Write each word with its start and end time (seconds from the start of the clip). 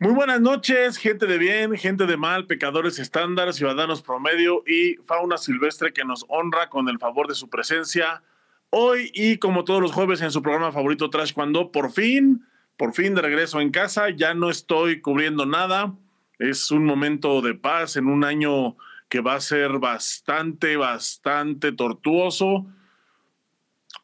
Muy 0.00 0.12
buenas 0.12 0.40
noches, 0.40 0.96
gente 0.96 1.26
de 1.26 1.38
bien, 1.38 1.76
gente 1.76 2.06
de 2.06 2.16
mal, 2.16 2.46
pecadores 2.46 3.00
estándar, 3.00 3.52
ciudadanos 3.52 4.00
promedio 4.00 4.62
y 4.64 4.94
fauna 5.06 5.38
silvestre 5.38 5.92
que 5.92 6.04
nos 6.04 6.24
honra 6.28 6.68
con 6.68 6.88
el 6.88 7.00
favor 7.00 7.26
de 7.26 7.34
su 7.34 7.50
presencia 7.50 8.22
hoy 8.70 9.10
y 9.14 9.38
como 9.38 9.64
todos 9.64 9.80
los 9.80 9.92
jueves 9.92 10.20
en 10.20 10.30
su 10.30 10.42
programa 10.42 10.72
favorito 10.72 11.10
Trash 11.10 11.32
cuando 11.32 11.72
por 11.72 11.90
fin, 11.90 12.46
por 12.76 12.94
fin 12.94 13.14
de 13.14 13.22
regreso 13.22 13.60
en 13.60 13.70
casa, 13.70 14.10
ya 14.10 14.34
no 14.34 14.50
estoy 14.50 15.00
cubriendo 15.00 15.46
nada, 15.46 15.94
es 16.38 16.70
un 16.70 16.84
momento 16.84 17.40
de 17.42 17.54
paz 17.54 17.96
en 17.96 18.06
un 18.06 18.24
año 18.24 18.76
que 19.08 19.20
va 19.20 19.34
a 19.34 19.40
ser 19.40 19.78
bastante, 19.78 20.76
bastante 20.76 21.72
tortuoso. 21.72 22.66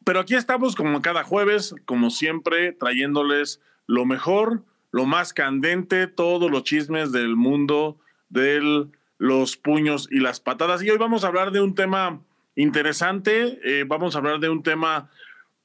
Pero 0.03 0.19
aquí 0.19 0.35
estamos 0.35 0.75
como 0.75 1.01
cada 1.01 1.23
jueves, 1.23 1.75
como 1.85 2.09
siempre, 2.09 2.73
trayéndoles 2.73 3.61
lo 3.87 4.05
mejor, 4.05 4.63
lo 4.95 5.05
más 5.05 5.33
candente, 5.33 6.07
todos 6.07 6.49
los 6.49 6.63
chismes 6.63 7.11
del 7.11 7.35
mundo 7.35 7.99
de 8.29 8.87
los 9.17 9.57
puños 9.57 10.07
y 10.09 10.21
las 10.21 10.39
patadas. 10.39 10.81
Y 10.83 10.89
hoy 10.89 10.97
vamos 10.97 11.25
a 11.25 11.27
hablar 11.27 11.51
de 11.51 11.59
un 11.59 11.75
tema 11.75 12.21
interesante, 12.55 13.59
eh, 13.65 13.83
vamos 13.85 14.15
a 14.15 14.19
hablar 14.19 14.39
de 14.39 14.47
un 14.47 14.63
tema 14.63 15.09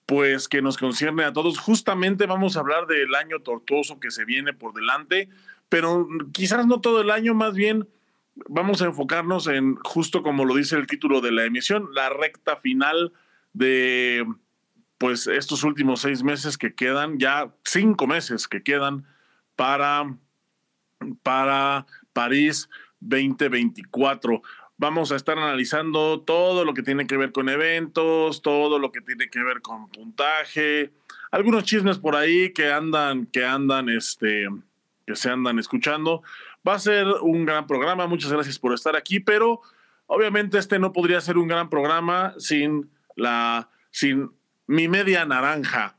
pues 0.05 0.49
que 0.49 0.63
nos 0.63 0.77
concierne 0.79 1.23
a 1.23 1.33
todos. 1.33 1.61
Justamente 1.61 2.27
vamos 2.27 2.57
a 2.57 2.61
hablar 2.61 2.89
del 2.89 3.15
año 3.15 3.39
tortuoso 3.39 4.01
que 4.01 4.11
se 4.11 4.25
viene 4.25 4.53
por 4.53 4.75
delante, 4.75 5.29
pero 5.69 6.09
quizás 6.33 6.67
no 6.67 6.81
todo 6.81 7.01
el 7.01 7.13
año, 7.13 7.33
más 7.33 7.55
bien 7.55 7.87
vamos 8.49 8.83
a 8.83 8.87
enfocarnos 8.87 9.47
en, 9.47 9.77
justo 9.77 10.25
como 10.25 10.45
lo 10.45 10.57
dice 10.57 10.75
el 10.75 10.89
título 10.89 11.21
de 11.21 11.31
la 11.31 11.45
emisión, 11.45 11.91
la 11.95 12.09
recta 12.09 12.57
final 12.57 13.13
de 13.53 14.27
pues 14.99 15.29
estos 15.29 15.63
últimos 15.63 16.01
seis 16.01 16.25
meses 16.25 16.59
que 16.59 16.75
quedan, 16.75 17.21
ya 17.21 17.55
cinco 17.63 18.09
meses 18.09 18.49
que 18.49 18.65
quedan 18.65 19.07
para, 19.61 20.17
para 21.23 21.87
París 22.15 22.71
2024. 23.01 24.41
Vamos 24.79 25.13
a 25.13 25.17
estar 25.17 25.37
analizando 25.37 26.23
todo 26.23 26.65
lo 26.65 26.73
que 26.73 26.83
tiene 26.83 27.07
que 27.07 27.19
ver 27.19 27.31
con 27.31 27.51
eventos, 27.51 28.41
todo 28.41 28.79
lo 28.79 28.91
que 28.91 29.03
tiene 29.03 29.29
que 29.29 29.43
ver 29.43 29.61
con 29.61 29.91
puntaje, 29.91 30.95
algunos 31.31 31.65
chismes 31.65 31.99
por 31.99 32.17
ahí 32.17 32.55
que 32.55 32.73
andan, 32.73 33.27
que 33.27 33.45
andan, 33.45 33.91
este, 33.91 34.47
que 35.07 35.15
se 35.15 35.29
andan 35.29 35.59
escuchando. 35.59 36.23
Va 36.67 36.77
a 36.77 36.79
ser 36.79 37.07
un 37.21 37.45
gran 37.45 37.67
programa, 37.67 38.07
muchas 38.07 38.33
gracias 38.33 38.59
por 38.59 38.73
estar 38.73 38.97
aquí, 38.97 39.21
pero 39.21 39.61
obviamente 40.07 40.57
este 40.57 40.79
no 40.79 40.95
podría 40.95 41.21
ser 41.21 41.37
un 41.37 41.49
gran 41.49 41.69
programa 41.69 42.33
sin 42.39 42.91
la, 43.15 43.69
sin 43.91 44.31
mi 44.67 44.89
media 44.89 45.27
naranja. 45.27 45.99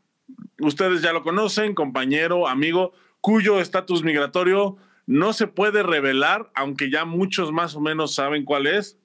Ustedes 0.60 1.04
ya 1.04 1.14
lo 1.14 1.22
conocen, 1.22 1.76
compañero, 1.76 2.48
amigo, 2.48 2.94
cuyo 3.22 3.62
estatus 3.62 4.04
migratorio 4.04 4.78
no 5.08 5.34
se 5.34 5.48
puede 5.48 5.84
revelar, 5.84 6.52
aunque 6.56 6.90
ya 6.90 7.06
muchos 7.06 7.52
más 7.52 7.76
o 7.76 7.80
menos 7.80 8.16
saben 8.16 8.46
cuál 8.46 8.68
es. 8.68 8.98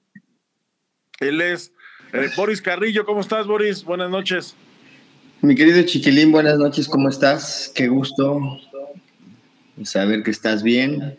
Él 1.19 1.41
es 1.41 1.73
eh, 2.13 2.29
Boris 2.35 2.61
Carrillo. 2.61 3.05
¿Cómo 3.05 3.21
estás, 3.21 3.47
Boris? 3.47 3.83
Buenas 3.83 4.09
noches. 4.09 4.55
Mi 5.41 5.55
querido 5.55 5.81
Chiquilín, 5.83 6.31
buenas 6.31 6.57
noches, 6.57 6.87
¿cómo 6.87 7.09
estás? 7.09 7.71
Qué 7.75 7.87
gusto 7.87 8.59
saber 9.83 10.23
que 10.23 10.31
estás 10.31 10.63
bien. 10.63 11.17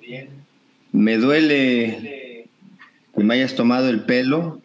Me 0.93 1.19
duele 1.19 2.49
que 3.15 3.25
me 3.25 3.35
hayas 3.35 3.55
tomado 3.55 3.89
el 3.89 4.05
pelo. 4.05 4.61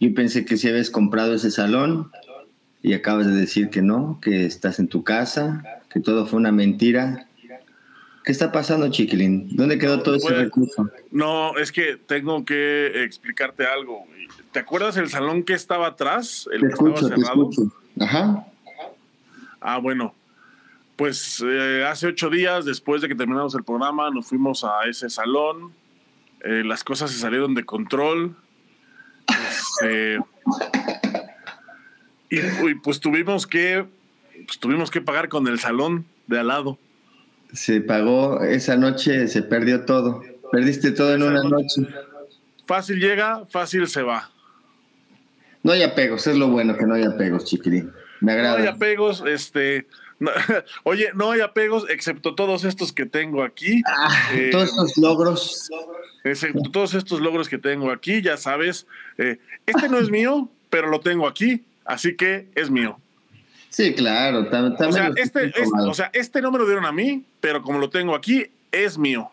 Yo 0.00 0.14
pensé 0.14 0.44
que 0.44 0.56
si 0.56 0.68
habías 0.68 0.90
comprado 0.90 1.34
ese 1.34 1.50
salón 1.50 2.10
y 2.82 2.92
acabas 2.92 3.26
de 3.26 3.34
decir 3.34 3.70
que 3.70 3.82
no, 3.82 4.18
que 4.20 4.44
estás 4.44 4.78
en 4.78 4.88
tu 4.88 5.04
casa, 5.04 5.62
que 5.90 6.00
todo 6.00 6.26
fue 6.26 6.38
una 6.38 6.52
mentira. 6.52 7.27
¿Qué 8.28 8.32
está 8.32 8.52
pasando, 8.52 8.90
Chiquilín? 8.90 9.56
¿Dónde 9.56 9.78
quedó 9.78 10.02
todo 10.02 10.16
ese 10.16 10.28
recurso? 10.28 10.90
No, 11.10 11.56
es 11.56 11.72
que 11.72 11.96
tengo 11.96 12.44
que 12.44 13.02
explicarte 13.02 13.64
algo. 13.64 14.04
¿Te 14.52 14.58
acuerdas 14.58 14.98
el 14.98 15.08
salón 15.08 15.44
que 15.44 15.54
estaba 15.54 15.86
atrás? 15.86 16.46
El 16.52 16.60
que 16.60 16.66
estaba 16.66 16.98
cerrado. 16.98 17.48
Ajá. 17.98 18.46
Ah, 19.62 19.78
bueno, 19.78 20.14
pues 20.96 21.42
eh, 21.42 21.86
hace 21.88 22.08
ocho 22.08 22.28
días, 22.28 22.66
después 22.66 23.00
de 23.00 23.08
que 23.08 23.14
terminamos 23.14 23.54
el 23.54 23.64
programa, 23.64 24.10
nos 24.10 24.26
fuimos 24.26 24.62
a 24.62 24.82
ese 24.86 25.08
salón. 25.08 25.72
Eh, 26.44 26.64
las 26.66 26.84
cosas 26.84 27.10
se 27.10 27.18
salieron 27.18 27.54
de 27.54 27.64
control. 27.64 28.36
Este, 29.80 30.18
y, 32.28 32.74
pues 32.74 33.00
tuvimos 33.00 33.46
que, 33.46 33.86
pues, 34.44 34.58
tuvimos 34.58 34.90
que 34.90 35.00
pagar 35.00 35.30
con 35.30 35.48
el 35.48 35.58
salón 35.58 36.04
de 36.26 36.40
al 36.40 36.48
lado. 36.48 36.78
Se 37.52 37.80
pagó 37.80 38.42
esa 38.42 38.76
noche, 38.76 39.28
se 39.28 39.42
perdió 39.42 39.84
todo. 39.84 40.22
Perdiste 40.52 40.90
todo 40.90 41.14
en 41.14 41.22
una 41.22 41.42
noche. 41.42 41.82
Fácil 42.66 43.00
llega, 43.00 43.44
fácil 43.46 43.86
se 43.88 44.02
va. 44.02 44.30
No 45.62 45.72
hay 45.72 45.82
apegos, 45.82 46.26
es 46.26 46.36
lo 46.36 46.48
bueno 46.48 46.76
que 46.76 46.86
no 46.86 46.94
hay 46.94 47.04
apegos, 47.04 47.44
chiquirín. 47.44 47.92
Me 48.20 48.32
agrada. 48.32 48.58
No 48.58 48.62
hay 48.62 48.68
apegos, 48.68 49.22
este 49.26 49.86
oye, 50.82 51.10
no 51.14 51.30
hay 51.30 51.40
apegos 51.40 51.88
excepto 51.88 52.34
todos 52.34 52.64
estos 52.64 52.92
que 52.92 53.06
tengo 53.06 53.42
aquí. 53.42 53.82
Ah, 53.86 54.30
eh, 54.34 54.50
todos 54.50 54.70
estos 54.70 54.96
logros. 54.96 55.70
Excepto 56.24 56.70
todos 56.70 56.94
estos 56.94 57.20
logros 57.20 57.48
que 57.48 57.58
tengo 57.58 57.90
aquí, 57.90 58.20
ya 58.22 58.36
sabes. 58.36 58.86
Eh, 59.16 59.38
este 59.66 59.88
no 59.88 59.98
es 59.98 60.10
mío, 60.10 60.50
pero 60.70 60.88
lo 60.88 61.00
tengo 61.00 61.26
aquí, 61.28 61.64
así 61.84 62.16
que 62.16 62.48
es 62.54 62.70
mío. 62.70 63.00
Sí, 63.70 63.92
claro. 63.94 64.40
o, 64.40 64.92
sea, 64.92 65.12
este, 65.16 65.52
o 65.86 65.94
sea, 65.94 66.10
este 66.12 66.40
no 66.40 66.50
me 66.50 66.58
lo 66.58 66.64
dieron 66.64 66.84
a 66.84 66.92
mí, 66.92 67.24
pero 67.40 67.62
como 67.62 67.78
lo 67.78 67.90
tengo 67.90 68.14
aquí, 68.14 68.46
es 68.72 68.98
mío. 68.98 69.30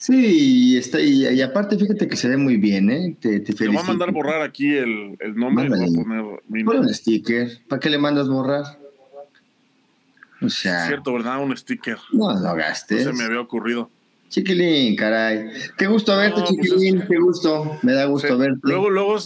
Sí, 0.00 0.78
está, 0.78 0.98
y, 0.98 1.42
aparte 1.42 1.76
fíjate 1.76 2.08
que 2.08 2.16
se 2.16 2.26
ve 2.26 2.38
muy 2.38 2.56
bien, 2.56 2.90
¿eh? 2.90 3.16
Te, 3.20 3.40
te, 3.40 3.52
voy 3.66 3.76
a 3.76 3.82
mandar 3.82 4.12
borrar 4.12 4.40
aquí 4.40 4.74
el, 4.74 5.18
nombre. 5.34 5.68
Voy 5.68 5.78
a 5.78 5.80
poner 5.82 6.40
mi 6.48 6.62
nombre. 6.62 6.80
un 6.80 6.94
sticker. 6.94 7.60
¿Para 7.68 7.80
qué 7.80 7.90
le 7.90 7.98
mandas 7.98 8.26
borrar? 8.26 8.64
O 10.40 10.48
sea. 10.48 10.82
Es 10.82 10.86
cierto, 10.86 11.12
¿verdad? 11.12 11.42
Un 11.42 11.54
sticker. 11.54 11.98
No 12.12 12.32
lo 12.32 12.54
gastes. 12.54 13.04
No 13.04 13.12
se 13.12 13.18
me 13.18 13.24
había 13.24 13.40
ocurrido. 13.40 13.90
Chiquilín, 14.30 14.96
caray. 14.96 15.50
Qué 15.76 15.86
gusto 15.86 16.16
verte, 16.16 16.40
pues 16.40 16.50
chiquilín. 16.50 17.04
Qué 17.06 17.18
gusto. 17.18 17.78
Me 17.82 17.92
da 17.92 18.06
gusto 18.06 18.38
verte. 18.38 18.60
Luego, 18.62 18.88
luego, 18.88 19.18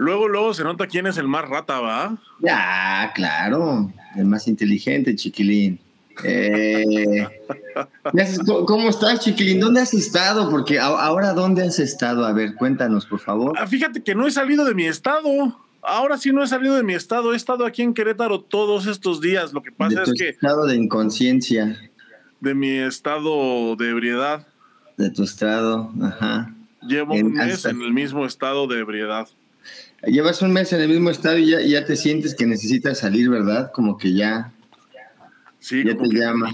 luego, 0.00 0.28
luego 0.28 0.54
se 0.54 0.64
nota 0.64 0.86
quién 0.86 1.06
es 1.06 1.18
el 1.18 1.28
más 1.28 1.48
rata, 1.48 1.78
¿va? 1.80 2.16
Ya, 2.40 3.12
claro. 3.14 3.92
El 4.16 4.24
más 4.24 4.48
inteligente, 4.48 5.14
chiquilín. 5.14 5.78
Eh, 6.24 7.26
¿Cómo 8.66 8.88
estás, 8.88 9.20
chiquilín? 9.20 9.60
¿Dónde 9.60 9.82
has 9.82 9.94
estado? 9.94 10.50
Porque 10.50 10.78
ahora, 10.78 11.32
¿dónde 11.32 11.62
has 11.62 11.78
estado? 11.78 12.24
A 12.24 12.32
ver, 12.32 12.54
cuéntanos, 12.54 13.06
por 13.06 13.20
favor. 13.20 13.52
Ah, 13.58 13.66
fíjate 13.66 14.02
que 14.02 14.14
no 14.14 14.26
he 14.26 14.30
salido 14.30 14.64
de 14.64 14.74
mi 14.74 14.86
estado. 14.86 15.56
Ahora 15.82 16.18
sí 16.18 16.32
no 16.32 16.42
he 16.42 16.46
salido 16.46 16.74
de 16.76 16.82
mi 16.82 16.94
estado, 16.94 17.32
he 17.32 17.36
estado 17.36 17.64
aquí 17.64 17.82
en 17.82 17.94
Querétaro 17.94 18.40
todos 18.40 18.86
estos 18.86 19.20
días. 19.20 19.52
Lo 19.52 19.62
que 19.62 19.72
pasa 19.72 20.02
es 20.02 20.12
que. 20.18 20.28
estado 20.30 20.66
de 20.66 20.76
inconsciencia. 20.76 21.78
De 22.40 22.54
mi 22.54 22.70
estado 22.70 23.76
de 23.76 23.90
ebriedad. 23.90 24.46
De 24.96 25.10
tu 25.10 25.22
estado, 25.22 25.92
ajá. 26.02 26.54
Llevo 26.82 27.14
un 27.14 27.32
mes 27.32 27.64
en 27.64 27.82
el 27.82 27.92
mismo 27.92 28.24
estado 28.24 28.66
de 28.66 28.80
ebriedad. 28.80 29.28
Llevas 30.02 30.42
un 30.42 30.52
mes 30.52 30.72
en 30.72 30.80
el 30.80 30.88
mismo 30.88 31.10
estado 31.10 31.38
y 31.38 31.50
ya, 31.50 31.60
ya 31.60 31.84
te 31.84 31.96
sientes 31.96 32.34
que 32.34 32.46
necesitas 32.46 32.98
salir, 32.98 33.28
¿verdad? 33.28 33.70
Como 33.72 33.98
que 33.98 34.14
ya. 34.14 34.52
Sí, 35.58 35.84
ya 35.84 35.96
te 35.96 36.08
llama 36.08 36.52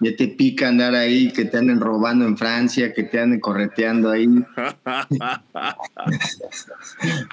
ya 0.00 0.16
te 0.16 0.28
pica 0.28 0.68
andar 0.68 0.94
ahí, 0.94 1.30
que 1.30 1.44
te 1.44 1.58
anden 1.58 1.78
robando 1.78 2.24
en 2.24 2.38
Francia, 2.38 2.94
que 2.94 3.02
te 3.02 3.20
anden 3.20 3.38
correteando 3.38 4.10
ahí. 4.10 4.26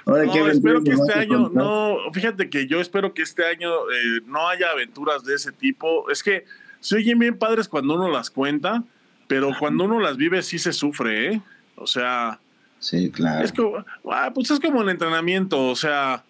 Ahora, 0.06 0.26
no, 0.26 0.48
espero 0.48 0.84
que 0.84 0.92
este 0.92 1.14
año, 1.14 1.50
no, 1.54 1.98
fíjate 2.12 2.50
que 2.50 2.68
yo 2.68 2.82
espero 2.82 3.14
que 3.14 3.22
este 3.22 3.46
año 3.46 3.70
eh, 3.70 4.22
no 4.26 4.50
haya 4.50 4.70
aventuras 4.72 5.24
de 5.24 5.36
ese 5.36 5.54
tipo. 5.54 6.10
Es 6.12 6.22
que 6.22 6.44
se 6.82 6.98
oyen 6.98 7.20
bien 7.20 7.38
padres 7.38 7.70
cuando 7.70 7.96
uno 7.96 8.12
las 8.12 8.30
cuenta, 8.30 8.84
pero 9.28 9.52
cuando 9.58 9.86
uno 9.86 10.02
las 10.02 10.18
vive 10.18 10.44
sí 10.44 10.60
se 10.60 10.74
sufre, 10.74 11.34
¿eh? 11.34 11.42
O 11.76 11.88
sea... 11.88 12.42
Sí, 12.80 13.12
claro. 13.12 13.44
Es 13.44 13.52
como, 13.52 13.84
ah, 14.12 14.32
pues 14.34 14.52
es 14.52 14.60
como 14.60 14.82
el 14.82 14.90
entrenamiento, 14.90 15.68
o 15.68 15.76
sea, 15.76 16.24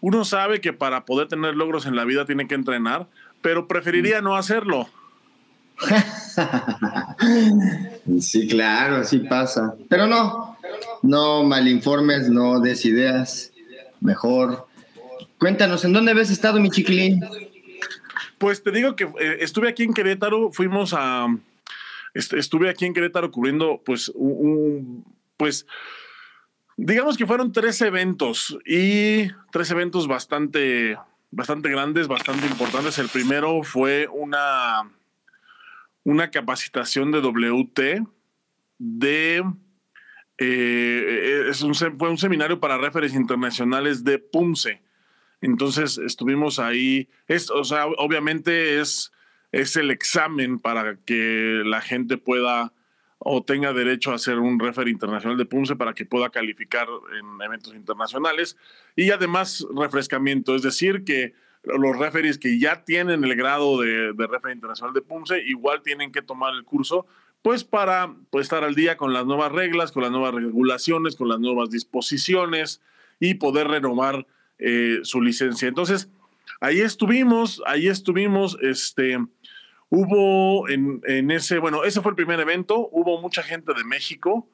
uno 0.00 0.24
sabe 0.24 0.60
que 0.60 0.72
para 0.72 1.04
poder 1.04 1.28
tener 1.28 1.54
logros 1.54 1.86
en 1.86 1.96
la 1.96 2.04
vida 2.04 2.24
tiene 2.24 2.48
que 2.48 2.54
entrenar, 2.54 3.06
pero 3.42 3.68
preferiría 3.68 4.20
no 4.20 4.36
hacerlo. 4.36 4.88
sí, 8.20 8.46
claro, 8.48 8.96
así 8.96 9.18
pasa. 9.18 9.74
Pero 9.88 10.06
no, 10.06 10.58
no 11.02 11.42
malinformes, 11.44 12.28
no 12.28 12.60
des 12.60 12.84
ideas. 12.84 13.52
Mejor. 14.00 14.66
Cuéntanos, 15.38 15.84
¿en 15.84 15.92
dónde 15.92 16.12
habías 16.12 16.30
estado, 16.30 16.60
mi 16.60 16.70
chiquilín? 16.70 17.20
Pues 18.38 18.62
te 18.62 18.70
digo 18.70 18.96
que 18.96 19.04
eh, 19.04 19.38
estuve 19.40 19.68
aquí 19.68 19.82
en 19.82 19.92
Querétaro, 19.92 20.50
fuimos 20.52 20.94
a. 20.96 21.26
estuve 22.14 22.70
aquí 22.70 22.86
en 22.86 22.94
Querétaro 22.94 23.30
cubriendo, 23.30 23.82
pues, 23.84 24.10
un, 24.14 25.04
pues, 25.40 25.66
digamos 26.76 27.16
que 27.16 27.26
fueron 27.26 27.50
tres 27.50 27.80
eventos 27.80 28.58
y 28.66 29.28
tres 29.50 29.70
eventos 29.70 30.06
bastante, 30.06 30.98
bastante 31.30 31.70
grandes, 31.70 32.08
bastante 32.08 32.46
importantes. 32.46 32.98
El 32.98 33.08
primero 33.08 33.62
fue 33.62 34.06
una 34.12 34.82
una 36.04 36.30
capacitación 36.30 37.10
de 37.10 37.22
WT 37.22 38.06
de... 38.76 39.42
Eh, 40.36 41.46
es 41.48 41.62
un, 41.62 41.74
fue 41.74 42.10
un 42.10 42.18
seminario 42.18 42.60
para 42.60 42.76
referees 42.76 43.14
internacionales 43.14 44.04
de 44.04 44.18
PUMSE. 44.18 44.82
Entonces 45.40 45.96
estuvimos 45.96 46.58
ahí. 46.58 47.08
O 47.54 47.64
sea, 47.64 47.86
obviamente 47.86 48.78
es, 48.78 49.10
es 49.52 49.76
el 49.76 49.90
examen 49.90 50.58
para 50.58 50.96
que 50.96 51.62
la 51.64 51.80
gente 51.80 52.18
pueda 52.18 52.74
o 53.22 53.42
tenga 53.42 53.72
derecho 53.72 54.12
a 54.12 54.18
ser 54.18 54.38
un 54.38 54.58
referee 54.58 54.90
internacional 54.90 55.36
de 55.36 55.44
PUMSE 55.44 55.76
para 55.76 55.92
que 55.92 56.06
pueda 56.06 56.30
calificar 56.30 56.88
en 57.18 57.42
eventos 57.42 57.74
internacionales 57.74 58.56
y 58.96 59.10
además 59.10 59.66
refrescamiento, 59.76 60.56
es 60.56 60.62
decir, 60.62 61.04
que 61.04 61.34
los 61.62 61.98
referees 61.98 62.38
que 62.38 62.58
ya 62.58 62.84
tienen 62.84 63.22
el 63.22 63.36
grado 63.36 63.78
de, 63.80 64.14
de 64.14 64.26
referee 64.26 64.54
internacional 64.54 64.94
de 64.94 65.02
PUMSE 65.02 65.42
igual 65.46 65.82
tienen 65.82 66.10
que 66.10 66.22
tomar 66.22 66.54
el 66.54 66.64
curso 66.64 67.06
pues 67.42 67.64
para 67.64 68.14
pues, 68.30 68.44
estar 68.44 68.64
al 68.64 68.74
día 68.74 68.96
con 68.96 69.12
las 69.12 69.26
nuevas 69.26 69.52
reglas, 69.52 69.92
con 69.92 70.02
las 70.02 70.12
nuevas 70.12 70.34
regulaciones, 70.34 71.16
con 71.16 71.28
las 71.28 71.40
nuevas 71.40 71.70
disposiciones 71.70 72.80
y 73.18 73.34
poder 73.34 73.68
renovar 73.68 74.26
eh, 74.58 75.00
su 75.02 75.22
licencia. 75.22 75.68
Entonces, 75.68 76.10
ahí 76.60 76.80
estuvimos, 76.80 77.62
ahí 77.66 77.88
estuvimos, 77.88 78.58
este, 78.60 79.18
Hubo 79.90 80.68
en, 80.68 81.30
ese, 81.32 81.58
bueno, 81.58 81.82
ese 81.82 82.00
fue 82.00 82.12
el 82.12 82.16
primer 82.16 82.38
evento, 82.38 82.88
hubo 82.92 83.20
mucha 83.20 83.42
gente 83.42 83.74
de 83.74 83.82
México. 83.82 84.48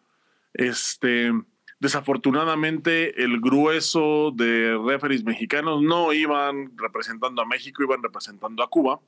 Este, 0.55 1.31
desafortunadamente, 1.79 3.23
el 3.23 3.41
grueso 3.41 4.33
de 4.35 4.79
referees 4.83 5.25
mexicanos 5.25 5.83
no 5.83 6.15
iban 6.15 6.73
representando 6.79 7.43
a 7.43 7.47
México, 7.47 7.83
iban 7.83 8.03
representando 8.03 8.63
a 8.63 8.71
Cuba, 8.71 8.99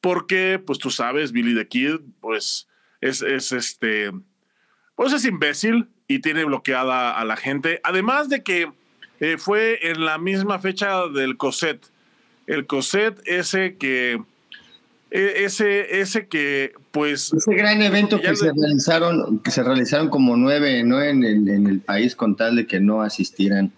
porque, 0.00 0.58
pues 0.64 0.78
tú 0.78 0.90
sabes, 0.90 1.30
Billy 1.30 1.54
the 1.54 1.68
Kid, 1.68 2.00
pues 2.22 2.66
es, 3.02 3.20
es 3.20 3.52
este, 3.52 4.12
pues 4.94 5.12
es 5.12 5.26
imbécil 5.26 5.90
y 6.08 6.20
tiene 6.20 6.44
bloqueada 6.44 7.18
a 7.18 7.24
la 7.26 7.36
gente. 7.36 7.80
Además 7.84 8.30
de 8.30 8.42
que 8.42 8.72
eh, 9.20 9.36
fue 9.36 9.90
en 9.90 10.06
la 10.06 10.16
misma 10.16 10.58
fecha 10.58 11.06
del 11.08 11.36
COSET. 11.36 11.86
El 12.46 12.66
COSET 12.66 13.20
ese 13.26 13.76
que 13.76 14.22
ese, 15.10 16.00
ese 16.00 16.26
que, 16.26 16.72
pues. 16.92 17.32
Ese 17.32 17.54
gran 17.54 17.82
evento 17.82 18.20
que 18.20 18.34
se 18.36 18.52
realizaron, 18.52 19.40
que 19.40 19.50
se 19.50 19.62
realizaron 19.62 20.08
como 20.08 20.36
nueve, 20.36 20.84
¿no? 20.84 21.02
En 21.02 21.24
el, 21.24 21.48
en 21.48 21.66
el 21.66 21.80
país 21.80 22.14
con 22.14 22.36
tal 22.36 22.56
de 22.56 22.66
que 22.66 22.80
no 22.80 23.02
asistieran. 23.02 23.72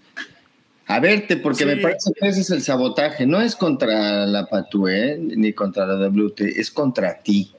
A 0.86 1.00
verte, 1.00 1.36
porque 1.36 1.64
me 1.64 1.76
parece 1.76 2.12
que 2.12 2.28
ese 2.28 2.40
es 2.40 2.50
el 2.50 2.60
sabotaje. 2.60 3.24
No 3.24 3.40
es 3.40 3.56
contra 3.56 4.26
la 4.26 4.46
PATU, 4.46 4.88
¿eh? 4.88 5.16
ni 5.18 5.52
contra 5.54 5.86
la 5.86 5.94
WT, 5.94 6.40
es 6.40 6.70
contra 6.70 7.22
ti. 7.22 7.52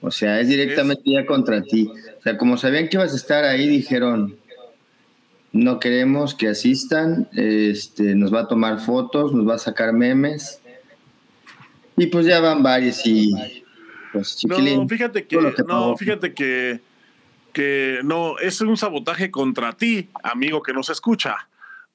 O 0.00 0.10
sea, 0.10 0.40
es 0.40 0.48
directamente 0.48 1.02
ya 1.04 1.26
contra 1.26 1.62
ti. 1.62 1.90
O 2.18 2.22
sea, 2.22 2.38
como 2.38 2.56
sabían 2.56 2.88
que 2.88 2.96
ibas 2.96 3.12
a 3.12 3.16
estar 3.16 3.44
ahí, 3.44 3.68
dijeron, 3.68 4.36
no 5.52 5.78
queremos 5.78 6.34
que 6.34 6.48
asistan, 6.48 7.28
este, 7.32 8.14
nos 8.14 8.32
va 8.32 8.40
a 8.40 8.48
tomar 8.48 8.80
fotos, 8.80 9.34
nos 9.34 9.46
va 9.48 9.56
a 9.56 9.58
sacar 9.58 9.92
memes 9.92 10.60
y 11.96 12.06
pues 12.06 12.26
ya 12.26 12.40
van 12.40 12.62
varios 12.62 13.04
y 13.04 13.32
pues 14.12 14.44
No, 14.46 14.88
fíjate 14.88 15.26
que, 15.26 15.36
no, 15.66 15.96
fíjate 15.96 16.34
que, 16.34 16.80
que 17.52 17.98
no, 18.04 18.38
es 18.38 18.60
un 18.60 18.76
sabotaje 18.76 19.30
contra 19.30 19.72
ti, 19.72 20.08
amigo 20.22 20.62
que 20.62 20.72
nos 20.72 20.88
escucha, 20.88 21.48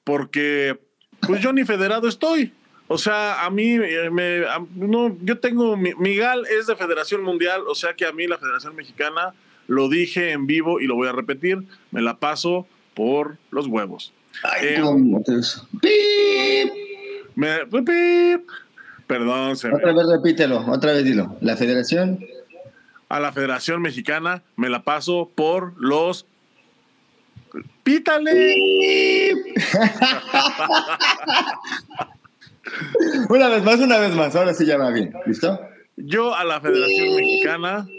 porque 0.04 0.78
pues 1.20 1.40
yo 1.40 1.52
ni 1.52 1.64
federado 1.64 2.08
estoy. 2.08 2.52
O 2.88 2.98
sea, 2.98 3.44
a 3.44 3.50
mí 3.50 3.76
eh, 3.76 4.10
me, 4.10 4.40
no, 4.74 5.16
yo 5.22 5.38
tengo, 5.38 5.76
mi, 5.76 6.16
GAL 6.16 6.44
es 6.46 6.66
de 6.66 6.74
Federación 6.74 7.22
Mundial, 7.22 7.62
o 7.68 7.74
sea 7.74 7.94
que 7.94 8.04
a 8.04 8.12
mí 8.12 8.26
la 8.26 8.36
Federación 8.36 8.74
Mexicana, 8.74 9.32
lo 9.68 9.88
dije 9.88 10.32
en 10.32 10.46
vivo 10.46 10.80
y 10.80 10.86
lo 10.86 10.96
voy 10.96 11.06
a 11.08 11.12
repetir, 11.12 11.62
me 11.92 12.02
la 12.02 12.18
paso 12.18 12.66
por 12.94 13.38
los 13.50 13.68
huevos. 13.68 14.12
Ay, 14.42 14.66
eh, 14.66 14.78
¿cómo 14.80 15.22
me, 17.36 17.64
pip, 17.66 18.50
Perdón, 19.10 19.56
se 19.56 19.66
Otra 19.74 19.92
vez 19.92 20.06
repítelo, 20.06 20.64
otra 20.68 20.92
vez 20.92 21.02
dilo. 21.02 21.36
La 21.40 21.56
federación. 21.56 22.24
A 23.08 23.18
la 23.18 23.32
Federación 23.32 23.82
Mexicana 23.82 24.44
me 24.54 24.70
la 24.70 24.84
paso 24.84 25.28
por 25.34 25.74
los. 25.82 26.26
¡Pítale! 27.82 29.34
una 33.28 33.48
vez 33.48 33.64
más, 33.64 33.80
una 33.80 33.98
vez 33.98 34.14
más. 34.14 34.36
Ahora 34.36 34.54
sí 34.54 34.64
ya 34.64 34.78
va 34.78 34.90
bien. 34.92 35.12
¿Listo? 35.26 35.58
Yo 35.96 36.32
a 36.32 36.44
la 36.44 36.60
Federación 36.60 37.16
Mexicana. 37.16 37.88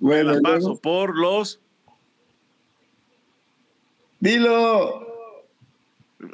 bueno, 0.00 0.30
me 0.30 0.36
la 0.36 0.40
paso 0.40 0.80
por 0.80 1.14
los. 1.14 1.60
Dilo. 4.18 5.13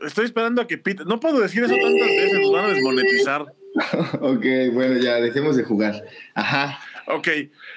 Estoy 0.03 0.27
esperando 0.27 0.63
a 0.63 0.67
que 0.67 0.79
pite. 0.79 1.05
No 1.05 1.21
puedo 1.21 1.41
decir 1.41 1.65
eso 1.65 1.75
tantas 1.75 1.93
veces, 1.93 2.41
nos 2.41 2.53
van 2.53 2.65
a 2.65 2.69
desmonetizar. 2.69 3.43
ok, 4.21 4.45
bueno, 4.73 4.99
ya, 4.99 5.17
dejemos 5.17 5.57
de 5.57 5.65
jugar. 5.65 6.05
Ajá. 6.35 6.81
Ok. 7.07 7.29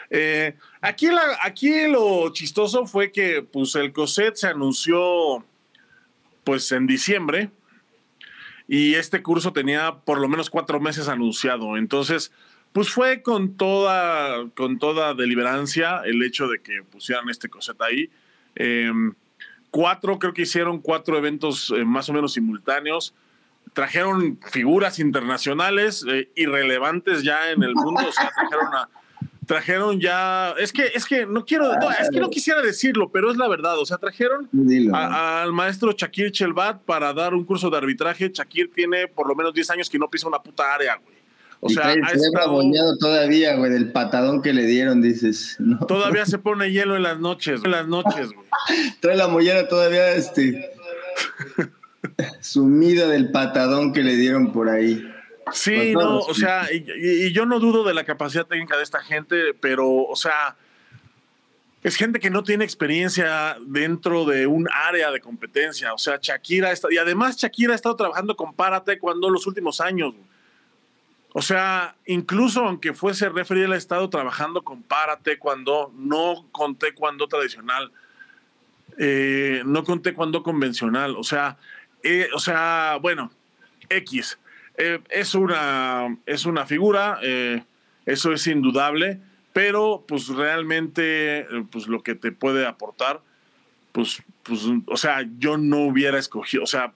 Eh, 0.09 0.55
aquí, 0.81 1.07
la, 1.07 1.21
aquí 1.43 1.87
lo 1.87 2.31
chistoso 2.33 2.85
fue 2.85 3.11
que 3.11 3.41
pues, 3.41 3.75
el 3.75 3.91
COSET 3.93 4.35
se 4.35 4.47
anunció 4.47 5.45
pues 6.43 6.71
en 6.73 6.87
diciembre 6.87 7.49
y 8.67 8.95
este 8.95 9.21
curso 9.21 9.53
tenía 9.53 9.95
por 10.03 10.19
lo 10.19 10.27
menos 10.27 10.49
cuatro 10.49 10.79
meses 10.79 11.07
anunciado. 11.07 11.77
Entonces, 11.77 12.31
pues 12.71 12.89
fue 12.89 13.21
con 13.21 13.55
toda, 13.55 14.49
con 14.55 14.79
toda 14.79 15.13
deliberancia 15.13 16.01
el 16.05 16.21
hecho 16.23 16.47
de 16.47 16.59
que 16.59 16.83
pusieran 16.83 17.29
este 17.29 17.49
COSET 17.49 17.81
ahí. 17.81 18.09
Eh, 18.55 18.91
cuatro, 19.73 20.19
creo 20.19 20.35
que 20.35 20.43
hicieron 20.43 20.79
cuatro 20.79 21.17
eventos 21.17 21.73
eh, 21.75 21.83
más 21.83 22.07
o 22.07 22.13
menos 22.13 22.33
simultáneos. 22.33 23.15
Trajeron 23.73 24.39
figuras 24.51 24.99
internacionales 24.99 26.05
eh, 26.07 26.29
irrelevantes 26.35 27.23
ya 27.23 27.49
en 27.49 27.63
el 27.63 27.73
mundo, 27.73 28.07
o 28.07 28.11
sea, 28.11 28.29
trajeron 28.29 28.75
a, 28.75 28.89
trajeron 29.47 29.99
ya, 29.99 30.51
es 30.59 30.71
que, 30.71 30.91
es 30.93 31.05
que 31.05 31.25
no 31.25 31.43
quiero, 31.43 31.75
no, 31.79 31.89
es 31.89 32.11
que 32.11 32.19
no 32.19 32.29
quisiera 32.29 32.61
decirlo, 32.61 33.09
pero 33.11 33.31
es 33.31 33.37
la 33.37 33.47
verdad, 33.47 33.79
o 33.79 33.85
sea, 33.85 33.97
trajeron 33.97 34.47
al 34.93 35.51
maestro 35.53 35.91
Shakir 35.91 36.31
Chelbat 36.31 36.83
para 36.83 37.11
dar 37.11 37.33
un 37.33 37.43
curso 37.43 37.71
de 37.71 37.77
arbitraje. 37.77 38.29
Shakir 38.31 38.71
tiene 38.71 39.07
por 39.07 39.27
lo 39.27 39.33
menos 39.33 39.55
10 39.55 39.71
años 39.71 39.89
que 39.89 39.97
no 39.97 40.07
pisa 40.07 40.27
una 40.27 40.39
puta 40.39 40.71
área, 40.71 40.97
güey. 40.97 41.12
O 41.65 41.69
sea, 41.69 41.87
ha 41.87 42.11
estado... 42.11 42.61
todavía, 42.99 43.55
güey, 43.55 43.71
del 43.71 43.93
patadón 43.93 44.41
que 44.41 44.51
le 44.51 44.65
dieron, 44.65 45.01
dices. 45.01 45.57
Todavía 45.87 46.25
se 46.25 46.37
pone 46.39 46.71
hielo 46.71 46.97
en 46.97 47.03
las 47.03 47.19
noches, 47.19 47.61
en 47.63 47.71
las 47.71 47.87
noches, 47.87 48.33
güey. 48.33 48.47
Trae 48.99 49.15
la 49.15 49.29
mollera 49.29 49.69
todavía, 49.69 50.11
este. 50.11 50.73
sumida 52.41 53.07
del 53.07 53.31
patadón 53.31 53.93
que 53.93 54.03
le 54.03 54.17
dieron 54.17 54.51
por 54.51 54.67
ahí. 54.67 55.09
Sí, 55.53 55.93
no, 55.93 56.19
o 56.19 56.33
sea, 56.33 56.67
y, 56.69 57.31
yo 57.31 57.45
no 57.45 57.61
dudo 57.61 57.85
de 57.85 57.93
la 57.93 58.03
capacidad 58.03 58.45
técnica 58.45 58.75
de 58.75 58.83
esta 58.83 59.01
gente, 59.01 59.53
pero, 59.53 59.89
o 59.89 60.15
sea, 60.17 60.57
es 61.81 61.95
gente 61.95 62.19
que 62.19 62.29
no 62.29 62.43
tiene 62.43 62.65
experiencia 62.65 63.55
dentro 63.65 64.25
de 64.25 64.47
un 64.47 64.67
área 64.69 65.11
de 65.11 65.21
competencia. 65.21 65.93
O 65.93 65.97
sea, 65.97 66.19
Shakira 66.21 66.73
está, 66.73 66.89
y 66.91 66.97
además 66.97 67.37
Shakira 67.37 67.71
ha 67.71 67.75
estado 67.75 67.95
trabajando 67.95 68.35
con 68.35 68.53
Párate 68.53 68.99
cuando 68.99 69.29
los 69.29 69.47
últimos 69.47 69.79
años. 69.79 70.13
O 71.35 71.41
sea, 71.41 71.95
incluso 72.05 72.63
aunque 72.63 72.93
fuese 72.93 73.27
referir 73.27 73.71
ha 73.71 73.75
estado 73.75 74.07
trabajando 74.09 74.61
con 74.61 74.83
para 74.83 75.19
cuando 75.39 75.91
no 75.97 76.45
con 76.51 76.75
taekwondo 76.75 77.27
tradicional, 77.27 77.91
eh, 78.99 79.63
no 79.65 79.83
con 79.83 80.03
taekwondo 80.03 80.43
convencional. 80.43 81.15
O 81.17 81.23
sea, 81.23 81.57
eh, 82.03 82.29
o 82.35 82.39
sea, 82.39 82.99
bueno, 83.01 83.31
X. 83.89 84.37
Eh, 84.77 84.99
es, 85.09 85.33
una, 85.33 86.15
es 86.27 86.45
una 86.45 86.67
figura, 86.67 87.19
eso 88.05 88.31
es 88.31 88.47
indudable, 88.47 89.19
pero 89.53 90.03
pues 90.07 90.27
realmente 90.27 91.47
pues 91.71 91.87
lo 91.87 92.03
que 92.03 92.13
te 92.13 92.31
puede 92.31 92.65
aportar, 92.67 93.21
pues, 93.91 94.21
pues, 94.43 94.61
o 94.85 94.97
sea, 94.97 95.27
yo 95.39 95.57
no 95.57 95.79
hubiera 95.79 96.17
escogido, 96.19 96.63
o 96.63 96.67
sea, 96.67 96.93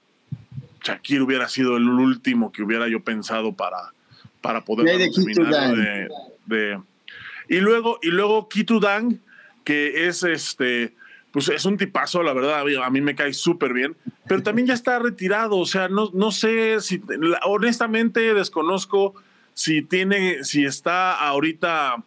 Shakir 0.83 1.21
hubiera 1.21 1.47
sido 1.49 1.77
el 1.77 1.87
último 1.87 2.51
que 2.51 2.63
hubiera 2.63 2.87
yo 2.87 3.03
pensado 3.03 3.53
para, 3.53 3.93
para 4.41 4.63
poder 4.63 4.97
de, 4.97 6.07
de, 6.45 6.79
y 7.49 7.57
luego 7.57 7.99
y 8.01 8.09
luego 8.09 8.47
Kitu 8.49 8.79
Dang 8.79 9.19
que 9.63 10.07
es 10.07 10.23
este 10.23 10.93
pues 11.31 11.49
es 11.49 11.65
un 11.65 11.77
tipazo 11.77 12.23
la 12.23 12.33
verdad 12.33 12.61
a 12.61 12.89
mí 12.89 13.01
me 13.01 13.15
cae 13.15 13.33
súper 13.33 13.73
bien 13.73 13.95
pero 14.27 14.43
también 14.43 14.67
ya 14.67 14.73
está 14.73 14.99
retirado 14.99 15.57
o 15.57 15.65
sea 15.65 15.87
no, 15.87 16.09
no 16.13 16.31
sé 16.31 16.79
si 16.81 17.01
honestamente 17.43 18.33
desconozco 18.33 19.13
si 19.53 19.81
tiene 19.81 20.43
si 20.43 20.65
está 20.65 21.13
ahorita 21.13 22.03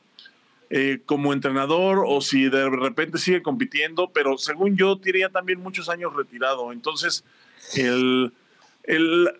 eh, 0.70 1.00
como 1.04 1.32
entrenador 1.32 2.04
o 2.06 2.20
si 2.20 2.48
de 2.48 2.70
repente 2.70 3.18
sigue 3.18 3.42
compitiendo 3.42 4.10
pero 4.14 4.38
según 4.38 4.76
yo 4.76 4.98
tiene 4.98 5.20
ya 5.20 5.28
también 5.28 5.60
muchos 5.60 5.88
años 5.88 6.14
retirado 6.14 6.72
entonces 6.72 7.24
el, 7.74 8.32
el 8.84 9.30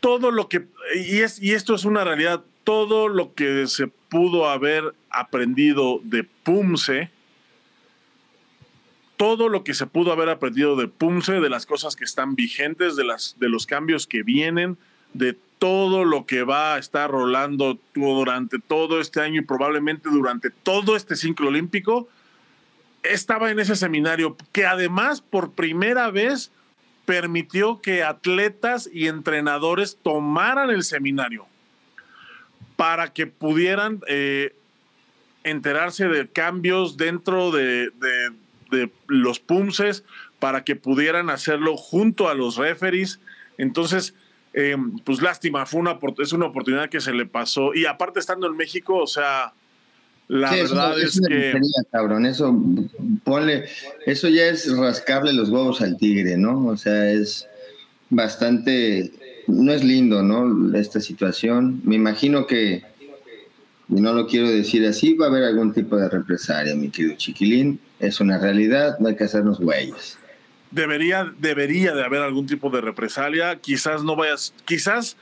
todo 0.00 0.30
lo 0.30 0.48
que, 0.48 0.66
y, 0.94 1.18
es, 1.20 1.42
y 1.42 1.52
esto 1.52 1.74
es 1.74 1.84
una 1.84 2.04
realidad, 2.04 2.44
todo 2.64 3.08
lo 3.08 3.34
que 3.34 3.66
se 3.66 3.86
pudo 3.86 4.48
haber 4.48 4.94
aprendido 5.10 6.00
de 6.02 6.24
Pumse, 6.24 7.10
todo 9.16 9.48
lo 9.48 9.64
que 9.64 9.74
se 9.74 9.86
pudo 9.86 10.12
haber 10.12 10.28
aprendido 10.28 10.76
de 10.76 10.88
Pumse, 10.88 11.40
de 11.40 11.48
las 11.48 11.66
cosas 11.66 11.96
que 11.96 12.04
están 12.04 12.34
vigentes, 12.34 12.96
de, 12.96 13.04
las, 13.04 13.36
de 13.38 13.48
los 13.48 13.66
cambios 13.66 14.06
que 14.06 14.22
vienen, 14.22 14.76
de 15.14 15.38
todo 15.58 16.04
lo 16.04 16.26
que 16.26 16.42
va 16.42 16.74
a 16.74 16.78
estar 16.78 17.10
rolando 17.10 17.78
durante 17.94 18.58
todo 18.58 19.00
este 19.00 19.20
año 19.20 19.40
y 19.40 19.44
probablemente 19.44 20.10
durante 20.10 20.50
todo 20.50 20.96
este 20.96 21.16
ciclo 21.16 21.48
olímpico, 21.48 22.08
estaba 23.02 23.50
en 23.50 23.60
ese 23.60 23.76
seminario, 23.76 24.36
que 24.52 24.66
además 24.66 25.20
por 25.20 25.52
primera 25.52 26.10
vez 26.10 26.50
permitió 27.06 27.80
que 27.80 28.02
atletas 28.02 28.90
y 28.92 29.06
entrenadores 29.06 29.96
tomaran 30.02 30.70
el 30.70 30.82
seminario 30.82 31.46
para 32.76 33.14
que 33.14 33.26
pudieran 33.26 34.00
eh, 34.06 34.54
enterarse 35.44 36.08
de 36.08 36.28
cambios 36.28 36.96
dentro 36.98 37.50
de, 37.50 37.90
los 39.06 39.38
PUMSES, 39.38 40.04
para 40.40 40.64
que 40.64 40.76
pudieran 40.76 41.30
hacerlo 41.30 41.76
junto 41.76 42.28
a 42.28 42.34
los 42.34 42.56
referees. 42.56 43.20
Entonces, 43.56 44.14
eh, 44.52 44.76
pues 45.04 45.22
lástima, 45.22 45.64
fue 45.64 45.80
una, 45.80 45.98
es 46.18 46.32
una 46.32 46.46
oportunidad 46.46 46.90
que 46.90 47.00
se 47.00 47.14
le 47.14 47.24
pasó. 47.24 47.72
Y 47.72 47.86
aparte 47.86 48.20
estando 48.20 48.46
en 48.48 48.56
México, 48.56 48.98
o 48.98 49.06
sea, 49.06 49.54
la 50.28 50.50
verdad 50.50 51.00
es, 51.00 51.20
que. 51.20 51.54
cabrón, 51.92 52.26
eso, 52.26 52.60
ponle, 53.22 53.66
eso 54.06 54.28
ya 54.28 54.46
es 54.46 54.76
rascarle 54.76 55.32
los 55.32 55.50
huevos 55.50 55.80
al 55.80 55.96
tigre, 55.96 56.36
¿no? 56.36 56.66
O 56.66 56.76
sea, 56.76 57.10
es 57.10 57.46
bastante. 58.10 59.12
No 59.46 59.72
es 59.72 59.84
lindo, 59.84 60.22
¿no? 60.22 60.76
Esta 60.76 61.00
situación. 61.00 61.80
Me 61.84 61.94
imagino 61.94 62.48
que, 62.48 62.82
y 63.88 64.00
no 64.00 64.12
lo 64.12 64.26
quiero 64.26 64.50
decir 64.50 64.84
así, 64.84 65.14
va 65.14 65.26
a 65.26 65.28
haber 65.28 65.44
algún 65.44 65.72
tipo 65.72 65.96
de 65.96 66.08
represalia, 66.08 66.74
mi 66.74 66.90
querido 66.90 67.14
chiquilín. 67.16 67.78
Es 68.00 68.20
una 68.20 68.38
realidad, 68.38 68.98
no 68.98 69.08
hay 69.08 69.16
que 69.16 69.24
hacernos 69.24 69.60
güeyes. 69.60 70.18
Debería, 70.72 71.32
debería 71.38 71.94
de 71.94 72.04
haber 72.04 72.22
algún 72.22 72.46
tipo 72.46 72.70
de 72.70 72.80
represalia. 72.80 73.60
Quizás 73.60 74.02
no 74.02 74.16
vayas, 74.16 74.52
quizás 74.64 75.16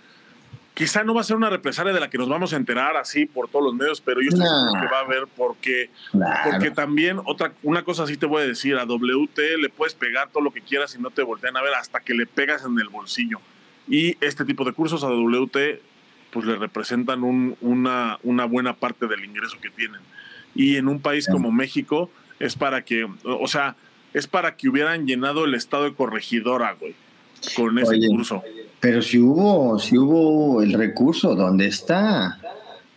Quizá 0.74 1.04
no 1.04 1.14
va 1.14 1.20
a 1.20 1.24
ser 1.24 1.36
una 1.36 1.50
represalia 1.50 1.92
de 1.92 2.00
la 2.00 2.10
que 2.10 2.18
nos 2.18 2.28
vamos 2.28 2.52
a 2.52 2.56
enterar 2.56 2.96
así 2.96 3.26
por 3.26 3.48
todos 3.48 3.64
los 3.66 3.74
medios, 3.74 4.00
pero 4.00 4.20
yo 4.20 4.28
estoy 4.28 4.44
seguro 4.44 4.72
que 4.80 4.92
va 4.92 4.98
a 4.98 5.04
haber 5.04 5.28
porque, 5.36 5.90
porque 6.50 6.72
también 6.72 7.20
otra 7.24 7.52
una 7.62 7.84
cosa 7.84 8.08
sí 8.08 8.16
te 8.16 8.26
voy 8.26 8.42
a 8.42 8.46
decir, 8.46 8.76
a 8.76 8.84
WT 8.84 9.38
le 9.60 9.68
puedes 9.68 9.94
pegar 9.94 10.30
todo 10.30 10.42
lo 10.42 10.52
que 10.52 10.62
quieras 10.62 10.96
y 10.96 11.00
no 11.00 11.10
te 11.10 11.22
voltean 11.22 11.56
a 11.56 11.62
ver 11.62 11.74
hasta 11.74 12.00
que 12.00 12.14
le 12.14 12.26
pegas 12.26 12.64
en 12.64 12.76
el 12.80 12.88
bolsillo. 12.88 13.38
Y 13.86 14.16
este 14.20 14.44
tipo 14.44 14.64
de 14.64 14.72
cursos 14.72 15.04
a 15.04 15.08
WT 15.08 15.80
pues 16.32 16.44
le 16.44 16.56
representan 16.56 17.22
una, 17.22 18.18
una 18.24 18.44
buena 18.44 18.74
parte 18.74 19.06
del 19.06 19.24
ingreso 19.24 19.56
que 19.60 19.70
tienen. 19.70 20.00
Y 20.56 20.76
en 20.76 20.88
un 20.88 21.00
país 21.00 21.28
como 21.30 21.52
México 21.52 22.10
es 22.40 22.56
para 22.56 22.84
que, 22.84 23.08
o 23.22 23.46
sea, 23.46 23.76
es 24.12 24.26
para 24.26 24.56
que 24.56 24.68
hubieran 24.68 25.06
llenado 25.06 25.44
el 25.44 25.54
estado 25.54 25.84
de 25.84 25.94
corregidora, 25.94 26.72
güey, 26.72 26.96
con 27.54 27.78
ese 27.78 27.98
curso. 28.08 28.42
Pero 28.84 29.00
si 29.00 29.18
hubo, 29.18 29.78
si 29.78 29.96
hubo 29.96 30.60
el 30.60 30.74
recurso, 30.74 31.34
¿dónde 31.34 31.68
está? 31.68 32.38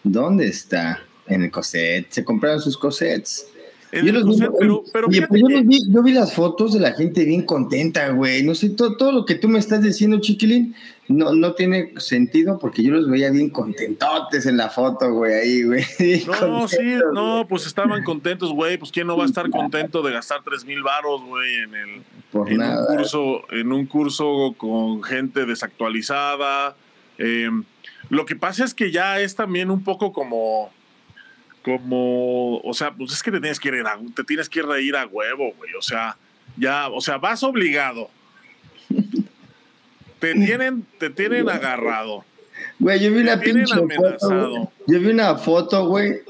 ¿Dónde 0.04 0.48
está? 0.48 1.00
En 1.28 1.44
el 1.44 1.50
coset. 1.50 2.08
Se 2.10 2.26
compraron 2.26 2.60
sus 2.60 2.78
cosets. 2.78 3.48
Yo, 3.92 4.12
los 4.12 4.40
vi, 4.40 4.46
pero, 4.60 4.84
pero 4.92 5.08
pues 5.08 5.42
yo, 5.88 6.04
vi, 6.04 6.12
las 6.12 6.34
fotos 6.34 6.74
de 6.74 6.82
la 6.82 6.92
gente 6.92 7.24
bien 7.24 7.44
contenta, 7.44 8.10
güey. 8.10 8.44
No 8.44 8.54
sé, 8.54 8.70
todo, 8.72 8.98
todo, 8.98 9.12
lo 9.14 9.26
que 9.26 9.36
tú 9.36 9.48
me 9.48 9.60
estás 9.60 9.82
diciendo, 9.82 10.20
chiquilín, 10.20 10.76
no, 11.08 11.34
no 11.34 11.54
tiene 11.54 11.94
sentido 11.98 12.60
porque 12.60 12.84
yo 12.84 12.92
los 12.92 13.10
veía 13.10 13.30
bien 13.32 13.50
contentotes 13.50 14.46
en 14.46 14.58
la 14.58 14.70
foto, 14.70 15.14
güey, 15.14 15.34
ahí, 15.34 15.64
güey. 15.64 15.86
No, 16.42 16.68
sí, 16.68 17.00
no, 17.14 17.46
pues 17.48 17.66
estaban 17.66 18.04
contentos, 18.04 18.52
güey. 18.52 18.78
Pues 18.78 18.92
quién 18.92 19.08
no 19.08 19.16
va 19.16 19.24
a 19.24 19.28
estar 19.28 19.50
contento 19.50 20.02
de 20.02 20.12
gastar 20.12 20.42
tres 20.44 20.66
mil 20.66 20.84
varos, 20.84 21.22
güey, 21.24 21.56
en 21.56 21.76
el 21.76 22.02
en 22.34 22.62
un 22.62 22.86
curso, 22.86 23.42
en 23.52 23.72
un 23.72 23.86
curso 23.86 24.54
con 24.58 25.02
gente 25.04 25.46
desactualizada. 25.46 26.76
Em, 27.18 27.64
lo 28.10 28.26
que 28.26 28.36
pasa 28.36 28.66
es 28.66 28.74
que 28.74 28.92
ya 28.92 29.20
es 29.20 29.36
también 29.36 29.72
un 29.72 29.84
poco 29.84 30.12
como 30.12 30.72
como, 31.68 32.60
o 32.60 32.74
sea, 32.74 32.94
pues 32.94 33.12
es 33.12 33.22
que 33.22 33.30
te 33.30 33.42
tienes 33.42 33.60
que 33.60 33.68
ir 33.68 33.86
a, 33.86 34.00
te 34.16 34.24
tienes 34.24 34.48
que 34.48 34.62
ir 34.82 34.96
a 34.96 35.06
huevo, 35.06 35.54
güey. 35.58 35.74
O 35.78 35.82
sea, 35.82 36.16
ya, 36.56 36.88
o 36.88 37.02
sea, 37.02 37.18
vas 37.18 37.44
obligado. 37.44 38.10
Te 40.20 40.34
tienen, 40.34 40.86
te 40.98 41.10
tienen 41.10 41.50
agarrado. 41.50 42.24
Güey, 42.80 43.02
yo 43.02 43.12
vi 43.12 43.20
una 43.20 43.40
pinche 43.40 43.76
foto. 43.76 44.72
Yo 44.88 45.00
vi 45.00 45.08
una 45.08 45.36
foto, 45.36 45.88
güey. 45.90 46.22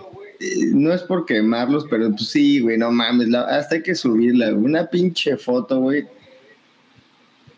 No 0.73 0.91
es 0.91 1.03
por 1.03 1.25
quemarlos, 1.25 1.85
pero 1.87 2.09
pues 2.09 2.29
sí, 2.29 2.59
güey, 2.59 2.79
no 2.79 2.91
mames. 2.91 3.33
hasta 3.33 3.75
hay 3.75 3.83
que 3.83 3.93
subirla. 3.93 4.53
Una 4.55 4.87
pinche 4.87 5.37
foto, 5.37 5.79
güey. 5.79 6.05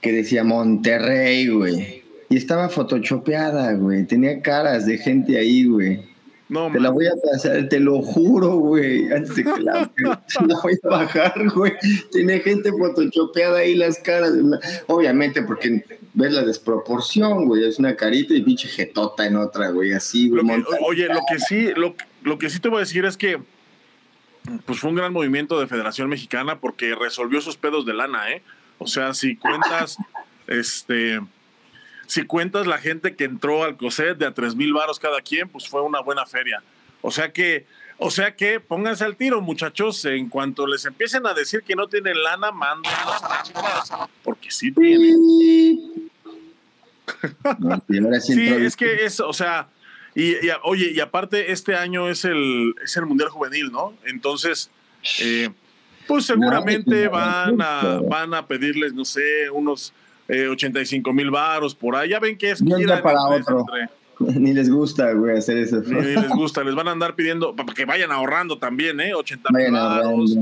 Que 0.02 0.12
decía 0.12 0.44
Monterrey, 0.44 1.48
güey. 1.48 2.04
Y 2.30 2.36
estaba 2.36 2.68
photoshopeada, 2.68 3.74
güey. 3.74 4.06
Tenía 4.06 4.42
caras 4.42 4.86
de 4.86 4.98
gente 4.98 5.38
ahí, 5.38 5.64
güey. 5.64 6.09
No, 6.50 6.72
te 6.72 6.80
la 6.80 6.90
voy 6.90 7.06
a 7.06 7.14
pasar, 7.24 7.70
te 7.70 7.80
lo 7.80 8.02
juro, 8.02 8.56
güey. 8.56 9.12
Antes 9.14 9.36
de 9.36 9.44
que 9.44 9.60
la, 9.62 9.92
voy 10.64 10.80
a 10.84 10.88
bajar, 10.88 11.50
güey. 11.54 11.74
Tiene 12.12 12.40
gente 12.40 12.72
photoshopeada 12.72 13.60
ahí 13.60 13.76
las 13.76 14.00
caras. 14.00 14.34
Obviamente, 14.88 15.44
porque 15.44 15.86
ves 16.16 16.34
la 16.34 16.44
desproporción, 16.44 17.46
güey. 17.46 17.66
Es 17.66 17.78
una 17.78 17.96
carita 17.96 18.34
y 18.34 18.42
pinche 18.42 18.68
jetota 18.68 19.28
en 19.28 19.36
otra, 19.36 19.70
güey. 19.70 19.94
Así, 19.94 20.30
güey. 20.30 20.44
oye, 20.82 21.08
lo 21.08 21.22
que 21.30 21.40
sí, 21.40 21.70
lo, 21.76 21.96
lo 22.24 22.40
que 22.40 22.50
sí 22.50 22.60
te 22.60 22.68
voy 22.68 22.78
a 22.78 22.80
decir 22.80 23.06
es 23.06 23.16
que 23.16 23.40
pues 24.66 24.80
fue 24.80 24.90
un 24.90 24.96
gran 24.96 25.14
movimiento 25.14 25.60
de 25.60 25.68
Federación 25.68 26.10
Mexicana 26.10 26.60
porque 26.60 26.96
resolvió 26.96 27.42
sus 27.42 27.58
pedos 27.58 27.86
de 27.86 27.94
lana, 27.94 28.32
¿eh? 28.32 28.42
O 28.80 28.88
sea, 28.88 29.14
si 29.14 29.36
cuentas, 29.36 29.98
este 30.48 31.20
si 32.10 32.24
cuentas 32.24 32.66
la 32.66 32.80
gente 32.80 33.16
que 33.16 33.24
entró 33.24 33.64
al 33.64 33.78
COSET 33.78 34.18
de 34.18 34.26
a 34.26 34.34
tres 34.34 34.56
mil 34.56 34.74
varos 34.74 34.98
cada 34.98 35.22
quien, 35.22 35.48
pues 35.48 35.70
fue 35.70 35.84
una 35.84 36.02
buena 36.02 36.26
feria. 36.26 36.64
O 37.04 37.12
sea 37.12 37.32
que, 37.32 37.68
o 38.00 38.10
sea 38.10 38.36
que 38.36 38.60
pónganse 38.60 39.06
al 39.06 39.16
tiro, 39.16 39.42
muchachos. 39.42 40.04
En 40.06 40.28
cuanto 40.28 40.66
les 40.66 40.84
empiecen 40.86 41.28
a 41.28 41.36
decir 41.36 41.62
que 41.62 41.76
no 41.76 41.88
tienen 41.88 42.22
lana, 42.24 42.52
mándenlos 42.52 43.24
a 43.24 43.44
la 43.96 44.10
porque 44.24 44.50
sí 44.50 44.72
tienen. 44.72 46.10
sí, 48.22 48.48
es 48.48 48.76
que 48.76 49.06
es, 49.06 49.20
o 49.20 49.32
sea, 49.32 49.68
y, 50.16 50.34
oye, 50.64 50.92
y 50.92 51.00
aparte 51.02 51.52
este 51.52 51.76
año 51.76 52.10
es 52.10 52.26
el, 52.26 52.74
es 52.84 52.98
el 52.98 53.06
Mundial 53.06 53.30
Juvenil, 53.30 53.72
¿no? 53.72 53.94
Entonces, 54.04 54.72
eh, 55.22 55.52
pues 56.08 56.26
seguramente 56.26 57.08
van 57.08 57.62
a, 57.62 58.00
van 58.02 58.34
a 58.34 58.48
pedirles, 58.48 58.96
no 58.96 59.06
sé, 59.06 59.52
unos 59.52 59.94
85 60.30 61.10
eh, 61.10 61.14
mil 61.14 61.32
varos 61.32 61.76
por 61.76 61.96
ahí. 61.96 62.10
Ya 62.10 62.20
ven 62.20 62.38
que 62.38 62.52
es... 62.52 62.64
para 63.04 63.22
otro. 63.24 63.66
Ni 64.20 64.54
les 64.54 64.70
gusta, 64.70 65.14
güey, 65.14 65.38
hacer 65.38 65.58
eso. 65.58 65.82
Ni, 65.82 66.02
les 66.02 66.30
gusta, 66.36 66.64
les 66.64 66.76
van 66.76 66.88
a 66.88 66.92
andar 66.92 67.16
pidiendo, 67.16 67.56
para 67.56 67.74
que 67.74 67.86
vayan 67.86 68.12
ahorrando 68.12 68.58
también, 68.58 69.00
¿eh? 69.00 69.14
80 69.14 69.50
mil 69.52 69.72
varos. 69.72 70.36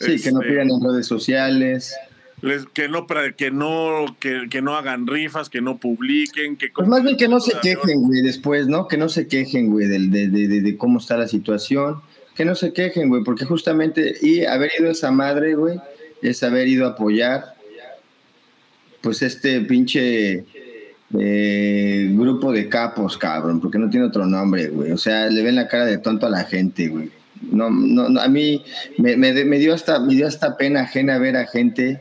Sí, 0.00 0.20
que 0.20 0.32
no 0.32 0.40
pidan 0.40 0.70
en 0.70 0.82
redes 0.82 1.06
sociales. 1.06 1.94
Les, 2.42 2.64
que 2.66 2.88
no 2.88 3.06
que 3.36 3.50
no 3.50 4.16
que, 4.18 4.46
que, 4.48 4.62
no 4.62 4.74
hagan 4.74 5.06
rifas, 5.06 5.50
que 5.50 5.60
no 5.60 5.76
publiquen, 5.76 6.56
que 6.56 6.68
pues 6.74 6.88
más 6.88 7.02
bien 7.02 7.18
que 7.18 7.28
no 7.28 7.38
se 7.38 7.52
quejen, 7.60 8.00
güey, 8.04 8.22
después, 8.22 8.66
¿no? 8.66 8.88
Que 8.88 8.96
no 8.96 9.10
se 9.10 9.28
quejen, 9.28 9.70
güey, 9.70 9.88
de, 9.88 9.98
de, 10.08 10.28
de, 10.28 10.60
de, 10.62 10.76
cómo 10.78 11.00
está 11.00 11.18
la 11.18 11.28
situación, 11.28 12.00
que 12.34 12.46
no 12.46 12.54
se 12.54 12.72
quejen, 12.72 13.10
güey, 13.10 13.24
porque 13.24 13.44
justamente 13.44 14.14
y 14.22 14.46
haber 14.46 14.70
ido 14.78 14.88
a 14.88 14.92
esa 14.92 15.10
madre, 15.10 15.54
güey, 15.54 15.78
es 16.22 16.42
haber 16.42 16.66
ido 16.66 16.86
a 16.86 16.92
apoyar 16.92 17.56
pues 19.00 19.22
este 19.22 19.60
pinche 19.62 20.44
eh, 21.18 22.08
grupo 22.12 22.52
de 22.52 22.68
capos, 22.68 23.18
cabrón, 23.18 23.60
porque 23.60 23.78
no 23.78 23.90
tiene 23.90 24.06
otro 24.06 24.26
nombre, 24.26 24.68
güey. 24.68 24.92
O 24.92 24.98
sea, 24.98 25.28
le 25.28 25.42
ven 25.42 25.56
la 25.56 25.68
cara 25.68 25.84
de 25.84 25.98
tonto 25.98 26.26
a 26.26 26.30
la 26.30 26.44
gente, 26.44 26.88
güey. 26.88 27.10
No, 27.50 27.70
no, 27.70 28.20
a 28.20 28.28
mí 28.28 28.62
me, 28.98 29.16
me, 29.16 29.58
dio 29.58 29.74
hasta, 29.74 29.98
me 29.98 30.14
dio 30.14 30.26
hasta 30.26 30.56
pena 30.56 30.82
ajena 30.82 31.18
ver 31.18 31.36
a 31.36 31.46
gente 31.46 32.00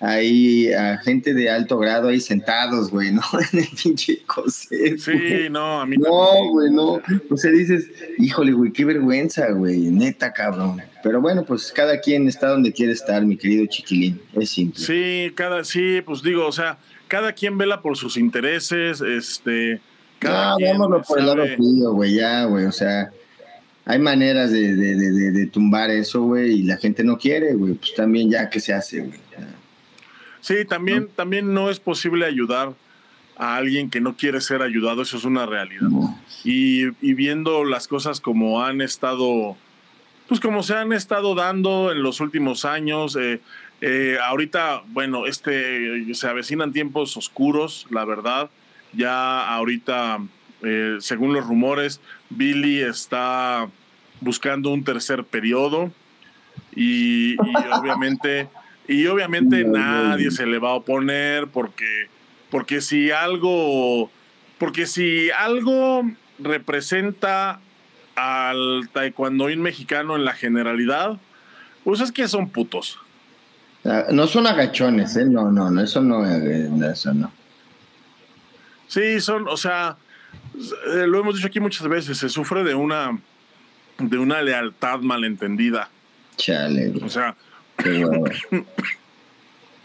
ahí, 0.00 0.72
a 0.72 0.98
gente 0.98 1.34
de 1.34 1.50
alto 1.50 1.78
grado 1.78 2.08
ahí 2.08 2.20
sentados, 2.20 2.90
güey, 2.90 3.12
¿no? 3.12 3.22
En 3.52 3.60
el 3.60 3.68
pinche 3.82 4.22
coser. 4.26 4.98
Sí, 4.98 5.48
no, 5.50 5.80
a 5.80 5.86
mí 5.86 5.96
No, 5.96 6.50
güey, 6.50 6.70
no. 6.70 7.00
O 7.30 7.36
sea, 7.36 7.50
dices, 7.50 7.90
híjole, 8.18 8.52
güey, 8.52 8.72
qué 8.72 8.84
vergüenza, 8.84 9.50
güey, 9.50 9.78
neta, 9.78 10.32
cabrón. 10.32 10.82
Pero 11.02 11.20
bueno, 11.20 11.44
pues 11.44 11.72
cada 11.72 12.00
quien 12.00 12.28
está 12.28 12.48
donde 12.48 12.72
quiere 12.72 12.92
estar, 12.92 13.24
mi 13.24 13.36
querido 13.36 13.66
chiquilín. 13.66 14.20
Es 14.34 14.50
simple. 14.50 14.84
Sí, 14.84 15.32
cada, 15.34 15.64
sí, 15.64 16.02
pues 16.04 16.22
digo, 16.22 16.46
o 16.46 16.52
sea, 16.52 16.78
cada 17.08 17.32
quien 17.32 17.58
vela 17.58 17.82
por 17.82 17.96
sus 17.96 18.16
intereses, 18.16 19.00
este. 19.00 19.80
Cada 20.18 20.56
no, 20.58 20.66
vámonos 20.66 21.06
por 21.06 21.20
el 21.20 21.26
lado 21.26 21.44
tuyo, 21.56 21.92
güey, 21.92 22.14
ya, 22.14 22.44
güey, 22.44 22.66
o 22.66 22.72
sea. 22.72 23.10
Hay 23.84 23.98
maneras 23.98 24.50
de, 24.52 24.76
de, 24.76 24.96
de, 24.96 25.32
de 25.32 25.46
tumbar 25.46 25.88
eso, 25.88 26.22
güey, 26.22 26.58
y 26.58 26.62
la 26.64 26.76
gente 26.76 27.02
no 27.02 27.16
quiere, 27.16 27.54
güey. 27.54 27.72
Pues 27.72 27.94
también 27.94 28.30
ya 28.30 28.50
que 28.50 28.60
se 28.60 28.74
hace, 28.74 29.00
güey. 29.00 29.18
Sí, 30.48 30.64
también, 30.64 31.00
¿No? 31.02 31.08
también 31.08 31.52
no 31.52 31.68
es 31.68 31.78
posible 31.78 32.24
ayudar 32.24 32.72
a 33.36 33.56
alguien 33.56 33.90
que 33.90 34.00
no 34.00 34.16
quiere 34.16 34.40
ser 34.40 34.62
ayudado, 34.62 35.02
eso 35.02 35.18
es 35.18 35.24
una 35.24 35.44
realidad. 35.44 35.90
Y, 36.42 36.86
y, 37.02 37.12
viendo 37.12 37.64
las 37.64 37.86
cosas 37.86 38.18
como 38.18 38.64
han 38.64 38.80
estado, 38.80 39.58
pues 40.26 40.40
como 40.40 40.62
se 40.62 40.74
han 40.74 40.94
estado 40.94 41.34
dando 41.34 41.92
en 41.92 42.02
los 42.02 42.20
últimos 42.20 42.64
años, 42.64 43.14
eh, 43.16 43.42
eh, 43.82 44.16
ahorita, 44.24 44.84
bueno, 44.86 45.26
este, 45.26 46.14
se 46.14 46.26
avecinan 46.26 46.72
tiempos 46.72 47.18
oscuros, 47.18 47.86
la 47.90 48.06
verdad. 48.06 48.48
Ya 48.94 49.46
ahorita, 49.54 50.18
eh, 50.62 50.96
según 51.00 51.34
los 51.34 51.46
rumores, 51.46 52.00
Billy 52.30 52.80
está 52.80 53.68
buscando 54.22 54.70
un 54.70 54.82
tercer 54.82 55.24
periodo 55.24 55.92
y, 56.74 57.36
obviamente, 57.78 58.48
y 58.88 59.06
obviamente 59.06 59.64
nadie 59.64 60.30
se 60.30 60.46
le 60.46 60.58
va 60.58 60.70
a 60.70 60.74
oponer 60.74 61.46
porque, 61.48 62.08
porque 62.50 62.80
si 62.80 63.10
algo, 63.10 64.10
porque 64.58 64.86
si 64.86 65.30
algo 65.30 66.10
representa 66.38 67.60
al 68.16 68.88
taekwondoín 68.92 69.60
mexicano 69.60 70.16
en 70.16 70.24
la 70.24 70.32
generalidad, 70.32 71.18
pues 71.84 72.00
es 72.00 72.10
que 72.10 72.26
son 72.28 72.48
putos. 72.48 72.98
Ah, 73.84 74.06
no 74.10 74.26
son 74.26 74.46
agachones, 74.46 75.16
¿eh? 75.16 75.26
No, 75.26 75.52
no, 75.52 75.70
no, 75.70 75.82
eso 75.82 76.00
no, 76.00 76.26
eh, 76.26 76.70
eso 76.90 77.12
no. 77.12 77.30
Sí, 78.88 79.20
son, 79.20 79.46
o 79.48 79.56
sea, 79.58 79.98
eh, 80.56 81.06
lo 81.06 81.20
hemos 81.20 81.36
dicho 81.36 81.46
aquí 81.46 81.60
muchas 81.60 81.86
veces, 81.88 82.16
se 82.16 82.30
sufre 82.30 82.64
de 82.64 82.74
una, 82.74 83.18
de 83.98 84.18
una 84.18 84.40
lealtad 84.40 85.00
malentendida. 85.00 85.90
Chale. 86.36 86.92
O 87.02 87.08
sea, 87.10 87.36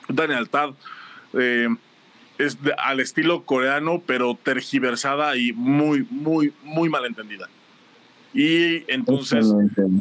una 0.09 0.27
lealtad 0.27 0.73
es 2.37 2.57
al 2.77 2.99
estilo 2.99 3.43
coreano, 3.43 4.01
pero 4.05 4.37
tergiversada 4.41 5.37
y 5.37 5.53
muy, 5.53 6.07
muy, 6.09 6.53
muy 6.63 6.89
malentendida. 6.89 7.49
Y 8.33 8.91
entonces, 8.91 9.53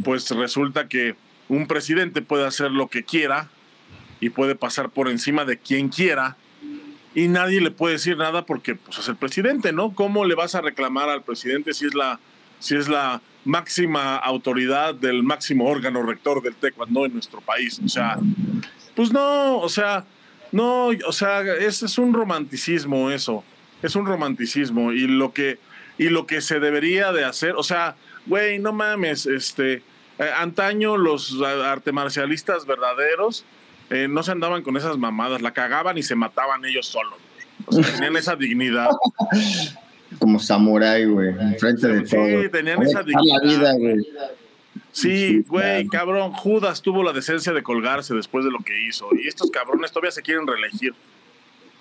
pues 0.04 0.30
resulta 0.30 0.88
que 0.88 1.14
un 1.48 1.66
presidente 1.66 2.22
puede 2.22 2.46
hacer 2.46 2.70
lo 2.70 2.88
que 2.88 3.04
quiera 3.04 3.48
y 4.20 4.30
puede 4.30 4.54
pasar 4.54 4.90
por 4.90 5.08
encima 5.08 5.44
de 5.44 5.58
quien 5.58 5.88
quiera 5.88 6.36
y 7.14 7.28
nadie 7.28 7.60
le 7.60 7.70
puede 7.70 7.94
decir 7.94 8.16
nada 8.16 8.46
porque 8.46 8.74
pues, 8.74 8.98
es 8.98 9.08
el 9.08 9.16
presidente, 9.16 9.72
¿no? 9.72 9.94
¿Cómo 9.94 10.24
le 10.24 10.34
vas 10.34 10.54
a 10.54 10.62
reclamar 10.62 11.10
al 11.10 11.22
presidente 11.22 11.74
si 11.74 11.86
es 11.86 11.94
la, 11.94 12.20
si 12.58 12.76
es 12.76 12.88
la 12.88 13.20
máxima 13.44 14.16
autoridad 14.16 14.94
del 14.94 15.22
máximo 15.22 15.66
órgano 15.66 16.02
rector 16.02 16.42
del 16.42 16.54
taekwondo 16.54 17.06
en 17.06 17.14
nuestro 17.14 17.40
país? 17.40 17.80
O 17.84 17.88
sea, 17.88 18.18
pues 18.94 19.12
no, 19.12 19.58
o 19.58 19.68
sea, 19.68 20.04
no, 20.52 20.88
o 20.88 21.12
sea, 21.12 21.40
es, 21.40 21.82
es 21.82 21.98
un 21.98 22.12
romanticismo 22.12 23.10
eso, 23.10 23.44
es 23.82 23.96
un 23.96 24.06
romanticismo 24.06 24.92
y 24.92 25.06
lo 25.06 25.32
que, 25.32 25.58
y 25.98 26.08
lo 26.08 26.26
que 26.26 26.40
se 26.40 26.60
debería 26.60 27.12
de 27.12 27.24
hacer, 27.24 27.54
o 27.56 27.62
sea, 27.62 27.96
güey, 28.26 28.58
no 28.58 28.72
mames, 28.72 29.26
este, 29.26 29.82
eh, 30.18 30.30
antaño 30.36 30.96
los 30.96 31.40
artemarcialistas 31.42 32.66
verdaderos 32.66 33.44
eh, 33.90 34.08
no 34.08 34.22
se 34.22 34.32
andaban 34.32 34.62
con 34.62 34.76
esas 34.76 34.96
mamadas, 34.96 35.42
la 35.42 35.52
cagaban 35.52 35.98
y 35.98 36.02
se 36.02 36.14
mataban 36.14 36.64
ellos 36.64 36.86
solos. 36.86 37.18
O 37.66 37.72
sea, 37.72 37.92
tenían 37.92 38.16
esa 38.16 38.36
dignidad. 38.36 38.88
Como 40.18 40.38
samurái, 40.38 41.06
güey, 41.06 41.34
frente 41.58 41.88
de 41.88 42.02
todo. 42.02 42.42
Sí, 42.42 42.48
tenían 42.50 42.82
esa 42.82 43.02
dignidad. 43.02 43.74
Sí, 44.92 45.44
güey, 45.48 45.86
cabrón, 45.88 46.32
Judas 46.32 46.82
tuvo 46.82 47.02
la 47.02 47.12
decencia 47.12 47.52
de 47.52 47.62
colgarse 47.62 48.14
después 48.14 48.44
de 48.44 48.50
lo 48.50 48.58
que 48.58 48.86
hizo. 48.86 49.08
Y 49.14 49.26
estos 49.26 49.50
cabrones 49.50 49.90
todavía 49.90 50.10
se 50.10 50.22
quieren 50.22 50.46
reelegir. 50.46 50.94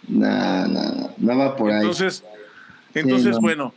No, 0.07 0.67
no, 0.67 1.13
no 1.17 1.37
va 1.37 1.55
por 1.55 1.71
ahí. 1.71 1.77
Entonces, 1.77 2.23
entonces 2.93 3.37
bueno, 3.39 3.73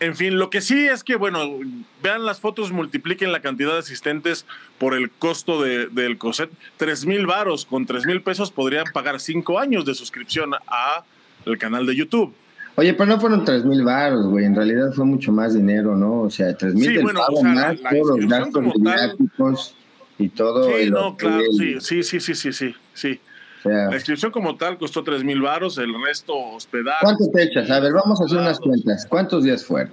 en 0.00 0.16
fin, 0.16 0.38
lo 0.38 0.50
que 0.50 0.60
sí 0.60 0.86
es 0.86 1.04
que, 1.04 1.16
bueno, 1.16 1.58
vean 2.02 2.24
las 2.24 2.40
fotos, 2.40 2.72
multipliquen 2.72 3.32
la 3.32 3.40
cantidad 3.40 3.72
de 3.72 3.78
asistentes 3.78 4.46
por 4.78 4.94
el 4.94 5.10
costo 5.10 5.62
de, 5.62 5.86
del 5.88 6.18
COSET. 6.18 6.50
Tres 6.76 7.06
mil 7.06 7.26
varos, 7.26 7.64
con 7.64 7.86
tres 7.86 8.04
mil 8.06 8.22
pesos 8.22 8.50
podrían 8.50 8.84
pagar 8.92 9.20
cinco 9.20 9.58
años 9.58 9.84
de 9.84 9.94
suscripción 9.94 10.54
a 10.54 11.04
el 11.44 11.58
canal 11.58 11.86
de 11.86 11.96
YouTube. 11.96 12.34
Oye, 12.76 12.92
pero 12.92 13.06
no 13.06 13.20
fueron 13.20 13.44
tres 13.44 13.64
mil 13.64 13.82
varos, 13.82 14.26
güey. 14.26 14.44
En 14.44 14.54
realidad 14.54 14.92
fue 14.92 15.06
mucho 15.06 15.32
más 15.32 15.54
dinero, 15.54 15.96
¿no? 15.96 16.22
O 16.22 16.30
sea, 16.30 16.54
tres 16.54 16.74
mil 16.74 16.90
sí, 16.90 16.98
bueno, 16.98 17.20
o 17.26 17.40
sea, 17.40 17.50
más 17.52 17.76
todos 17.80 18.18
los 18.18 18.28
gastos 18.28 19.74
y 20.18 20.28
todo. 20.28 20.76
Sí, 20.76 20.90
no, 20.90 21.16
claro, 21.16 21.42
sí, 21.56 21.80
sí, 21.80 22.02
sí, 22.02 22.20
sí, 22.20 22.34
sí, 22.34 22.52
sí, 22.52 22.74
sí. 22.94 23.20
La 23.64 23.94
inscripción 23.94 24.30
como 24.30 24.56
tal 24.56 24.78
costó 24.78 25.02
tres 25.02 25.24
mil 25.24 25.40
varos, 25.40 25.78
el 25.78 25.92
resto 26.04 26.36
hospedaje. 26.36 27.00
¿Cuántas 27.02 27.30
fechas? 27.32 27.70
A 27.70 27.80
ver, 27.80 27.92
vamos 27.92 28.20
a 28.20 28.24
hacer 28.24 28.38
unas 28.38 28.60
cuentas. 28.60 29.06
¿Cuántos 29.08 29.42
días 29.42 29.64
fueron? 29.64 29.92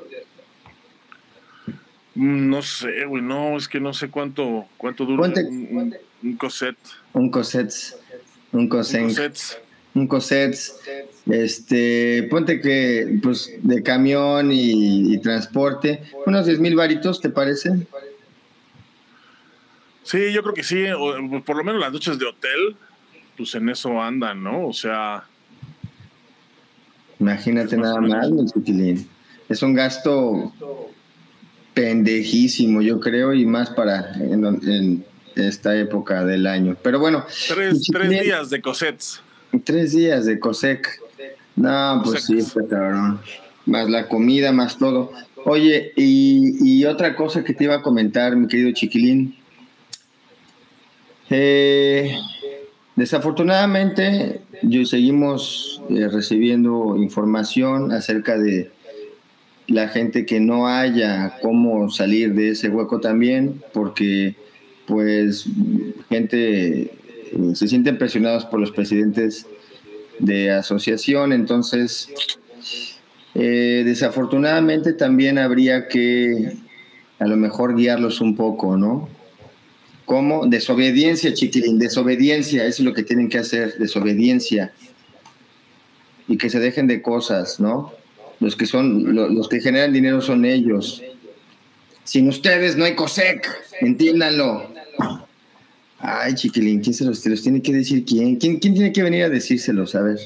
Mm, 2.15 2.49
no 2.49 2.61
sé, 2.61 3.05
güey, 3.05 3.23
no, 3.23 3.57
es 3.57 3.67
que 3.67 3.79
no 3.79 3.93
sé 3.93 4.09
cuánto, 4.09 4.65
cuánto 4.77 5.05
dura 5.05 5.23
un, 5.23 5.95
un, 6.21 6.37
coset. 6.37 6.75
Un 7.13 7.31
coset. 7.31 7.73
Un 8.51 8.69
coset. 8.69 9.01
Un 9.01 9.07
coset. 9.07 9.37
Este, 11.25 12.27
ponte 12.29 12.59
que, 12.59 13.19
pues, 13.21 13.51
de 13.61 13.83
camión 13.83 14.51
y, 14.51 15.17
transporte, 15.19 16.03
unos 16.25 16.45
diez 16.45 16.59
mil 16.59 16.75
varitos, 16.75 17.21
¿te 17.21 17.29
parece? 17.29 17.69
Sí, 20.03 20.33
yo 20.33 20.41
creo 20.43 20.53
que 20.53 20.63
sí, 20.63 20.85
por 21.45 21.55
lo 21.55 21.63
menos 21.63 21.79
las 21.79 21.93
noches 21.93 22.19
de 22.19 22.25
hotel 22.25 22.75
pues 23.37 23.55
en 23.55 23.69
eso 23.69 24.01
andan, 24.01 24.43
¿no? 24.43 24.67
O 24.67 24.73
sea. 24.73 25.23
Imagínate 27.19 27.77
nada 27.77 27.99
más, 28.01 28.27
Es 29.49 29.63
un 29.63 29.73
gasto 29.73 30.51
pendejísimo, 31.73 32.81
yo 32.81 32.99
creo, 32.99 33.33
y 33.33 33.45
más 33.45 33.69
para 33.69 34.13
en, 34.15 35.05
esta 35.35 35.75
época 35.77 36.23
del 36.25 36.45
año. 36.45 36.75
Pero 36.83 36.99
bueno. 36.99 37.25
Tres, 37.47 37.81
días 38.09 38.49
de 38.49 38.61
cosets. 38.61 39.21
Tres 39.63 39.93
días 39.93 40.25
de 40.25 40.39
cosec. 40.39 40.99
No, 41.55 42.01
pues 42.03 42.25
sí, 42.25 42.39
cabrón. 42.69 43.19
Más 43.65 43.89
la 43.89 44.07
comida, 44.07 44.51
más 44.51 44.77
todo. 44.77 45.11
Oye, 45.45 45.93
y, 45.95 46.55
y 46.61 46.85
otra 46.85 47.15
cosa 47.15 47.43
que 47.43 47.53
te 47.53 47.65
iba 47.65 47.75
a 47.75 47.81
comentar, 47.81 48.35
mi 48.35 48.47
querido 48.47 48.71
chiquilín. 48.71 49.35
Eh, 51.29 52.15
Desafortunadamente, 52.95 54.41
yo 54.61 54.85
seguimos 54.85 55.81
eh, 55.89 56.07
recibiendo 56.09 56.95
información 56.95 57.91
acerca 57.91 58.37
de 58.37 58.69
la 59.67 59.87
gente 59.87 60.27
que 60.27 60.39
no 60.39 60.67
haya 60.67 61.39
cómo 61.41 61.89
salir 61.89 62.35
de 62.35 62.49
ese 62.49 62.69
hueco 62.69 62.99
también, 62.99 63.63
porque 63.73 64.35
pues 64.85 65.45
gente 66.09 66.91
se 67.53 67.67
sienten 67.67 67.97
presionados 67.97 68.45
por 68.45 68.59
los 68.59 68.71
presidentes 68.71 69.45
de 70.19 70.51
asociación, 70.51 71.33
entonces 71.33 72.09
eh, 73.35 73.83
desafortunadamente 73.85 74.93
también 74.93 75.37
habría 75.37 75.87
que 75.87 76.53
a 77.19 77.25
lo 77.25 77.35
mejor 77.37 77.75
guiarlos 77.75 78.21
un 78.21 78.35
poco, 78.35 78.77
¿no? 78.77 79.09
¿Cómo? 80.05 80.45
Desobediencia, 80.47 81.33
chiquilín, 81.33 81.79
desobediencia, 81.79 82.65
eso 82.65 82.81
es 82.81 82.85
lo 82.85 82.93
que 82.93 83.03
tienen 83.03 83.29
que 83.29 83.37
hacer, 83.37 83.77
desobediencia. 83.77 84.73
Y 86.27 86.37
que 86.37 86.49
se 86.49 86.59
dejen 86.59 86.87
de 86.87 87.01
cosas, 87.01 87.59
¿no? 87.59 87.93
Los 88.39 88.55
que 88.55 88.65
son, 88.65 89.15
los 89.15 89.47
que 89.47 89.61
generan 89.61 89.93
dinero 89.93 90.21
son 90.21 90.43
ellos. 90.45 91.01
Sin 92.03 92.27
ustedes 92.27 92.75
no 92.75 92.83
hay 92.83 92.95
COSEC, 92.95 93.49
entiéndanlo. 93.79 94.72
Ay, 96.05 96.35
chiquilín, 96.35 96.81
¿quién 96.81 96.93
se 96.93 97.05
los, 97.05 97.21
tiene 97.21 97.61
que 97.61 97.71
decir? 97.71 98.03
¿Quién? 98.03 98.35
¿Quién, 98.35 98.59
quién 98.59 98.73
tiene 98.73 98.91
que 98.91 99.03
venir 99.03 99.23
a 99.23 99.29
decírselos? 99.29 99.95
A 99.95 100.01
ver. 100.01 100.19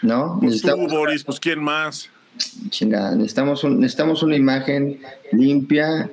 ¿No? 0.00 0.38
Pues 0.40 0.62
tú, 0.62 0.76
Boris, 0.88 1.24
pues 1.24 1.38
¿quién 1.38 1.62
más? 1.62 2.08
Chingada, 2.70 3.14
necesitamos, 3.14 3.64
un, 3.64 3.80
necesitamos 3.80 4.22
una 4.22 4.36
imagen 4.36 5.00
limpia 5.32 6.10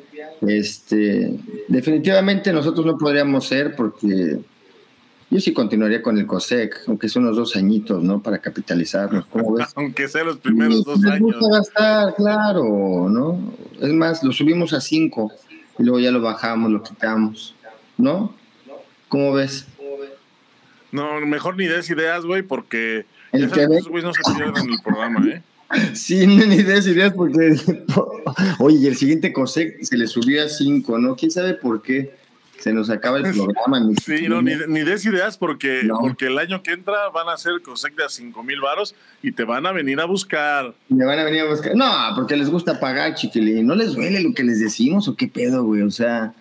este, 0.48 1.40
definitivamente 1.68 2.52
nosotros 2.52 2.86
no 2.86 2.98
podríamos 2.98 3.48
ser 3.48 3.76
porque 3.76 4.40
yo 5.30 5.40
sí 5.40 5.54
continuaría 5.54 6.02
con 6.02 6.18
el 6.18 6.28
COSEC, 6.28 6.84
aunque 6.88 7.10
son 7.10 7.24
unos 7.24 7.36
dos 7.36 7.56
añitos, 7.56 8.04
¿no? 8.04 8.22
Para 8.22 8.40
capitalizarnos, 8.40 9.26
aunque 9.76 10.08
sean 10.08 10.28
los 10.28 10.38
primeros 10.38 10.84
dos 10.84 11.04
años. 11.06 11.38
gastar, 11.50 12.14
claro, 12.16 13.10
¿no? 13.10 13.40
Es 13.82 13.94
más, 13.94 14.24
lo 14.24 14.32
subimos 14.32 14.74
a 14.74 14.82
cinco 14.82 15.32
y 15.80 15.84
luego 15.84 16.00
ya 16.00 16.12
lo 16.12 16.22
bajamos, 16.22 16.72
lo 16.72 16.84
quitamos, 16.84 17.56
¿no? 17.98 18.34
¿Cómo 19.08 19.34
ves? 19.34 19.68
No, 20.92 21.20
mejor 21.22 21.58
ni 21.58 21.66
des 21.66 21.90
ideas, 21.90 22.24
güey, 22.24 22.44
porque 22.44 23.06
el 23.32 23.46
esos 23.46 23.88
güeyes 23.88 24.04
no 24.04 24.14
se 24.14 24.22
pierden 24.36 24.66
en 24.66 24.74
el 24.74 24.80
programa, 24.82 25.28
¿eh? 25.28 25.42
Sí, 25.94 26.28
ni 26.28 26.56
ideas, 26.56 26.86
ideas, 26.86 27.14
porque. 27.14 27.56
Oye, 28.60 28.88
el 28.88 28.96
siguiente 28.96 29.34
COSEC 29.34 29.84
se 29.84 29.98
le 29.98 30.08
subió 30.08 30.44
a 30.46 30.50
5, 30.50 31.00
¿no? 31.00 31.16
¿Quién 31.16 31.32
sabe 31.32 31.56
por 31.56 31.82
qué? 31.82 32.14
Se 32.64 32.72
nos 32.72 32.90
acaba 32.90 33.18
el 33.18 33.24
programa. 33.34 33.90
sí, 34.02 34.30
no, 34.30 34.42
ni, 34.42 34.54
ni, 34.70 34.84
des 34.84 35.06
ideas 35.06 35.38
porque, 35.38 35.82
porque 36.00 36.28
el 36.28 36.38
año 36.38 36.64
que 36.64 36.72
entra 36.72 37.10
van 37.10 37.28
a 37.28 37.34
hacer 37.34 37.62
COSEC 37.62 37.94
de 37.96 38.06
a 38.06 38.10
5 38.10 38.42
mil 38.42 38.62
varos 38.62 38.96
y 39.22 39.34
te 39.34 39.44
van 39.44 39.66
a 39.66 39.74
venir 39.74 40.00
a 40.00 40.06
buscar. 40.06 40.74
Me 40.88 41.04
van 41.04 41.20
a 41.20 41.26
venir 41.26 41.42
a 41.42 41.50
buscar. 41.50 41.76
No, 41.76 41.92
porque 42.16 42.38
les 42.38 42.50
gusta 42.50 42.80
pagar, 42.80 43.16
chiquilín. 43.16 43.68
¿No 43.68 43.76
les 43.76 43.96
duele 43.96 44.22
lo 44.22 44.34
que 44.34 44.46
les 44.46 44.62
decimos 44.62 45.10
o 45.10 45.16
qué 45.18 45.28
pedo, 45.28 45.66
güey? 45.66 45.82
O 45.82 45.92
sea, 45.92 46.34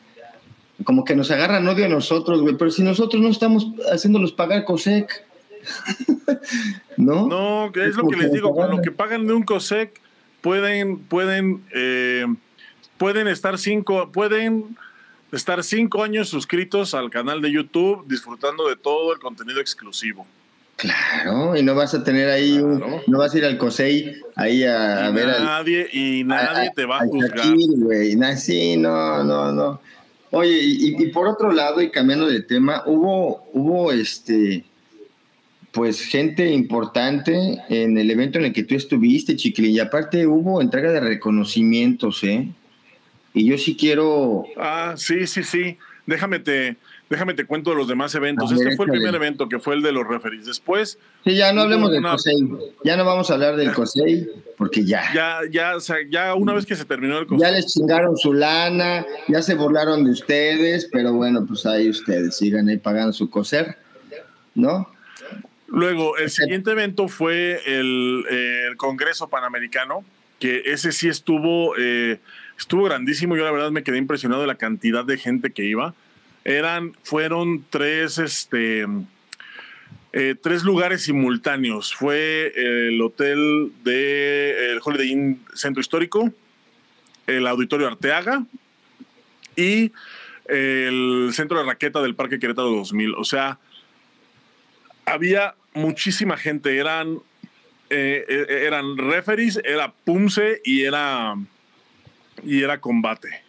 como 0.84 1.04
que 1.04 1.16
nos 1.16 1.28
agarran 1.32 1.66
odio 1.66 1.86
a 1.86 1.88
nosotros, 1.88 2.40
güey. 2.40 2.56
Pero 2.56 2.70
si 2.70 2.84
nosotros 2.84 3.20
no 3.20 3.28
estamos 3.28 3.66
haciéndolos 3.92 4.30
pagar 4.30 4.64
COSEC. 4.64 5.26
¿No? 6.96 7.26
No, 7.26 7.72
es, 7.74 7.96
lo 7.96 8.06
que 8.06 8.16
les 8.16 8.32
digo, 8.32 8.54
con 8.54 8.70
lo 8.70 8.80
que 8.80 8.92
pagan 8.92 9.26
de 9.26 9.32
un 9.32 9.42
COSEC 9.42 10.00
pueden, 10.40 11.00
pueden, 11.00 11.64
eh, 11.74 12.26
pueden 12.96 13.26
estar 13.26 13.58
cinco, 13.58 14.12
pueden 14.12 14.76
estar 15.32 15.64
cinco 15.64 16.02
años 16.02 16.28
suscritos 16.28 16.94
al 16.94 17.10
canal 17.10 17.40
de 17.40 17.50
YouTube, 17.50 18.06
disfrutando 18.06 18.68
de 18.68 18.76
todo 18.76 19.12
el 19.12 19.18
contenido 19.18 19.60
exclusivo. 19.60 20.26
Claro, 20.76 21.56
y 21.56 21.62
no 21.62 21.74
vas 21.74 21.94
a 21.94 22.02
tener 22.02 22.28
ahí, 22.28 22.58
no 23.06 23.18
vas 23.18 23.34
a 23.34 23.38
ir 23.38 23.44
al 23.44 23.56
COSEI 23.56 24.16
ahí 24.34 24.64
a, 24.64 25.10
ver 25.10 25.28
nadie, 25.28 25.88
Y 25.92 26.24
nadie 26.24 26.72
te 26.74 26.84
va 26.84 26.98
a, 26.98 27.06
juzgar. 27.06 28.36
sí, 28.36 28.76
no, 28.76 29.22
no, 29.22 29.52
no. 29.52 29.80
Oye, 30.32 30.58
y, 30.60 31.06
por 31.08 31.28
otro 31.28 31.52
lado, 31.52 31.82
y 31.82 31.90
cambiando 31.90 32.26
de 32.26 32.40
tema, 32.40 32.82
hubo, 32.86 33.44
hubo 33.52 33.92
este, 33.92 34.64
pues 35.72 36.00
gente 36.00 36.50
importante 36.50 37.58
en 37.68 37.98
el 37.98 38.10
evento 38.10 38.38
en 38.38 38.46
el 38.46 38.52
que 38.52 38.64
tú 38.64 38.74
estuviste, 38.74 39.36
Chiquilín, 39.36 39.72
y 39.72 39.78
aparte 39.78 40.26
hubo 40.26 40.60
entrega 40.60 40.90
de 40.90 41.00
reconocimientos, 41.00 42.24
¿eh? 42.24 42.48
Y 43.34 43.46
yo 43.46 43.58
sí 43.58 43.76
quiero... 43.76 44.44
Ah, 44.56 44.94
sí, 44.96 45.26
sí, 45.26 45.42
sí. 45.42 45.78
Déjame 46.04 46.40
te, 46.40 46.76
déjame 47.08 47.32
te 47.32 47.44
cuento 47.44 47.70
de 47.70 47.76
los 47.76 47.86
demás 47.88 48.14
eventos. 48.14 48.50
este 48.50 48.76
fue 48.76 48.86
el 48.86 48.92
primer 48.92 49.14
evento, 49.14 49.48
que 49.48 49.58
fue 49.58 49.74
el 49.74 49.82
de 49.82 49.92
los 49.92 50.06
referees. 50.06 50.46
Después... 50.46 50.98
Sí, 51.24 51.36
ya 51.36 51.52
no 51.52 51.62
hablemos 51.62 51.90
del 51.90 52.02
COSEI. 52.02 52.48
Ya 52.84 52.96
no 52.96 53.04
vamos 53.04 53.30
a 53.30 53.34
hablar 53.34 53.56
del 53.56 53.72
COSEI, 53.72 54.28
porque 54.58 54.84
ya... 54.84 55.02
Ya, 55.14 55.40
ya, 55.50 55.76
o 55.76 55.80
sea, 55.80 55.96
ya 56.10 56.34
una 56.34 56.52
vez 56.52 56.66
que 56.66 56.74
se 56.76 56.84
terminó 56.84 57.18
el 57.18 57.26
COSEI... 57.26 57.48
Ya 57.48 57.56
les 57.56 57.66
chingaron 57.66 58.16
su 58.16 58.34
lana, 58.34 59.06
ya 59.28 59.40
se 59.40 59.54
burlaron 59.54 60.04
de 60.04 60.10
ustedes, 60.10 60.88
pero 60.92 61.12
bueno, 61.12 61.46
pues 61.46 61.64
ahí 61.64 61.88
ustedes 61.88 62.36
sigan 62.36 62.68
ahí 62.68 62.78
pagando 62.78 63.12
su 63.12 63.30
COSER, 63.30 63.78
¿no? 64.54 64.92
Luego, 65.68 66.18
el 66.18 66.28
siguiente 66.28 66.72
evento 66.72 67.08
fue 67.08 67.62
el, 67.64 68.24
el 68.28 68.76
Congreso 68.76 69.28
Panamericano, 69.28 70.04
que 70.38 70.62
ese 70.66 70.92
sí 70.92 71.08
estuvo... 71.08 71.74
Eh, 71.78 72.18
estuvo 72.58 72.84
grandísimo. 72.84 73.36
Yo 73.36 73.44
la 73.44 73.52
verdad 73.52 73.70
me 73.70 73.82
quedé 73.82 73.98
impresionado 73.98 74.40
de 74.42 74.46
la 74.46 74.56
cantidad 74.56 75.04
de 75.04 75.18
gente 75.18 75.52
que 75.52 75.64
iba. 75.64 75.94
Eran, 76.44 76.94
fueron 77.02 77.64
tres, 77.70 78.18
este, 78.18 78.86
eh, 80.12 80.34
tres 80.40 80.64
lugares 80.64 81.02
simultáneos. 81.02 81.94
Fue 81.94 82.52
el 82.56 83.00
hotel 83.00 83.72
de 83.84 84.72
el 84.72 84.80
Holiday 84.82 85.10
Inn 85.10 85.44
Centro 85.54 85.80
Histórico, 85.80 86.32
el 87.26 87.46
Auditorio 87.46 87.86
Arteaga 87.86 88.44
y 89.56 89.92
el 90.46 91.30
Centro 91.32 91.58
de 91.58 91.64
Raqueta 91.64 92.02
del 92.02 92.14
Parque 92.14 92.38
Querétaro 92.38 92.70
2000. 92.70 93.14
O 93.14 93.24
sea, 93.24 93.58
había 95.06 95.54
muchísima 95.74 96.36
gente. 96.36 96.76
Eran, 96.76 97.18
eh, 97.90 98.24
eh, 98.28 98.64
eran 98.66 98.96
referees, 98.96 99.60
era 99.64 99.92
Pumse 99.92 100.60
y 100.64 100.82
era 100.82 101.36
y 102.42 102.62
era 102.62 102.80
combate. 102.80 103.42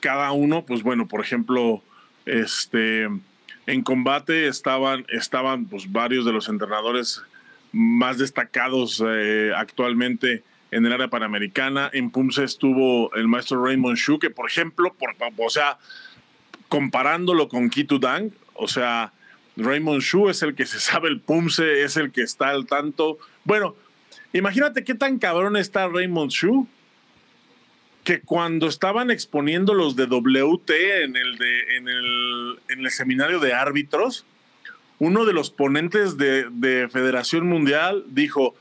Cada 0.00 0.32
uno, 0.32 0.64
pues 0.64 0.82
bueno, 0.82 1.08
por 1.08 1.20
ejemplo, 1.20 1.82
este, 2.26 3.08
en 3.66 3.82
combate 3.82 4.46
estaban, 4.46 5.06
estaban 5.08 5.66
pues, 5.66 5.90
varios 5.90 6.24
de 6.24 6.32
los 6.32 6.48
entrenadores 6.48 7.22
más 7.72 8.18
destacados 8.18 9.02
eh, 9.06 9.52
actualmente 9.56 10.42
en 10.70 10.86
el 10.86 10.92
área 10.92 11.08
panamericana. 11.08 11.90
En 11.92 12.10
PUMSE 12.10 12.44
estuvo 12.44 13.14
el 13.14 13.28
maestro 13.28 13.64
Raymond 13.64 13.96
Shu, 13.96 14.18
que 14.18 14.30
por 14.30 14.48
ejemplo, 14.48 14.94
por, 14.94 15.14
o 15.36 15.50
sea, 15.50 15.78
comparándolo 16.68 17.48
con 17.48 17.70
Kitu 17.70 17.98
Dang, 17.98 18.30
o 18.54 18.68
sea, 18.68 19.12
Raymond 19.56 20.02
Shu 20.02 20.28
es 20.28 20.42
el 20.42 20.54
que 20.54 20.66
se 20.66 20.80
sabe 20.80 21.08
el 21.08 21.20
PUMSE, 21.20 21.82
es 21.82 21.96
el 21.96 22.12
que 22.12 22.22
está 22.22 22.50
al 22.50 22.66
tanto. 22.66 23.18
Bueno, 23.44 23.74
imagínate 24.32 24.84
qué 24.84 24.94
tan 24.94 25.18
cabrón 25.18 25.56
está 25.56 25.88
Raymond 25.88 26.30
Shu 26.30 26.68
que 28.04 28.20
cuando 28.20 28.66
estaban 28.66 29.10
exponiendo 29.10 29.74
los 29.74 29.96
de 29.96 30.06
WT 30.06 30.70
en 31.04 31.16
el, 31.16 31.38
de, 31.38 31.76
en 31.76 31.88
el, 31.88 32.58
en 32.68 32.80
el 32.80 32.90
seminario 32.90 33.40
de 33.40 33.52
árbitros, 33.52 34.24
uno 34.98 35.24
de 35.24 35.32
los 35.32 35.50
ponentes 35.50 36.16
de, 36.16 36.46
de 36.50 36.88
Federación 36.88 37.46
Mundial 37.46 38.04
dijo, 38.08 38.54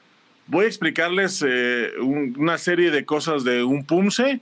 voy 0.47 0.65
a 0.65 0.67
explicarles 0.67 1.43
eh, 1.47 1.91
una 1.99 2.57
serie 2.57 2.91
de 2.91 3.05
cosas 3.05 3.43
de 3.43 3.63
un 3.63 3.85
PUMSE. 3.85 4.41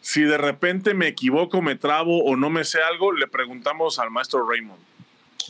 Si 0.00 0.22
de 0.22 0.38
repente 0.38 0.94
me 0.94 1.08
equivoco, 1.08 1.62
me 1.62 1.76
trabo 1.76 2.24
o 2.24 2.36
no 2.36 2.50
me 2.50 2.64
sé 2.64 2.78
algo, 2.82 3.12
le 3.12 3.26
preguntamos 3.26 3.98
al 3.98 4.10
maestro 4.10 4.48
Raymond. 4.48 4.80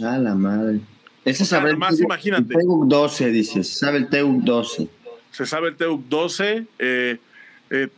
A 0.05 0.19
la 0.19 0.35
madre. 0.35 0.81
Ese 1.25 1.45
sabe 1.45 1.71
el, 1.71 1.77
imagínate. 1.77 2.55
TEUC 2.55 2.87
12, 2.87 3.31
dices. 3.31 3.79
Sabe 3.79 3.99
el 3.99 4.09
TEUC 4.09 4.43
12. 4.43 4.89
Se 5.33 5.45
sabe 5.45 5.69
el 5.71 5.77
TEUC 5.77 6.03
12. 6.09 6.67
Eh, 6.79 7.17
eh, 7.71 7.89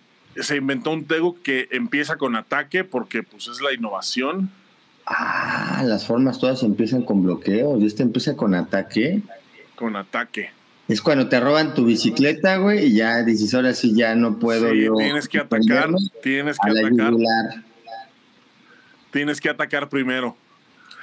se 0.42 0.56
inventó 0.56 0.90
un 0.90 1.04
Tego 1.04 1.36
que 1.42 1.68
empieza 1.70 2.16
con 2.16 2.36
ataque 2.36 2.84
porque 2.84 3.22
pues 3.22 3.48
es 3.48 3.60
la 3.60 3.72
innovación. 3.72 4.50
Ah, 5.06 5.82
las 5.86 6.06
formas 6.06 6.38
todas 6.38 6.62
empiezan 6.62 7.02
con 7.02 7.22
bloqueo 7.22 7.78
y 7.78 7.86
este 7.86 8.02
empieza 8.02 8.36
con 8.36 8.54
ataque. 8.54 9.22
Con 9.74 9.96
ataque. 9.96 10.50
Es 10.86 11.02
cuando 11.02 11.28
te 11.28 11.38
roban 11.38 11.74
tu 11.74 11.84
bicicleta, 11.84 12.56
güey, 12.56 12.86
y 12.86 12.94
ya 12.94 13.22
dices, 13.22 13.52
ahora 13.54 13.74
sí 13.74 13.94
ya 13.94 14.14
no 14.14 14.38
puedo 14.38 14.70
sí, 14.70 14.86
tienes 14.96 15.28
que 15.28 15.38
atacar, 15.38 15.90
tienes 16.22 16.56
que 16.58 16.70
atacar. 16.70 17.64
Tienes 19.10 19.40
que 19.40 19.50
atacar 19.50 19.88
primero. 19.88 20.36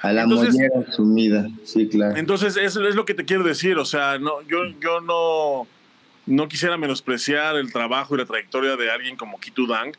A 0.02 0.12
la 0.12 0.26
mollera 0.26 0.90
sumida, 0.90 1.48
sí, 1.64 1.88
claro. 1.88 2.16
Entonces, 2.16 2.56
eso 2.56 2.86
es 2.86 2.94
lo 2.94 3.04
que 3.04 3.14
te 3.14 3.24
quiero 3.24 3.44
decir, 3.44 3.78
o 3.78 3.84
sea, 3.84 4.18
no, 4.18 4.42
yo, 4.42 4.58
yo 4.80 5.00
no 5.00 5.66
no 6.26 6.48
quisiera 6.48 6.76
menospreciar 6.76 7.56
el 7.56 7.72
trabajo 7.72 8.14
y 8.14 8.18
la 8.18 8.26
trayectoria 8.26 8.76
de 8.76 8.90
alguien 8.90 9.16
como 9.16 9.38
Kitu 9.38 9.66
Dang, 9.66 9.92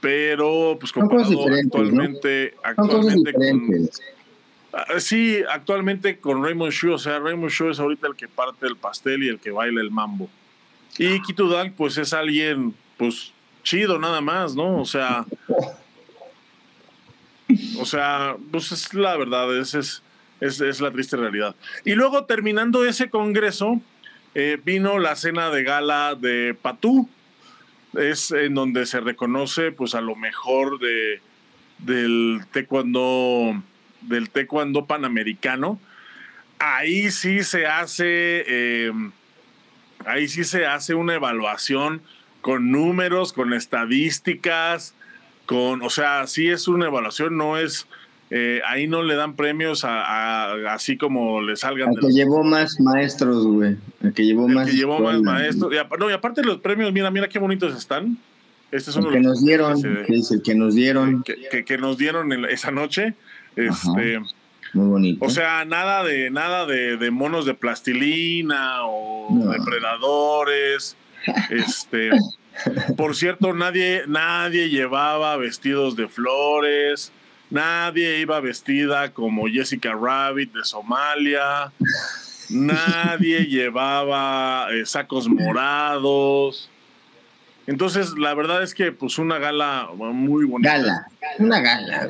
pero 0.00 0.76
pues 0.78 0.92
comparado 0.92 1.46
actualmente, 1.52 2.54
actualmente 2.62 3.32
con, 3.32 3.90
ah, 4.72 5.00
sí, 5.00 5.42
actualmente 5.50 6.18
con 6.18 6.42
Raymond 6.42 6.72
Shaw, 6.72 6.94
o 6.94 6.98
sea, 6.98 7.18
Raymond 7.18 7.50
Shaw 7.50 7.70
es 7.70 7.80
ahorita 7.80 8.06
el 8.06 8.16
que 8.16 8.28
parte 8.28 8.66
el 8.66 8.76
pastel 8.76 9.22
y 9.22 9.28
el 9.28 9.38
que 9.38 9.50
baila 9.50 9.80
el 9.80 9.90
mambo. 9.90 10.28
Y 10.98 11.20
Kitu 11.22 11.48
Dang 11.48 11.72
pues 11.72 11.98
es 11.98 12.12
alguien 12.12 12.74
pues 12.96 13.32
chido 13.62 13.98
nada 13.98 14.20
más, 14.20 14.54
¿no? 14.54 14.80
O 14.80 14.86
sea, 14.86 15.26
o 17.78 17.84
sea, 17.84 18.36
pues 18.50 18.72
es 18.72 18.94
la 18.94 19.16
verdad, 19.16 19.54
es, 19.56 19.74
es, 19.74 20.02
es 20.40 20.80
la 20.80 20.90
triste 20.90 21.16
realidad. 21.16 21.54
Y 21.84 21.92
luego 21.92 22.24
terminando 22.24 22.84
ese 22.84 23.10
congreso, 23.10 23.80
eh, 24.38 24.60
vino 24.62 24.98
la 24.98 25.16
cena 25.16 25.48
de 25.48 25.62
gala 25.64 26.14
de 26.14 26.54
Patú, 26.60 27.08
es 27.94 28.32
en 28.32 28.52
donde 28.52 28.84
se 28.84 29.00
reconoce 29.00 29.72
pues 29.72 29.94
a 29.94 30.02
lo 30.02 30.14
mejor 30.14 30.78
de, 30.78 31.22
del 31.78 32.42
taekwondo, 32.52 33.62
del 34.02 34.28
panamericano. 34.86 35.80
Ahí 36.58 37.10
sí 37.12 37.44
se 37.44 37.66
hace, 37.66 38.44
eh, 38.46 38.92
ahí 40.04 40.28
sí 40.28 40.44
se 40.44 40.66
hace 40.66 40.92
una 40.92 41.14
evaluación 41.14 42.02
con 42.42 42.70
números, 42.70 43.32
con 43.32 43.54
estadísticas, 43.54 44.94
con, 45.46 45.80
o 45.80 45.88
sea, 45.88 46.26
sí 46.26 46.50
es 46.50 46.68
una 46.68 46.88
evaluación, 46.88 47.38
no 47.38 47.56
es 47.56 47.86
eh, 48.30 48.60
ahí 48.66 48.88
no 48.88 49.02
le 49.02 49.14
dan 49.14 49.36
premios 49.36 49.84
a, 49.84 50.72
así 50.72 50.96
como 50.96 51.40
le 51.42 51.56
salgan. 51.56 51.90
El 51.94 52.00
que 52.00 52.12
llevó 52.12 52.42
más 52.42 52.80
maestros, 52.80 53.46
güey. 53.46 53.76
El 54.02 54.12
que 54.12 54.24
llevó 54.24 54.48
más. 54.48 54.68
Que 54.68 54.76
llevó 54.76 54.98
más 54.98 55.20
maestros. 55.20 55.72
Y, 55.72 55.98
no, 55.98 56.10
y 56.10 56.12
aparte 56.12 56.42
los 56.42 56.58
premios, 56.58 56.92
mira, 56.92 57.10
mira 57.10 57.28
qué 57.28 57.38
bonitos 57.38 57.76
están. 57.76 58.18
Este 58.72 58.90
es 58.90 58.96
uno 58.96 59.08
el 59.08 59.14
que 59.14 59.20
nos 59.20 59.44
dieron, 59.44 59.80
que, 59.80 60.14
es 60.14 60.30
el 60.32 60.42
que 60.42 60.54
nos 60.56 60.74
dieron. 60.74 61.22
Que, 61.22 61.64
que, 61.64 61.78
nos 61.78 61.98
dieron 61.98 62.32
esa 62.46 62.72
noche. 62.72 63.14
Este, 63.54 64.18
Muy 64.72 64.88
bonito. 64.88 65.24
O 65.24 65.30
sea, 65.30 65.64
nada 65.64 66.02
de 66.02 66.30
nada 66.30 66.66
de, 66.66 66.96
de 66.96 67.10
monos 67.12 67.46
de 67.46 67.54
plastilina 67.54 68.86
o 68.86 69.48
depredadores. 69.52 70.96
este, 71.50 72.10
por 72.96 73.14
cierto, 73.14 73.54
nadie, 73.54 74.02
nadie 74.08 74.68
llevaba 74.68 75.36
vestidos 75.36 75.94
de 75.94 76.08
flores. 76.08 77.12
Nadie 77.50 78.20
iba 78.20 78.40
vestida 78.40 79.12
como 79.12 79.46
Jessica 79.46 79.92
Rabbit 79.92 80.52
de 80.52 80.64
Somalia. 80.64 81.72
Nadie 82.50 83.46
llevaba 83.48 84.68
eh, 84.72 84.84
sacos 84.84 85.28
morados. 85.28 86.70
Entonces, 87.66 88.16
la 88.18 88.34
verdad 88.34 88.62
es 88.62 88.74
que, 88.74 88.92
pues, 88.92 89.18
una 89.18 89.38
gala 89.38 89.88
muy 89.94 90.44
bonita. 90.44 90.76
Gala, 90.76 91.08
una 91.38 91.60
gala. 91.60 92.08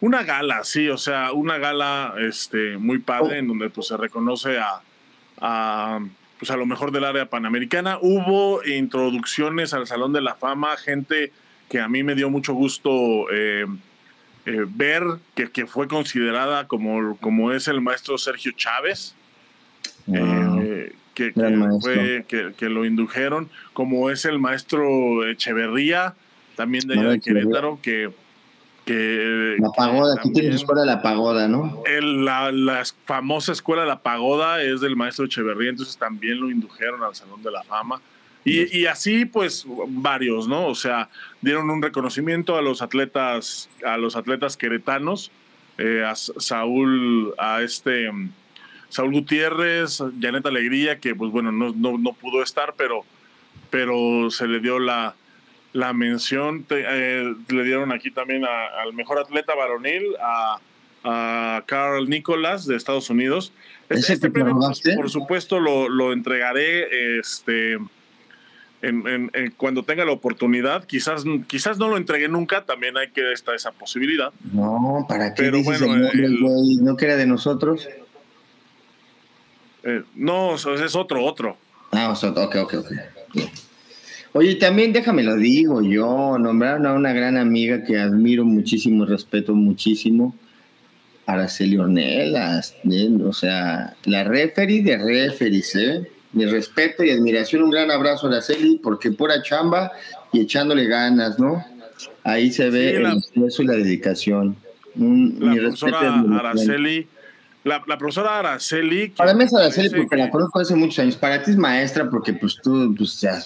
una 0.00 0.22
gala, 0.22 0.64
sí, 0.64 0.88
o 0.88 0.96
sea, 0.96 1.32
una 1.32 1.58
gala 1.58 2.14
este, 2.18 2.78
muy 2.78 2.98
padre 2.98 3.38
en 3.38 3.48
donde 3.48 3.68
pues, 3.68 3.88
se 3.88 3.96
reconoce 3.98 4.58
a, 4.58 4.80
a, 5.40 6.00
pues, 6.38 6.50
a 6.50 6.56
lo 6.56 6.64
mejor 6.64 6.90
del 6.90 7.04
área 7.04 7.28
panamericana. 7.28 7.98
Hubo 8.00 8.64
introducciones 8.64 9.74
al 9.74 9.86
Salón 9.86 10.12
de 10.14 10.22
la 10.22 10.34
Fama, 10.34 10.76
gente 10.78 11.32
que 11.68 11.80
a 11.80 11.88
mí 11.88 12.02
me 12.02 12.14
dio 12.14 12.30
mucho 12.30 12.54
gusto 12.54 13.26
eh, 13.30 13.66
eh, 14.46 14.66
ver 14.68 15.02
que, 15.34 15.50
que, 15.50 15.66
fue 15.66 15.88
considerada 15.88 16.68
como, 16.68 17.16
como 17.18 17.52
es 17.52 17.68
el 17.68 17.80
maestro 17.80 18.18
Sergio 18.18 18.52
Chávez. 18.52 19.14
Eh, 20.12 20.92
que, 21.14 21.32
fue, 21.80 22.24
que, 22.26 22.68
lo 22.68 22.84
indujeron, 22.84 23.48
como 23.72 24.10
es 24.10 24.24
el 24.24 24.38
maestro 24.38 25.26
Echeverría, 25.26 26.14
también 26.56 26.86
de 26.86 26.94
allá 26.94 27.08
de 27.10 27.20
Querétaro, 27.20 27.78
que, 27.80 28.10
que... 28.84 29.56
La 29.58 29.70
pagoda, 29.70 30.16
aquí 30.18 30.32
tiene 30.32 30.54
escuela 30.54 30.84
La 30.84 31.00
Pagoda, 31.02 31.48
¿no? 31.48 31.82
El, 31.86 32.24
la, 32.24 32.52
la, 32.52 32.82
famosa 33.04 33.52
escuela 33.52 33.86
La 33.86 34.00
Pagoda 34.00 34.62
es 34.62 34.80
del 34.80 34.96
maestro 34.96 35.24
Echeverría, 35.24 35.70
entonces 35.70 35.96
también 35.96 36.40
lo 36.40 36.50
indujeron 36.50 37.02
al 37.02 37.14
Salón 37.14 37.42
de 37.42 37.50
la 37.50 37.62
Fama. 37.62 38.00
Y, 38.44 38.78
y, 38.78 38.86
así, 38.86 39.24
pues, 39.24 39.64
varios, 39.88 40.46
¿no? 40.48 40.66
O 40.66 40.74
sea, 40.74 41.08
dieron 41.40 41.70
un 41.70 41.80
reconocimiento 41.80 42.56
a 42.56 42.62
los 42.62 42.82
atletas, 42.82 43.70
a 43.84 43.96
los 43.96 44.16
atletas 44.16 44.56
queretanos, 44.58 45.30
eh, 45.78 46.04
a 46.06 46.14
Saúl, 46.14 47.34
a 47.38 47.62
este 47.62 48.10
Saúl 48.94 49.12
Gutiérrez, 49.12 50.02
Janet 50.20 50.46
Alegría, 50.46 51.00
que 51.00 51.16
pues 51.16 51.32
bueno, 51.32 51.50
no, 51.50 51.72
no, 51.74 51.98
no 51.98 52.12
pudo 52.12 52.44
estar, 52.44 52.74
pero, 52.76 53.04
pero 53.70 54.30
se 54.30 54.46
le 54.46 54.60
dio 54.60 54.78
la, 54.78 55.16
la 55.72 55.92
mención, 55.92 56.64
eh, 56.70 57.34
le 57.48 57.64
dieron 57.64 57.90
aquí 57.90 58.12
también 58.12 58.44
al 58.44 58.92
mejor 58.92 59.18
atleta 59.18 59.54
varonil, 59.56 60.14
a, 60.22 60.58
a 61.02 61.64
Carl 61.66 62.08
Nicholas 62.08 62.66
de 62.66 62.76
Estados 62.76 63.10
Unidos. 63.10 63.52
Este, 63.88 64.12
este 64.12 64.30
premio, 64.30 64.56
pues, 64.60 64.80
por 64.94 65.10
supuesto, 65.10 65.58
lo, 65.58 65.88
lo 65.88 66.12
entregaré 66.12 67.18
este, 67.18 67.78
en, 68.88 69.30
en, 69.32 69.50
cuando 69.56 69.82
tenga 69.82 70.04
la 70.04 70.12
oportunidad. 70.12 70.84
Quizás, 70.84 71.24
quizás 71.46 71.78
no 71.78 71.88
lo 71.88 71.96
entregué 71.96 72.28
nunca, 72.28 72.64
también 72.64 72.96
hay 72.96 73.10
que 73.10 73.32
estar 73.32 73.54
esa 73.54 73.72
posibilidad. 73.72 74.32
No, 74.52 75.06
¿para 75.08 75.34
qué 75.34 75.42
Pero 75.42 75.62
bueno, 75.62 75.86
no 76.80 76.96
que 76.96 77.04
era 77.04 77.16
de 77.16 77.26
nosotros? 77.26 77.88
Eh, 79.84 80.02
no, 80.14 80.54
es 80.54 80.94
otro, 80.94 81.24
otro. 81.24 81.56
Ah, 81.92 82.12
ok, 82.12 82.56
ok, 82.56 82.74
ok. 82.74 82.92
Oye, 84.32 84.56
también 84.56 84.92
déjame 84.92 85.22
lo 85.22 85.36
digo 85.36 85.80
yo, 85.80 86.38
nombraron 86.38 86.86
a 86.86 86.94
una 86.94 87.12
gran 87.12 87.36
amiga 87.36 87.84
que 87.84 88.00
admiro 88.00 88.44
muchísimo, 88.44 89.06
respeto 89.06 89.54
muchísimo, 89.54 90.34
Araceli 91.24 91.76
Ornelas, 91.76 92.74
o 93.24 93.32
sea, 93.32 93.94
la 94.06 94.24
referee 94.24 94.82
de 94.82 94.98
referees, 94.98 95.76
¿eh? 95.76 96.10
Mi 96.34 96.44
respeto 96.46 97.02
y 97.02 97.10
admiración, 97.10 97.62
un 97.62 97.70
gran 97.70 97.90
abrazo 97.90 98.26
a 98.26 98.30
Araceli, 98.30 98.78
porque 98.82 99.10
pura 99.10 99.42
chamba 99.42 99.92
y 100.32 100.40
echándole 100.40 100.86
ganas, 100.86 101.38
¿no? 101.38 101.64
Ahí 102.22 102.52
se 102.52 102.70
ve 102.70 102.96
el 102.96 103.06
esfuerzo 103.06 103.62
y 103.62 103.66
la 103.66 103.74
dedicación. 103.74 104.56
la 104.96 105.54
profesora 105.54 106.24
Araceli 106.38 107.08
la, 107.64 107.98
profesora 107.98 108.38
Araceli. 108.38 109.08
Para 109.08 109.32
mí 109.32 109.44
es 109.44 109.54
Araceli 109.54 109.88
porque 109.88 110.16
la 110.16 110.30
conozco 110.30 110.60
hace 110.60 110.76
muchos 110.76 110.98
años. 110.98 111.16
Para 111.16 111.42
ti 111.42 111.50
es 111.50 111.56
maestra 111.56 112.08
porque 112.10 112.34
pues 112.34 112.58
tú, 112.62 112.94
pues, 112.96 113.20
ya, 113.20 113.42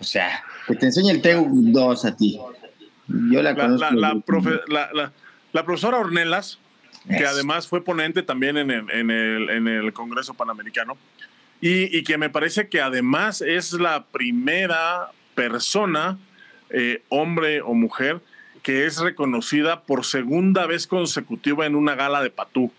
o 0.00 0.04
sea, 0.04 0.44
que 0.68 0.76
te 0.76 0.86
enseña 0.86 1.12
el 1.12 1.20
TU2 1.20 2.04
a 2.04 2.16
ti. 2.16 2.38
Yo 3.08 3.42
la 3.42 3.54
conozco. 3.54 3.86
La, 4.68 5.12
la, 5.52 5.64
profesora 5.64 5.98
Ornelas, 5.98 6.58
que 7.08 7.26
además 7.26 7.66
fue 7.66 7.84
ponente 7.84 8.22
también 8.22 8.56
en 8.56 8.70
el, 8.70 8.90
en 8.90 9.10
el, 9.10 9.50
en 9.50 9.68
el 9.68 9.92
Congreso 9.92 10.34
Panamericano, 10.34 10.96
y, 11.64 11.96
y, 11.96 12.04
que 12.04 12.18
me 12.18 12.28
parece 12.28 12.68
que 12.68 12.82
además 12.82 13.40
es 13.40 13.72
la 13.72 14.04
primera 14.04 15.12
persona, 15.34 16.18
eh, 16.68 17.02
hombre 17.08 17.62
o 17.62 17.72
mujer, 17.72 18.20
que 18.62 18.84
es 18.84 18.98
reconocida 18.98 19.80
por 19.80 20.04
segunda 20.04 20.66
vez 20.66 20.86
consecutiva 20.86 21.64
en 21.64 21.74
una 21.74 21.94
gala 21.94 22.22
de 22.22 22.28
Patú. 22.28 22.70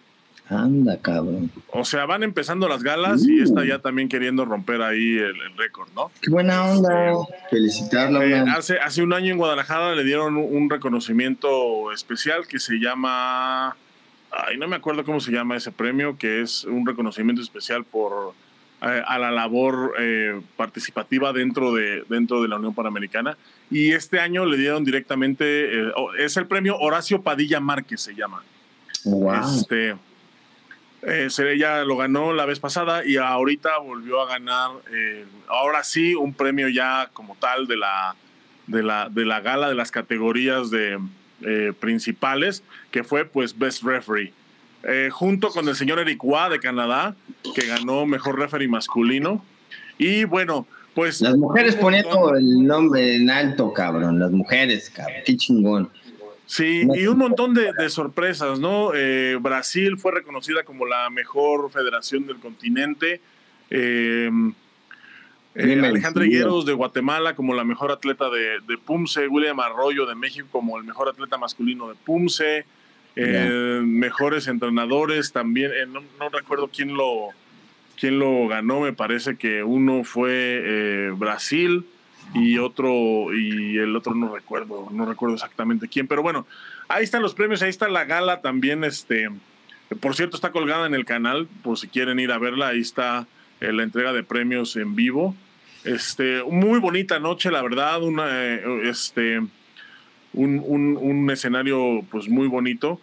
Anda, 0.50 1.00
cabrón. 1.02 1.50
O 1.72 1.84
sea, 1.84 2.06
van 2.06 2.22
empezando 2.22 2.68
las 2.70 2.84
galas 2.84 3.26
y 3.28 3.42
está 3.42 3.66
ya 3.66 3.80
también 3.80 4.08
queriendo 4.08 4.46
romper 4.46 4.84
ahí 4.84 5.18
el, 5.18 5.58
récord, 5.58 5.90
¿no? 5.96 6.12
Qué 6.22 6.30
buena 6.30 6.66
onda. 6.66 7.12
Este, 7.12 7.50
Felicitarla. 7.50 8.24
Eh, 8.24 8.46
hace, 8.56 8.78
hace 8.78 9.02
un 9.02 9.14
año 9.14 9.32
en 9.32 9.40
Guadalajara 9.40 9.96
le 9.96 10.04
dieron 10.04 10.38
un, 10.38 10.70
reconocimiento 10.70 11.92
especial 11.92 12.48
que 12.48 12.60
se 12.60 12.76
llama. 12.76 13.76
Ay, 14.30 14.60
no 14.60 14.68
me 14.68 14.76
acuerdo 14.76 15.04
cómo 15.04 15.20
se 15.20 15.32
llama 15.32 15.58
ese 15.58 15.72
premio, 15.72 16.20
que 16.20 16.44
es 16.44 16.66
un 16.66 16.86
reconocimiento 16.86 17.42
especial 17.42 17.84
por 17.84 18.36
a 18.82 19.18
la 19.18 19.32
labor 19.32 19.96
eh, 19.98 20.40
participativa 20.58 21.34
dentro 21.34 21.74
de, 21.74 22.04
dentro 22.08 22.42
de 22.42 22.48
la 22.48 22.58
Unión 22.58 22.76
Panamericana. 22.76 23.38
Y 23.72 23.94
este 23.94 24.20
año 24.20 24.46
le 24.46 24.58
dieron 24.58 24.84
directamente, 24.84 25.92
es 26.20 26.38
el 26.38 26.46
premio 26.46 26.78
Horacio 26.78 27.22
Padilla 27.22 27.60
Márquez, 27.60 28.02
se 28.02 28.14
llama. 28.14 28.44
Wow. 29.06 29.34
Este, 29.34 29.96
eh, 31.02 31.30
ella 31.38 31.84
lo 31.84 31.98
ganó 31.98 32.34
la 32.34 32.46
vez 32.46 32.60
pasada 32.60 33.06
y 33.06 33.18
ahorita 33.18 33.78
volvió 33.78 34.22
a 34.22 34.28
ganar, 34.28 34.72
eh, 34.92 35.26
ahora 35.48 35.84
sí, 35.84 36.16
un 36.16 36.34
premio 36.34 36.68
ya 36.68 37.10
como 37.14 37.36
tal 37.36 37.68
de 37.68 37.78
la, 37.78 38.16
de 38.68 38.82
la, 38.82 39.10
de 39.10 39.26
la 39.26 39.40
gala 39.40 39.70
de 39.70 39.76
las 39.76 39.92
categorías 39.92 40.72
de, 40.72 41.00
eh, 41.42 41.74
principales, 41.80 42.64
que 42.92 43.04
fue 43.04 43.26
pues 43.26 43.58
Best 43.58 43.84
Referee. 43.84 44.34
Eh, 44.88 45.10
junto 45.12 45.50
con 45.50 45.68
el 45.68 45.76
señor 45.76 46.00
Eric 46.00 46.24
Wa 46.24 46.50
de 46.50 46.60
Canadá, 46.60 47.16
que 47.56 47.66
ganó 47.66 48.06
Mejor 48.06 48.40
Referee 48.40 48.68
Masculino. 48.68 49.44
Y 49.98 50.26
bueno, 50.26 50.68
pues... 50.94 51.22
Las 51.22 51.38
mujeres 51.38 51.76
poniendo 51.76 52.36
el 52.36 52.66
nombre 52.66 53.16
en 53.16 53.30
alto, 53.30 53.74
cabrón. 53.74 54.20
Las 54.20 54.32
mujeres, 54.32 54.90
cabrón. 54.90 55.22
Qué 55.26 55.38
chingón. 55.38 55.90
Sí, 56.46 56.88
y 56.94 57.08
un 57.08 57.18
montón 57.18 57.56
de, 57.56 57.90
sorpresas, 57.90 58.60
¿no? 58.60 58.92
Eh, 58.94 59.38
Brasil 59.42 59.98
fue 59.98 60.12
reconocida 60.12 60.64
como 60.64 60.86
la 60.86 61.10
mejor 61.10 61.72
federación 61.72 62.28
del 62.28 62.38
continente. 62.38 63.20
Eh, 63.72 64.30
eh, 65.56 65.82
Alejandra 65.84 66.26
Higueros 66.26 66.66
de 66.66 66.74
Guatemala 66.74 67.36
como 67.36 67.54
la 67.56 67.64
mejor 67.64 67.92
atleta 67.92 68.30
de, 68.30 68.60
de, 68.68 68.78
Pumse, 68.78 69.28
William 69.28 69.60
Arroyo 69.60 70.06
de 70.06 70.14
México 70.14 70.48
como 70.52 70.78
el 70.78 70.84
mejor 70.84 71.10
atleta 71.10 71.38
masculino 71.38 71.88
de 71.88 71.96
Pumse, 71.96 72.66
mejores 73.16 74.48
entrenadores 74.48 75.32
también, 75.32 75.72
no, 75.92 76.02
no, 76.20 76.30
recuerdo 76.30 76.70
quién 76.74 76.96
lo, 76.96 77.30
quién 78.00 78.20
lo 78.20 78.48
ganó, 78.48 78.82
me 78.82 78.94
parece 78.94 79.38
que 79.38 79.64
uno 79.64 80.04
fue 80.04 81.12
Brasil, 81.16 81.86
y 82.34 82.58
otro, 82.58 83.34
y 83.34 83.78
el 83.78 83.96
otro 83.96 84.16
no 84.16 84.34
recuerdo, 84.34 84.90
no 84.92 85.06
recuerdo 85.06 85.36
exactamente 85.36 85.88
quién, 85.88 86.08
pero 86.08 86.22
bueno, 86.22 86.48
ahí 86.88 87.04
están 87.04 87.22
los 87.22 87.34
premios, 87.34 87.62
ahí 87.62 87.70
está 87.70 87.88
la 87.88 88.06
gala 88.06 88.42
también, 88.42 88.84
este, 88.84 89.30
por 90.00 90.16
cierto, 90.16 90.36
está 90.36 90.52
colgada 90.52 90.88
en 90.88 90.96
el 90.96 91.06
canal, 91.06 91.48
por 91.64 91.78
si 91.78 91.88
quieren 91.88 92.20
ir 92.20 92.32
a 92.32 92.38
verla, 92.38 92.70
ahí 92.70 92.82
está 92.82 93.28
eh, 93.62 93.72
la 93.72 93.84
entrega 93.84 94.14
de 94.14 94.24
premios 94.24 94.76
en 94.76 94.96
vivo. 94.96 95.36
Este, 95.84 96.44
muy 96.44 96.80
bonita 96.80 97.20
noche, 97.20 97.52
la 97.52 97.62
verdad, 97.62 98.02
una, 98.02 98.28
eh, 98.32 98.90
este, 98.90 99.42
un, 100.36 100.98
un, 101.00 101.30
escenario 101.32 102.04
pues 102.12 102.30
muy 102.30 102.48
bonito. 102.48 103.00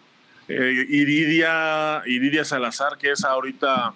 Eh, 0.47 0.85
Iridia, 0.89 2.03
Iridia 2.05 2.45
Salazar, 2.45 2.97
que 2.97 3.11
es 3.11 3.23
ahorita, 3.23 3.93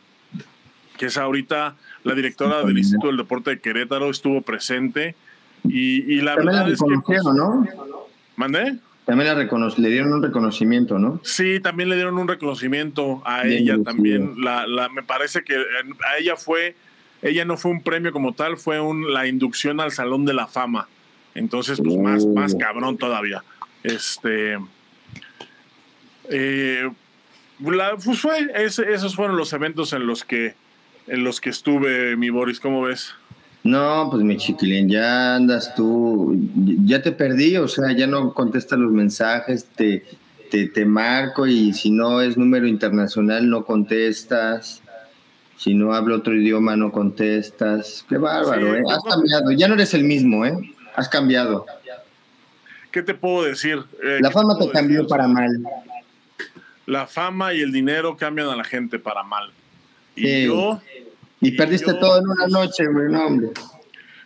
que 0.97 1.07
es 1.07 1.17
ahorita 1.17 1.75
la 2.03 2.13
directora 2.15 2.63
del 2.63 2.77
Instituto 2.77 3.07
del 3.07 3.17
Deporte 3.17 3.51
de 3.51 3.59
Querétaro 3.59 4.09
estuvo 4.09 4.41
presente 4.41 5.15
y, 5.65 6.21
la 6.21 6.35
verdad 6.35 6.69
es 6.71 6.79
que... 6.79 6.95
Pues, 7.05 7.23
¿no? 7.35 7.65
¿Mandé? 8.35 8.79
También 9.05 9.33
la 9.33 9.71
le 9.77 9.89
dieron 9.89 10.11
un 10.11 10.21
reconocimiento, 10.21 10.99
¿no? 10.99 11.21
Sí, 11.23 11.61
también 11.61 11.87
le 11.87 11.95
dieron 11.95 12.17
un 12.17 12.27
reconocimiento 12.27 13.21
a 13.25 13.47
ella 13.47 13.77
también. 13.81 14.33
La, 14.43 14.67
la, 14.67 14.89
me 14.89 15.01
parece 15.01 15.43
que 15.43 15.55
a 15.55 16.17
ella 16.19 16.35
fue, 16.35 16.75
ella 17.21 17.45
no 17.45 17.55
fue 17.55 17.71
un 17.71 17.81
premio 17.83 18.11
como 18.11 18.33
tal, 18.33 18.57
fue 18.57 18.81
un, 18.81 19.13
la 19.13 19.25
inducción 19.25 19.79
al 19.79 19.93
Salón 19.93 20.25
de 20.25 20.33
la 20.33 20.47
Fama. 20.47 20.89
Entonces, 21.37 21.79
pues 21.83 21.97
más, 21.97 22.25
más 22.25 22.55
cabrón 22.55 22.97
todavía. 22.97 23.43
Este. 23.83 24.57
Eh, 26.29 26.89
pues 27.63 28.19
fue, 28.19 28.51
esos 28.55 29.15
fueron 29.15 29.37
los 29.37 29.53
eventos 29.53 29.93
en 29.93 30.05
los 30.05 30.23
que 30.23 30.55
en 31.07 31.23
los 31.23 31.39
que 31.41 31.49
estuve, 31.49 32.15
mi 32.17 32.29
Boris, 32.29 32.59
¿cómo 32.59 32.81
ves? 32.81 33.13
No, 33.63 34.07
pues 34.11 34.23
mi 34.23 34.37
chiquilín, 34.37 34.89
ya 34.89 35.35
andas 35.35 35.73
tú, 35.75 36.37
ya 36.85 37.01
te 37.01 37.11
perdí, 37.11 37.57
o 37.57 37.67
sea, 37.67 37.91
ya 37.95 38.07
no 38.07 38.33
contestas 38.33 38.79
los 38.79 38.91
mensajes, 38.91 39.65
te, 39.75 40.05
te, 40.51 40.67
te 40.67 40.85
marco 40.85 41.47
y 41.47 41.73
si 41.73 41.89
no 41.89 42.21
es 42.21 42.37
número 42.37 42.67
internacional 42.67 43.49
no 43.49 43.65
contestas, 43.65 44.81
si 45.57 45.73
no 45.73 45.93
hablo 45.93 46.17
otro 46.17 46.35
idioma 46.35 46.75
no 46.75 46.91
contestas, 46.91 48.05
qué 48.07 48.17
bárbaro, 48.17 48.75
¿eh? 48.75 48.83
has 48.89 49.03
cambiado, 49.03 49.51
ya 49.51 49.67
no 49.67 49.73
eres 49.73 49.93
el 49.93 50.03
mismo, 50.03 50.45
¿eh? 50.45 50.53
Has 50.97 51.07
cambiado. 51.07 51.65
¿qué 52.91 53.03
te 53.03 53.13
puedo 53.13 53.43
decir? 53.43 53.83
Eh, 54.03 54.17
la 54.19 54.31
fama 54.31 54.57
te 54.57 54.67
cambió 54.71 55.05
para 55.05 55.27
mal. 55.27 55.61
La 56.87 57.05
fama 57.05 57.53
y 57.53 57.61
el 57.61 57.71
dinero 57.71 58.17
cambian 58.17 58.49
a 58.49 58.55
la 58.55 58.63
gente 58.63 58.97
para 58.97 59.21
mal. 59.21 59.51
Y 60.15 60.45
yo. 60.45 60.81
Y, 61.39 61.51
perdiste 61.51 61.93
todo 61.93 62.17
en 62.17 62.27
una 62.27 62.47
noche, 62.47 62.87
güey, 62.87 63.11
no, 63.11 63.27
hombre. 63.27 63.49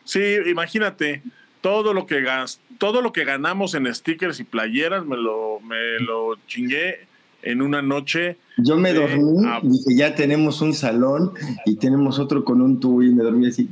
Sí, 0.05 0.37
imagínate, 0.47 1.21
todo 1.59 1.93
lo 1.93 2.05
que 2.05 2.21
gas, 2.21 2.61
todo 2.77 3.01
lo 3.01 3.11
que 3.11 3.25
ganamos 3.25 3.73
en 3.73 3.93
stickers 3.93 4.39
y 4.39 4.45
playeras 4.45 5.05
me 5.05 5.17
lo, 5.17 5.59
me 5.59 5.99
lo 5.99 6.37
chingué 6.47 7.07
en 7.41 7.61
una 7.61 7.81
noche. 7.81 8.37
Yo 8.55 8.77
me 8.77 8.93
dormí, 8.93 9.43
dije, 9.63 9.97
ya 9.97 10.15
tenemos 10.15 10.61
un 10.61 10.73
salón 10.73 11.33
y 11.65 11.75
tenemos 11.75 12.17
otro 12.19 12.45
con 12.45 12.61
un 12.61 12.79
tubo 12.79 13.03
y 13.03 13.09
me 13.09 13.23
dormí 13.23 13.47
así. 13.47 13.67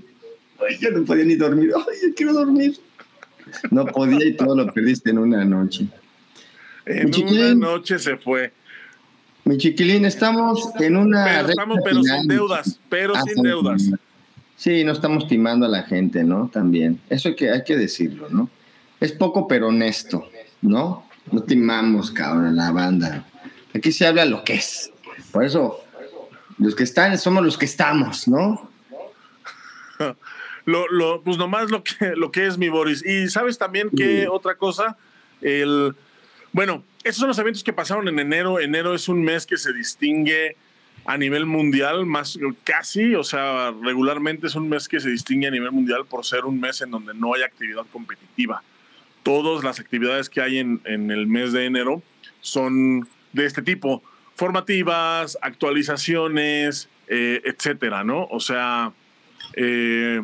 Ay, 0.59 0.77
ya 0.81 0.89
no 0.89 1.05
podía 1.05 1.23
ni 1.23 1.35
dormir. 1.35 1.71
Ay, 1.73 2.09
yo 2.09 2.13
quiero 2.13 2.33
dormir. 2.33 2.77
No 3.71 3.85
podía 3.85 4.25
y 4.25 4.35
todo 4.35 4.55
lo 4.55 4.71
perdiste 4.73 5.09
en 5.11 5.19
una 5.19 5.45
noche. 5.45 5.87
En 6.85 7.11
una 7.23 7.55
noche 7.55 7.99
se 7.99 8.17
fue. 8.17 8.51
Mi 9.45 9.57
chiquilín, 9.57 10.05
estamos 10.05 10.69
en 10.79 10.97
una. 10.97 11.25
Pero, 11.25 11.49
estamos, 11.49 11.79
pero 11.83 12.03
sin 12.03 12.27
deudas, 12.27 12.79
pero 12.89 13.15
ah, 13.15 13.21
sin 13.21 13.41
deudas. 13.43 13.89
Sí, 14.55 14.83
no 14.83 14.91
estamos 14.91 15.27
timando 15.27 15.65
a 15.65 15.69
la 15.69 15.83
gente, 15.83 16.23
¿no? 16.23 16.49
También. 16.49 16.99
Eso 17.09 17.29
hay 17.29 17.35
que, 17.35 17.49
hay 17.49 17.63
que 17.63 17.77
decirlo, 17.77 18.27
¿no? 18.29 18.49
Es 18.99 19.11
poco, 19.13 19.47
pero 19.47 19.69
honesto, 19.69 20.29
¿no? 20.61 21.05
No 21.31 21.43
timamos, 21.43 22.11
cabrón, 22.11 22.55
la 22.55 22.71
banda. 22.71 23.25
Aquí 23.73 23.91
se 23.91 24.05
habla 24.05 24.25
lo 24.25 24.43
que 24.43 24.55
es. 24.55 24.91
Por 25.31 25.45
eso, 25.45 25.79
los 26.57 26.75
que 26.75 26.83
están 26.83 27.17
somos 27.17 27.43
los 27.43 27.57
que 27.57 27.65
estamos, 27.65 28.27
¿no? 28.27 28.69
lo, 30.69 30.87
lo, 30.87 31.21
pues 31.21 31.37
nomás 31.37 31.71
lo 31.71 31.83
que, 31.83 32.15
lo 32.15 32.31
que 32.31 32.45
es 32.45 32.57
mi 32.57 32.69
Boris. 32.69 33.05
Y 33.05 33.27
sabes 33.29 33.57
también 33.57 33.89
que 33.89 34.27
otra 34.27 34.55
cosa, 34.55 34.97
el, 35.41 35.95
bueno, 36.51 36.83
esos 37.03 37.17
son 37.17 37.27
los 37.27 37.39
eventos 37.39 37.63
que 37.63 37.73
pasaron 37.73 38.07
en 38.07 38.19
enero. 38.19 38.59
Enero 38.59 38.93
es 38.93 39.09
un 39.09 39.23
mes 39.23 39.45
que 39.45 39.57
se 39.57 39.73
distingue 39.73 40.55
a 41.05 41.17
nivel 41.17 41.45
mundial, 41.45 42.05
más 42.05 42.37
casi, 42.63 43.15
o 43.15 43.23
sea, 43.23 43.73
regularmente 43.81 44.47
es 44.47 44.55
un 44.55 44.69
mes 44.69 44.87
que 44.87 44.99
se 44.99 45.09
distingue 45.09 45.47
a 45.47 45.51
nivel 45.51 45.71
mundial 45.71 46.05
por 46.05 46.23
ser 46.25 46.45
un 46.45 46.59
mes 46.59 46.81
en 46.81 46.91
donde 46.91 47.13
no 47.13 47.33
hay 47.33 47.41
actividad 47.41 47.85
competitiva. 47.91 48.61
Todas 49.23 49.63
las 49.63 49.79
actividades 49.79 50.29
que 50.29 50.41
hay 50.41 50.59
en, 50.59 50.81
en 50.85 51.09
el 51.09 51.25
mes 51.25 51.51
de 51.51 51.65
enero 51.65 52.03
son 52.41 53.07
de 53.33 53.45
este 53.45 53.61
tipo, 53.61 54.03
formativas, 54.35 55.37
actualizaciones, 55.41 56.89
eh, 57.07 57.41
etcétera, 57.43 58.03
¿no? 58.03 58.25
O 58.25 58.39
sea, 58.39 58.91
eh, 59.55 60.21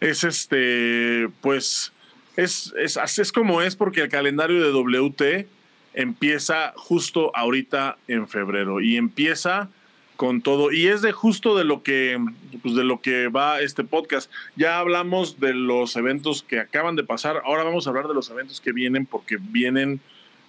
es 0.00 0.24
este, 0.24 1.28
pues, 1.40 1.92
es, 2.36 2.72
es, 2.78 3.18
es 3.18 3.32
como 3.32 3.62
es 3.62 3.76
porque 3.76 4.02
el 4.02 4.08
calendario 4.08 4.62
de 4.62 4.70
WT 4.72 5.48
empieza 5.94 6.72
justo 6.76 7.34
ahorita 7.34 7.98
en 8.06 8.28
febrero 8.28 8.80
y 8.80 8.96
empieza 8.96 9.70
con 10.18 10.42
todo 10.42 10.72
y 10.72 10.88
es 10.88 11.00
de 11.00 11.12
justo 11.12 11.56
de 11.56 11.62
lo 11.62 11.84
que 11.84 12.18
pues 12.60 12.74
de 12.74 12.82
lo 12.82 13.00
que 13.00 13.28
va 13.28 13.60
este 13.60 13.84
podcast. 13.84 14.30
Ya 14.56 14.80
hablamos 14.80 15.38
de 15.38 15.54
los 15.54 15.94
eventos 15.94 16.42
que 16.42 16.58
acaban 16.58 16.96
de 16.96 17.04
pasar, 17.04 17.40
ahora 17.44 17.62
vamos 17.62 17.86
a 17.86 17.90
hablar 17.90 18.08
de 18.08 18.14
los 18.14 18.28
eventos 18.28 18.60
que 18.60 18.72
vienen 18.72 19.06
porque 19.06 19.38
vienen 19.40 20.00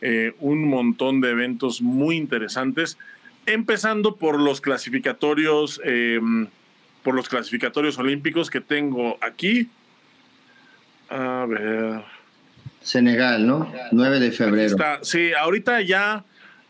eh, 0.01 0.33
un 0.39 0.67
montón 0.67 1.21
de 1.21 1.29
eventos 1.29 1.81
muy 1.81 2.15
interesantes, 2.15 2.97
empezando 3.45 4.15
por 4.15 4.39
los 4.39 4.59
clasificatorios, 4.59 5.79
em, 5.83 6.47
por 7.03 7.15
los 7.15 7.29
clasificatorios 7.29 7.97
olímpicos 7.97 8.49
que 8.49 8.62
tengo 8.62 9.17
aquí. 9.21 9.69
A 11.09 11.45
ver. 11.47 12.03
Senegal, 12.81 13.45
¿no? 13.45 13.71
9 13.91 14.19
de 14.19 14.31
febrero. 14.31 14.77
Sí, 15.01 15.31
ahorita 15.33 15.81
ya 15.81 16.23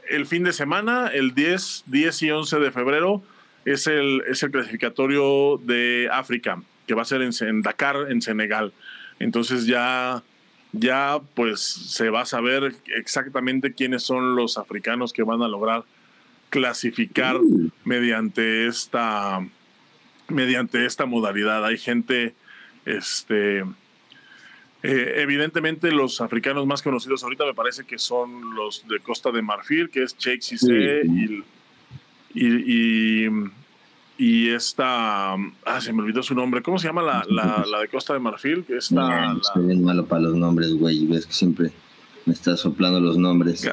el 0.09 0.25
fin 0.25 0.43
de 0.43 0.53
semana, 0.53 1.09
el 1.13 1.35
10, 1.35 1.83
10 1.85 2.23
y 2.23 2.31
11 2.31 2.59
de 2.59 2.71
febrero, 2.71 3.21
es 3.65 3.87
el, 3.87 4.23
es 4.27 4.41
el 4.41 4.51
clasificatorio 4.51 5.57
de 5.63 6.09
África, 6.11 6.61
que 6.87 6.95
va 6.95 7.03
a 7.03 7.05
ser 7.05 7.21
en 7.21 7.61
Dakar, 7.61 8.07
en 8.09 8.21
Senegal. 8.21 8.73
Entonces 9.19 9.65
ya 9.65 10.23
ya 10.71 11.19
pues 11.33 11.61
se 11.61 12.09
va 12.09 12.21
a 12.21 12.25
saber 12.25 12.75
exactamente 12.95 13.73
quiénes 13.73 14.03
son 14.03 14.35
los 14.35 14.57
africanos 14.57 15.13
que 15.13 15.23
van 15.23 15.41
a 15.41 15.47
lograr 15.47 15.83
clasificar 16.49 17.39
mm. 17.39 17.71
mediante 17.83 18.67
esta 18.67 19.45
mediante 20.29 20.85
esta 20.85 21.05
modalidad. 21.05 21.65
Hay 21.65 21.77
gente, 21.77 22.33
este, 22.85 23.59
eh, 24.83 25.13
evidentemente 25.17 25.91
los 25.91 26.21
africanos 26.21 26.65
más 26.65 26.81
conocidos 26.81 27.23
ahorita 27.23 27.45
me 27.45 27.53
parece 27.53 27.83
que 27.83 27.99
son 27.99 28.55
los 28.55 28.87
de 28.87 28.99
Costa 28.99 29.31
de 29.31 29.41
Marfil, 29.41 29.89
que 29.89 30.03
es 30.03 30.17
Cheikh 30.17 30.41
Cissé 30.41 31.03
y, 32.35 33.27
y 34.19 34.49
esta, 34.49 35.33
ah, 35.33 35.81
se 35.81 35.93
me 35.93 36.01
olvidó 36.01 36.21
su 36.21 36.35
nombre, 36.35 36.61
¿cómo 36.61 36.77
se 36.77 36.87
llama 36.87 37.01
la, 37.01 37.25
la, 37.29 37.79
de 37.79 37.87
Costa 37.87 38.13
de 38.13 38.19
Marfil? 38.19 38.65
Esta, 38.67 38.95
no, 39.27 39.39
Estoy 39.39 39.65
bien 39.65 39.83
malo 39.83 40.05
para 40.05 40.23
los 40.23 40.35
nombres, 40.35 40.73
güey, 40.73 41.05
ves 41.07 41.25
que 41.25 41.31
siempre 41.31 41.71
me 42.25 42.33
estás 42.33 42.59
soplando 42.59 42.99
los 42.99 43.17
nombres. 43.17 43.65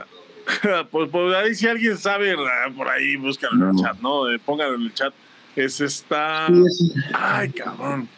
pues, 0.91 1.11
pues, 1.11 1.35
ahí 1.35 1.55
si 1.57 1.67
alguien 1.67 1.99
sabe, 1.99 2.37
por 2.77 2.89
ahí 2.89 3.17
búscalo 3.17 3.71
en 3.71 3.77
el 3.77 3.83
chat, 3.83 4.01
¿no? 4.01 4.31
Eh, 4.31 4.39
pónganlo 4.39 4.77
en 4.77 4.83
el 4.83 4.95
chat. 4.95 5.13
Es 5.57 5.81
esta... 5.81 6.47
Ay, 7.13 7.51
cabrón. 7.51 8.09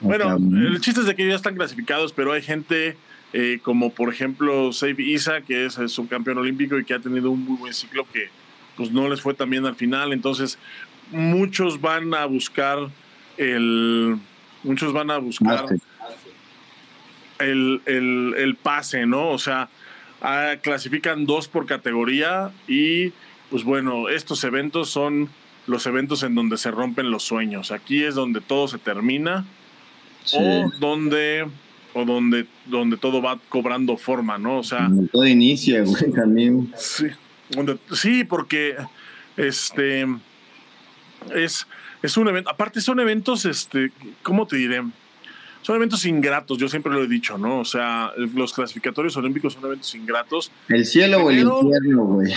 Bueno, 0.00 0.36
el 0.36 0.80
chiste 0.80 1.00
es 1.00 1.06
de 1.06 1.14
que 1.14 1.26
ya 1.26 1.34
están 1.34 1.54
clasificados, 1.54 2.12
pero 2.12 2.32
hay 2.32 2.42
gente 2.42 2.96
eh, 3.32 3.60
como 3.62 3.90
por 3.90 4.12
ejemplo 4.12 4.72
Save 4.72 5.02
Isa, 5.02 5.40
que 5.40 5.66
es 5.66 5.78
el 5.78 5.88
subcampeón 5.88 6.38
olímpico 6.38 6.78
y 6.78 6.84
que 6.84 6.94
ha 6.94 7.00
tenido 7.00 7.30
un 7.30 7.44
muy 7.44 7.56
buen 7.56 7.74
ciclo 7.74 8.06
que 8.12 8.28
pues 8.76 8.90
no 8.90 9.08
les 9.08 9.20
fue 9.20 9.34
tan 9.34 9.50
bien 9.50 9.66
al 9.66 9.74
final. 9.74 10.12
Entonces, 10.12 10.58
muchos 11.10 11.80
van 11.80 12.14
a 12.14 12.26
buscar 12.26 12.78
el. 13.36 14.16
Muchos 14.62 14.92
van 14.92 15.10
a 15.10 15.18
buscar 15.18 15.66
el, 17.38 17.82
el, 17.86 18.56
pase, 18.56 19.06
¿no? 19.06 19.28
O 19.28 19.38
sea, 19.38 19.68
ah, 20.20 20.54
clasifican 20.62 21.26
dos 21.26 21.46
por 21.46 21.66
categoría 21.66 22.50
y, 22.66 23.12
pues 23.50 23.64
bueno, 23.64 24.08
estos 24.08 24.42
eventos 24.44 24.90
son 24.90 25.28
los 25.66 25.86
eventos 25.86 26.22
en 26.22 26.34
donde 26.34 26.58
se 26.58 26.70
rompen 26.70 27.10
los 27.10 27.22
sueños. 27.22 27.70
Aquí 27.72 28.02
es 28.04 28.14
donde 28.14 28.40
todo 28.40 28.68
se 28.68 28.78
termina 28.78 29.44
o 30.32 30.70
donde 30.80 31.46
o 31.96 32.04
donde, 32.04 32.46
donde 32.66 32.98
todo 32.98 33.22
va 33.22 33.40
cobrando 33.48 33.96
forma, 33.96 34.36
¿no? 34.36 34.58
O 34.58 34.62
sea, 34.62 34.90
todo 35.10 35.26
inicia, 35.26 35.82
güey, 35.82 36.12
también. 36.12 36.70
Sí, 36.76 37.06
sí, 37.92 38.24
porque 38.24 38.76
este 39.38 40.06
es, 41.34 41.66
es 42.02 42.16
un 42.18 42.28
evento. 42.28 42.50
Aparte, 42.50 42.82
son 42.82 43.00
eventos, 43.00 43.46
este, 43.46 43.92
¿cómo 44.22 44.46
te 44.46 44.56
diré? 44.56 44.82
Son 45.62 45.74
eventos 45.74 46.04
ingratos, 46.04 46.58
yo 46.58 46.68
siempre 46.68 46.92
lo 46.92 47.02
he 47.02 47.08
dicho, 47.08 47.38
¿no? 47.38 47.60
O 47.60 47.64
sea, 47.64 48.12
los 48.16 48.52
clasificatorios 48.52 49.16
olímpicos 49.16 49.54
son 49.54 49.64
eventos 49.64 49.94
ingratos. 49.94 50.52
El 50.68 50.84
cielo 50.84 51.24
o 51.24 51.30
el 51.30 51.38
infierno, 51.38 52.04
güey. 52.04 52.32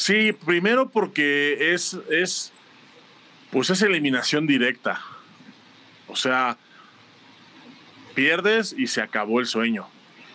Sí, 0.00 0.32
primero 0.32 0.88
porque 0.88 1.74
es, 1.74 1.92
es, 2.08 2.54
pues 3.50 3.68
es 3.68 3.82
eliminación 3.82 4.46
directa. 4.46 4.98
O 6.08 6.16
sea, 6.16 6.56
pierdes 8.14 8.74
y 8.78 8.86
se 8.86 9.02
acabó 9.02 9.40
el 9.40 9.46
sueño. 9.46 9.86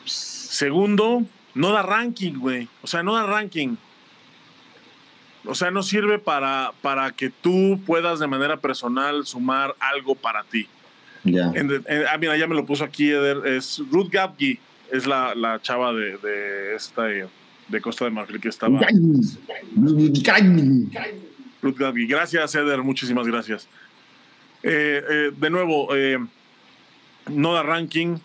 Segundo, 0.05 1.23
no 1.55 1.71
da 1.71 1.81
ranking, 1.81 2.33
güey. 2.33 2.67
O 2.83 2.87
sea, 2.87 3.01
no 3.01 3.15
da 3.15 3.25
ranking. 3.25 3.75
O 5.45 5.55
sea, 5.55 5.71
no 5.71 5.81
sirve 5.81 6.19
para, 6.19 6.71
para 6.83 7.09
que 7.13 7.31
tú 7.31 7.81
puedas 7.87 8.19
de 8.19 8.27
manera 8.27 8.57
personal 8.57 9.25
sumar 9.25 9.75
algo 9.79 10.13
para 10.13 10.43
ti. 10.43 10.67
Ya. 11.23 11.51
ah, 12.11 12.17
mira, 12.19 12.37
ya 12.37 12.45
me 12.45 12.53
lo 12.53 12.67
puso 12.67 12.83
aquí, 12.83 13.09
Eder. 13.09 13.47
Es 13.47 13.81
Ruth 13.89 14.11
Gabgi, 14.11 14.59
es 14.91 15.07
la, 15.07 15.33
la 15.33 15.59
chava 15.59 15.91
de, 15.91 16.19
de, 16.19 16.75
esta 16.75 17.09
de 17.67 17.81
Costa 17.81 18.05
de 18.05 18.11
Marfil 18.11 18.39
que 18.39 18.49
estaba. 18.49 18.79
Gracias, 22.07 22.55
Eder, 22.55 22.83
muchísimas 22.83 23.27
gracias. 23.27 23.67
Eh, 24.63 25.03
eh, 25.09 25.31
de 25.35 25.49
nuevo, 25.49 25.95
eh, 25.95 26.19
no 27.29 27.53
da 27.53 27.63
ranking. 27.63 28.17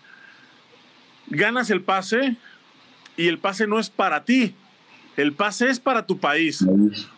Ganas 1.28 1.70
el 1.70 1.82
pase 1.82 2.36
y 3.16 3.28
el 3.28 3.38
pase 3.38 3.66
no 3.66 3.78
es 3.78 3.90
para 3.90 4.24
ti. 4.24 4.54
El 5.16 5.32
pase 5.32 5.68
es 5.68 5.80
para 5.80 6.06
tu 6.06 6.18
país. 6.18 6.64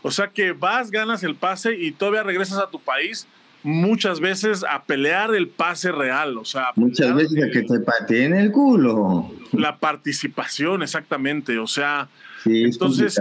O 0.03 0.11
sea 0.11 0.29
que 0.29 0.53
vas, 0.53 0.91
ganas 0.91 1.23
el 1.23 1.35
pase 1.35 1.77
y 1.77 1.93
todavía 1.93 2.23
regresas 2.23 2.59
a 2.59 2.68
tu 2.68 2.81
país 2.81 3.27
muchas 3.62 4.20
veces 4.20 4.64
a 4.68 4.84
pelear 4.84 5.34
el 5.34 5.48
pase 5.48 5.92
real. 5.92 6.38
O 6.38 6.44
sea, 6.44 6.68
muchas 6.76 7.14
veces 7.14 7.50
que 7.52 7.62
te 7.62 7.80
pateen 7.80 8.34
el 8.34 8.50
culo. 8.50 9.30
La 9.52 9.78
participación, 9.78 10.82
exactamente. 10.82 11.58
O 11.58 11.66
sea, 11.66 12.08
entonces, 12.44 13.20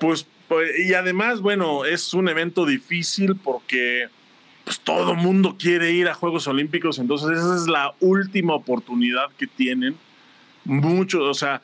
pues, 0.00 0.26
pues, 0.48 0.70
y 0.78 0.94
además, 0.94 1.40
bueno, 1.40 1.84
es 1.84 2.14
un 2.14 2.28
evento 2.28 2.66
difícil 2.66 3.36
porque 3.36 4.08
pues 4.64 4.80
todo 4.80 5.14
mundo 5.14 5.56
quiere 5.58 5.92
ir 5.92 6.08
a 6.08 6.14
Juegos 6.14 6.46
Olímpicos, 6.46 7.00
entonces 7.00 7.38
esa 7.38 7.56
es 7.56 7.66
la 7.66 7.94
última 8.00 8.54
oportunidad 8.54 9.30
que 9.36 9.46
tienen. 9.46 9.96
Muchos, 10.64 11.22
o 11.22 11.34
sea, 11.34 11.62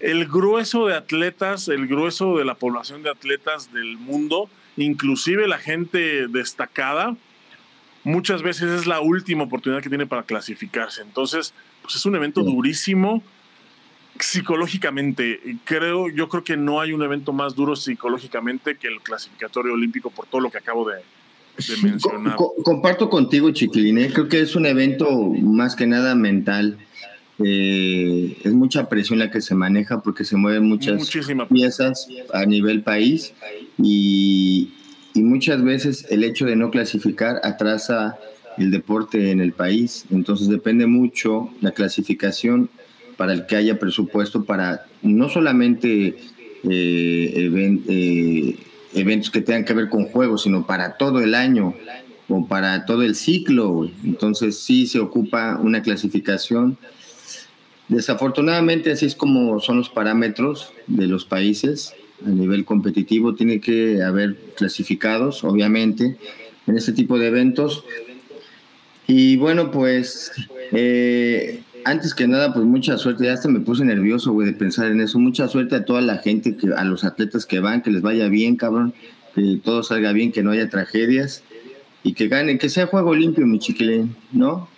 el 0.00 0.26
grueso 0.26 0.86
de 0.86 0.94
atletas, 0.94 1.68
el 1.68 1.86
grueso 1.86 2.38
de 2.38 2.44
la 2.44 2.54
población 2.54 3.02
de 3.02 3.10
atletas 3.10 3.72
del 3.72 3.98
mundo, 3.98 4.48
inclusive 4.76 5.46
la 5.46 5.58
gente 5.58 6.26
destacada, 6.26 7.16
muchas 8.04 8.42
veces 8.42 8.70
es 8.70 8.86
la 8.86 9.00
última 9.00 9.44
oportunidad 9.44 9.82
que 9.82 9.88
tiene 9.88 10.06
para 10.06 10.22
clasificarse. 10.22 11.02
Entonces, 11.02 11.54
pues 11.82 11.96
es 11.96 12.06
un 12.06 12.16
evento 12.16 12.42
durísimo 12.42 13.22
psicológicamente. 14.18 15.40
Creo, 15.64 16.08
yo 16.08 16.28
creo 16.28 16.44
que 16.44 16.56
no 16.56 16.80
hay 16.80 16.92
un 16.92 17.02
evento 17.02 17.32
más 17.32 17.54
duro 17.54 17.76
psicológicamente 17.76 18.76
que 18.76 18.88
el 18.88 19.00
clasificatorio 19.00 19.72
olímpico 19.74 20.10
por 20.10 20.26
todo 20.26 20.40
lo 20.40 20.50
que 20.50 20.58
acabo 20.58 20.88
de, 20.88 20.96
mencionar. 21.82 22.36
comparto 22.36 23.08
contigo, 23.08 23.50
Chiquilín. 23.50 23.98
¿eh? 23.98 24.10
Creo 24.12 24.28
que 24.28 24.40
es 24.40 24.54
un 24.56 24.66
evento 24.66 25.10
más 25.10 25.76
que 25.76 25.86
nada 25.86 26.14
mental. 26.14 26.78
Eh, 27.42 28.36
es 28.44 28.52
mucha 28.52 28.88
presión 28.90 29.18
la 29.18 29.30
que 29.30 29.40
se 29.40 29.54
maneja 29.54 30.02
porque 30.02 30.24
se 30.24 30.36
mueven 30.36 30.68
muchas 30.68 31.10
piezas 31.50 32.06
a 32.34 32.44
nivel 32.44 32.82
país 32.82 33.32
y, 33.78 34.74
y 35.14 35.22
muchas 35.22 35.62
veces 35.62 36.06
el 36.10 36.24
hecho 36.24 36.46
de 36.46 36.56
no 36.56 36.70
clasificar 36.70 37.40
atrasa 37.42 38.18
el 38.58 38.70
deporte 38.70 39.30
en 39.30 39.40
el 39.40 39.52
país. 39.52 40.04
Entonces 40.10 40.48
depende 40.48 40.86
mucho 40.86 41.50
la 41.60 41.72
clasificación 41.72 42.68
para 43.16 43.32
el 43.32 43.46
que 43.46 43.56
haya 43.56 43.78
presupuesto 43.78 44.44
para 44.44 44.86
no 45.02 45.28
solamente 45.28 46.16
eh, 46.68 47.76
eh, 47.88 48.56
eventos 48.94 49.30
que 49.30 49.40
tengan 49.40 49.64
que 49.64 49.74
ver 49.74 49.88
con 49.88 50.06
juegos, 50.06 50.42
sino 50.42 50.66
para 50.66 50.96
todo 50.96 51.20
el 51.20 51.34
año 51.34 51.74
o 52.28 52.46
para 52.46 52.84
todo 52.86 53.02
el 53.02 53.14
ciclo. 53.14 53.90
Entonces 54.04 54.58
sí 54.58 54.86
se 54.86 55.00
ocupa 55.00 55.58
una 55.62 55.82
clasificación. 55.82 56.78
Desafortunadamente 57.88 58.92
así 58.92 59.06
es 59.06 59.16
como 59.16 59.58
son 59.58 59.78
los 59.78 59.88
parámetros 59.88 60.72
de 60.86 61.06
los 61.06 61.24
países 61.24 61.94
a 62.24 62.28
nivel 62.28 62.64
competitivo. 62.64 63.34
Tiene 63.34 63.60
que 63.60 64.02
haber 64.02 64.36
clasificados, 64.56 65.44
obviamente, 65.44 66.16
en 66.66 66.76
este 66.76 66.92
tipo 66.92 67.18
de 67.18 67.28
eventos. 67.28 67.84
Y 69.06 69.36
bueno, 69.36 69.70
pues 69.70 70.32
eh, 70.72 71.62
antes 71.84 72.14
que 72.14 72.28
nada, 72.28 72.52
pues 72.52 72.64
mucha 72.64 72.98
suerte. 72.98 73.24
Ya 73.24 73.32
hasta 73.32 73.48
me 73.48 73.60
puse 73.60 73.84
nervioso, 73.84 74.32
güey, 74.32 74.46
de 74.46 74.52
pensar 74.52 74.90
en 74.90 75.00
eso. 75.00 75.18
Mucha 75.18 75.48
suerte 75.48 75.76
a 75.76 75.84
toda 75.84 76.00
la 76.00 76.18
gente, 76.18 76.56
a 76.76 76.84
los 76.84 77.04
atletas 77.04 77.46
que 77.46 77.60
van, 77.60 77.82
que 77.82 77.90
les 77.90 78.02
vaya 78.02 78.28
bien, 78.28 78.56
cabrón. 78.56 78.94
Que 79.34 79.60
todo 79.62 79.82
salga 79.82 80.12
bien, 80.12 80.32
que 80.32 80.42
no 80.42 80.50
haya 80.50 80.68
tragedias. 80.68 81.42
Y 82.02 82.14
que 82.14 82.28
gane, 82.28 82.58
que 82.58 82.68
sea 82.68 82.86
juego 82.86 83.14
limpio, 83.14 83.46
mi 83.46 83.58
chiquilín, 83.58 84.16
¿no? 84.32 84.68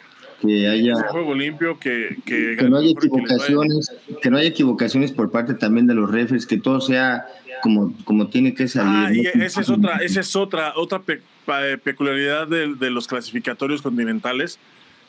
Que 0.43 0.69
haya. 0.69 0.95
juego 1.09 1.35
limpio, 1.35 1.79
que, 1.79 2.19
que, 2.27 2.57
no 2.69 2.79
haya 2.79 2.91
equivocaciones, 2.91 3.93
que, 4.21 4.29
no 4.29 4.39
haya 4.39 4.49
equivocaciones 4.49 5.13
por 5.13 5.31
parte 5.31 5.55
también 5.55 5.87
de 5.87 5.95
los 5.95 6.11
refres, 6.11 6.47
que 6.47 6.59
todo 6.59 6.81
sea 6.81 7.27
como, 7.63 7.95
como 8.05 8.29
tiene 8.29 8.53
que 8.53 8.67
salir. 8.67 9.27
Ah, 9.27 9.39
y 9.39 9.41
esa 9.41 9.61
es 9.61 9.71
otra, 9.71 9.99
esa 9.99 10.21
es 10.21 10.35
otra, 10.35 10.73
otra 10.75 11.01
eh, 11.07 11.79
peculiaridad 11.83 12.49
de, 12.49 12.75
de 12.75 12.91
los 12.91 13.07
clasificatorios 13.07 13.83
continentales 13.83 14.59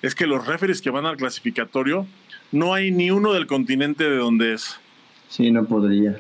es 0.04 0.14
que 0.14 0.28
los 0.28 0.46
referees 0.46 0.82
que 0.82 0.92
van 0.92 1.06
al 1.08 1.18
clasificatorio, 1.18 2.06
no 2.52 2.74
hay 2.74 2.92
ni 2.92 3.10
uno 3.10 3.34
del 3.34 3.48
continente 3.48 4.04
de 4.04 4.18
donde 4.18 4.54
es. 4.54 4.80
Sí, 5.30 5.50
no 5.50 5.66
podría. 5.66 6.20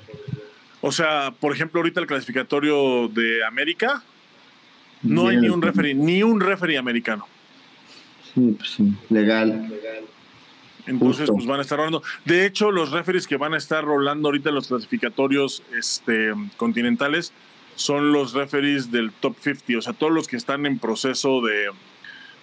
O 0.81 0.91
sea, 0.91 1.31
por 1.39 1.53
ejemplo, 1.53 1.79
ahorita 1.79 1.99
el 1.99 2.07
clasificatorio 2.07 3.07
de 3.09 3.45
América, 3.45 4.01
no 5.03 5.27
hay 5.27 5.37
ni 5.37 5.49
un 5.49 5.61
referee, 5.61 5.93
ni 5.93 6.23
un 6.23 6.39
referee 6.39 6.77
americano. 6.77 7.27
Sí, 8.33 8.55
pues 8.57 8.69
sí, 8.71 8.93
legal. 9.09 9.71
Entonces, 10.85 11.29
pues 11.31 11.45
van 11.45 11.59
a 11.59 11.61
estar 11.61 11.77
rolando. 11.77 12.03
De 12.25 12.45
hecho, 12.45 12.71
los 12.71 12.91
referees 12.91 13.27
que 13.27 13.37
van 13.37 13.53
a 13.53 13.57
estar 13.57 13.83
rolando 13.83 14.27
ahorita 14.27 14.49
en 14.49 14.55
los 14.55 14.67
clasificatorios 14.67 15.63
este, 15.77 16.33
continentales 16.57 17.31
son 17.75 18.11
los 18.11 18.33
referees 18.33 18.91
del 18.91 19.11
top 19.11 19.35
50, 19.39 19.79
o 19.79 19.81
sea, 19.81 19.93
todos 19.93 20.11
los 20.11 20.27
que 20.27 20.35
están 20.35 20.65
en 20.65 20.79
proceso 20.79 21.41
de, 21.41 21.69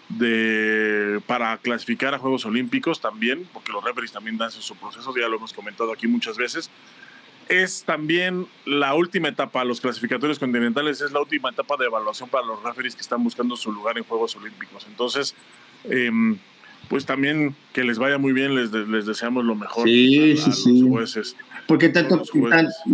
de, 0.09 1.21
para 1.27 1.57
clasificar 1.59 2.15
a 2.15 2.19
Juegos 2.19 2.45
Olímpicos 2.47 3.01
también, 3.01 3.49
porque 3.53 3.73
los 3.73 3.85
referees 3.85 4.13
también 4.13 4.37
dan 4.39 4.51
su 4.51 4.75
proceso, 4.77 5.15
ya 5.17 5.29
lo 5.29 5.37
hemos 5.37 5.53
comentado 5.53 5.93
aquí 5.93 6.09
muchas 6.09 6.37
veces. 6.37 6.71
Es 7.49 7.83
también 7.85 8.47
la 8.65 8.95
última 8.95 9.29
etapa, 9.29 9.65
los 9.65 9.81
clasificatorios 9.81 10.39
continentales, 10.39 11.01
es 11.01 11.13
la 11.13 11.21
última 11.21 11.51
etapa 11.51 11.77
de 11.77 11.87
evaluación 11.87 12.29
para 12.29 12.47
los 12.47 12.63
referees 12.63 12.95
que 12.95 13.03
están 13.03 13.23
buscando 13.23 13.57
su 13.57 13.73
lugar 13.73 13.99
en 13.99 14.05
Juegos 14.05 14.37
Olímpicos. 14.37 14.87
Entonces, 14.89 15.35
em, 15.85 16.39
pues 16.89 17.07
también 17.07 17.55
que 17.73 17.85
les 17.85 17.99
vaya 17.99 18.19
muy 18.19 18.33
bien, 18.33 18.55
les, 18.55 18.73
les 18.73 19.07
deseamos 19.07 19.45
lo 19.45 19.55
mejor. 19.55 19.87
Sí, 19.87 20.37
sí, 20.37 20.53
sí. 20.53 20.81
Jueces, 20.89 21.37
porque 21.71 21.89
tanto, 21.89 22.21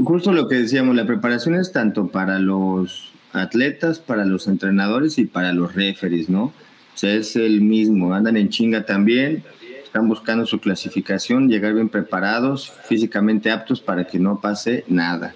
justo 0.05 0.33
lo 0.33 0.49
que 0.49 0.57
decíamos, 0.57 0.95
la 0.97 1.07
preparación 1.07 1.55
es 1.55 1.73
tanto 1.73 2.09
para 2.09 2.39
los 2.39 3.11
atletas, 3.33 4.01
para 4.01 4.27
los 4.27 4.49
entrenadores 4.49 5.17
y 5.17 5.25
para 5.25 5.55
los 5.55 5.75
referees, 5.75 6.29
¿no? 6.29 6.45
O 6.45 6.53
sea, 6.99 7.15
es 7.15 7.37
el 7.37 7.63
mismo, 7.63 8.13
andan 8.13 8.37
en 8.37 8.51
chinga 8.51 8.85
también, 8.85 9.45
están 9.83 10.09
buscando 10.09 10.45
su 10.45 10.61
clasificación, 10.61 11.49
llegar 11.49 11.73
bien 11.73 11.89
preparados, 11.89 12.71
físicamente 12.87 13.51
aptos 13.51 13.81
para 13.81 14.07
que 14.07 14.19
no 14.19 14.43
pase 14.43 14.85
nada. 14.89 15.35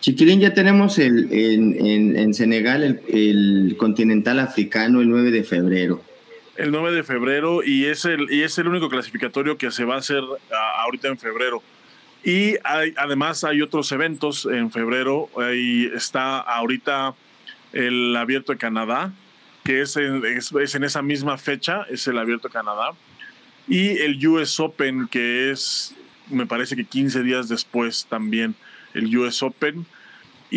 Chiquilín, 0.00 0.40
ya 0.40 0.52
tenemos 0.52 0.98
el, 0.98 1.28
en, 1.30 2.34
Senegal 2.34 3.00
el, 3.08 3.76
continental 3.78 4.40
africano 4.40 5.00
el 5.00 5.08
9 5.08 5.30
de 5.30 5.44
febrero. 5.44 6.02
El 6.56 6.70
9 6.70 6.92
de 6.92 7.02
febrero 7.02 7.64
y 7.64 7.86
es 7.86 8.04
el, 8.04 8.32
y 8.32 8.42
es 8.42 8.56
el 8.58 8.68
único 8.68 8.88
clasificatorio 8.88 9.58
que 9.58 9.70
se 9.70 9.84
va 9.84 9.96
a 9.96 9.98
hacer 9.98 10.22
ahorita 10.78 11.08
en 11.08 11.18
febrero. 11.18 11.62
Y 12.22 12.56
hay, 12.64 12.94
además 12.96 13.44
hay 13.44 13.60
otros 13.60 13.90
eventos 13.92 14.46
en 14.46 14.70
febrero. 14.70 15.28
Ahí 15.36 15.90
está 15.94 16.38
ahorita 16.38 17.14
el 17.72 18.16
Abierto 18.16 18.52
de 18.52 18.58
Canadá, 18.58 19.12
que 19.64 19.82
es 19.82 19.96
en, 19.96 20.24
es, 20.24 20.74
en 20.74 20.84
esa 20.84 21.02
misma 21.02 21.36
fecha, 21.36 21.84
es 21.90 22.06
el 22.06 22.18
Abierto 22.18 22.48
Canadá, 22.48 22.92
y 23.66 23.98
el 23.98 24.24
US 24.26 24.60
Open, 24.60 25.08
que 25.08 25.50
es, 25.50 25.94
me 26.30 26.46
parece 26.46 26.76
que 26.76 26.84
15 26.84 27.22
días 27.22 27.48
después 27.48 28.06
también, 28.08 28.54
el 28.94 29.14
US 29.16 29.42
Open. 29.42 29.86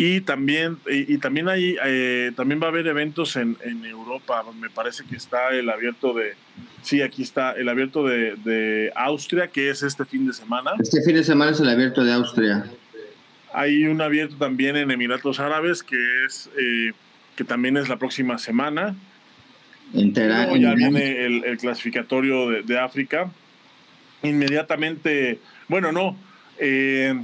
Y 0.00 0.20
también, 0.20 0.78
y, 0.88 1.18
también, 1.18 1.48
hay, 1.48 1.74
eh, 1.84 2.30
también 2.36 2.60
va 2.62 2.66
a 2.66 2.68
haber 2.68 2.86
eventos 2.86 3.34
en, 3.34 3.56
en, 3.64 3.84
Europa. 3.84 4.44
Me 4.60 4.70
parece 4.70 5.02
que 5.02 5.16
está 5.16 5.50
el 5.50 5.68
abierto 5.68 6.14
de. 6.14 6.34
Sí, 6.82 7.02
aquí 7.02 7.24
está 7.24 7.50
el 7.50 7.68
abierto 7.68 8.06
de, 8.06 8.36
de, 8.36 8.92
Austria, 8.94 9.48
que 9.48 9.70
es 9.70 9.82
este 9.82 10.04
fin 10.04 10.24
de 10.24 10.32
semana. 10.32 10.70
Este 10.78 11.02
fin 11.02 11.16
de 11.16 11.24
semana 11.24 11.50
es 11.50 11.58
el 11.58 11.68
abierto 11.68 12.04
de 12.04 12.12
Austria. 12.12 12.64
Hay 13.52 13.86
un 13.86 14.00
abierto 14.00 14.36
también 14.36 14.76
en 14.76 14.92
Emiratos 14.92 15.40
Árabes, 15.40 15.82
que 15.82 15.96
es 16.24 16.48
eh, 16.56 16.92
que 17.34 17.42
también 17.42 17.76
es 17.76 17.88
la 17.88 17.96
próxima 17.96 18.38
semana. 18.38 18.94
Luego 19.92 20.56
ya 20.58 20.74
viene 20.74 21.26
el, 21.26 21.58
clasificatorio 21.58 22.62
de, 22.62 22.78
África. 22.78 23.32
Inmediatamente, 24.22 25.40
bueno, 25.66 25.90
no, 25.90 26.16
eh, 26.56 27.20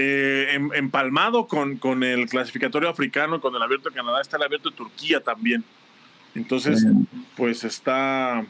eh, 0.00 0.54
empalmado 0.74 1.48
con, 1.48 1.76
con, 1.76 2.04
el 2.04 2.28
clasificatorio 2.28 2.88
africano, 2.88 3.40
con 3.40 3.56
el 3.56 3.60
abierto 3.60 3.90
de 3.90 3.96
Canadá, 3.96 4.20
está 4.20 4.36
el 4.36 4.44
abierto 4.44 4.70
de 4.70 4.76
Turquía 4.76 5.20
también. 5.20 5.64
Entonces, 6.36 6.86
pues 7.36 7.64
está, 7.64 8.46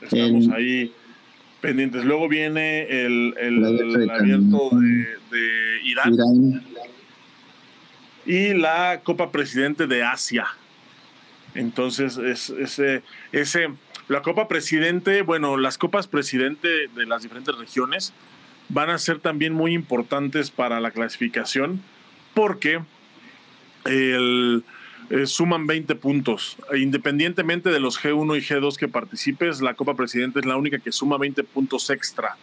estamos 0.00 0.48
ahí 0.48 0.92
pendientes. 1.60 2.04
Luego 2.04 2.28
viene 2.28 2.82
el, 2.82 3.32
el, 3.38 4.10
abierto 4.10 4.70
de, 5.30 5.80
Irán 5.84 6.64
y 8.26 8.54
la 8.54 9.00
Copa 9.04 9.30
Presidente 9.30 9.86
de 9.86 10.02
Asia. 10.02 10.48
Entonces, 11.54 12.16
es, 12.16 12.50
ese, 12.50 13.04
ese, 13.30 13.68
la 14.08 14.22
Copa 14.22 14.48
Presidente, 14.48 15.22
bueno, 15.22 15.56
las 15.56 15.78
Copas 15.78 16.08
Presidente 16.08 16.88
de 16.88 17.06
las 17.06 17.22
diferentes 17.22 17.56
regiones 17.56 18.12
van 18.68 18.90
a 18.90 18.98
ser 18.98 19.18
también 19.18 19.52
muy 19.52 19.72
importantes 19.72 20.50
para 20.50 20.80
la 20.80 20.90
clasificación 20.90 21.82
porque 22.34 22.80
el, 23.84 24.64
eh, 25.10 25.26
suman 25.26 25.66
20 25.66 25.94
puntos. 25.94 26.56
Independientemente 26.76 27.70
de 27.70 27.80
los 27.80 28.00
G1 28.00 28.36
y 28.36 28.40
G2 28.40 28.76
que 28.76 28.88
participes, 28.88 29.60
la 29.60 29.74
Copa 29.74 29.94
Presidente 29.94 30.40
es 30.40 30.46
la 30.46 30.56
única 30.56 30.78
que 30.78 30.92
suma 30.92 31.16
20 31.16 31.44
puntos 31.44 31.88
extra 31.90 32.36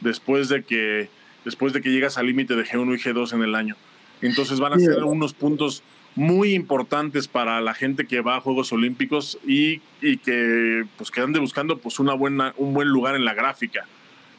después 0.00 0.48
de 0.48 0.62
que, 0.62 1.08
después 1.44 1.72
de 1.72 1.80
que 1.80 1.90
llegas 1.90 2.18
al 2.18 2.26
límite 2.26 2.54
de 2.54 2.64
G1 2.64 2.94
y 2.94 3.02
G2 3.02 3.34
en 3.34 3.42
el 3.42 3.54
año. 3.54 3.76
Entonces 4.20 4.60
van 4.60 4.72
a 4.72 4.78
ser 4.78 5.02
unos 5.02 5.34
puntos 5.34 5.82
muy 6.14 6.54
importantes 6.54 7.26
para 7.26 7.60
la 7.60 7.74
gente 7.74 8.06
que 8.06 8.20
va 8.20 8.36
a 8.36 8.40
Juegos 8.40 8.72
Olímpicos 8.72 9.38
y, 9.44 9.80
y 10.00 10.18
que 10.18 10.84
pues 10.96 11.10
que 11.10 11.20
ande 11.20 11.40
buscando 11.40 11.78
pues 11.78 11.98
una 11.98 12.14
buena, 12.14 12.54
un 12.56 12.72
buen 12.72 12.88
lugar 12.88 13.16
en 13.16 13.24
la 13.24 13.34
gráfica. 13.34 13.86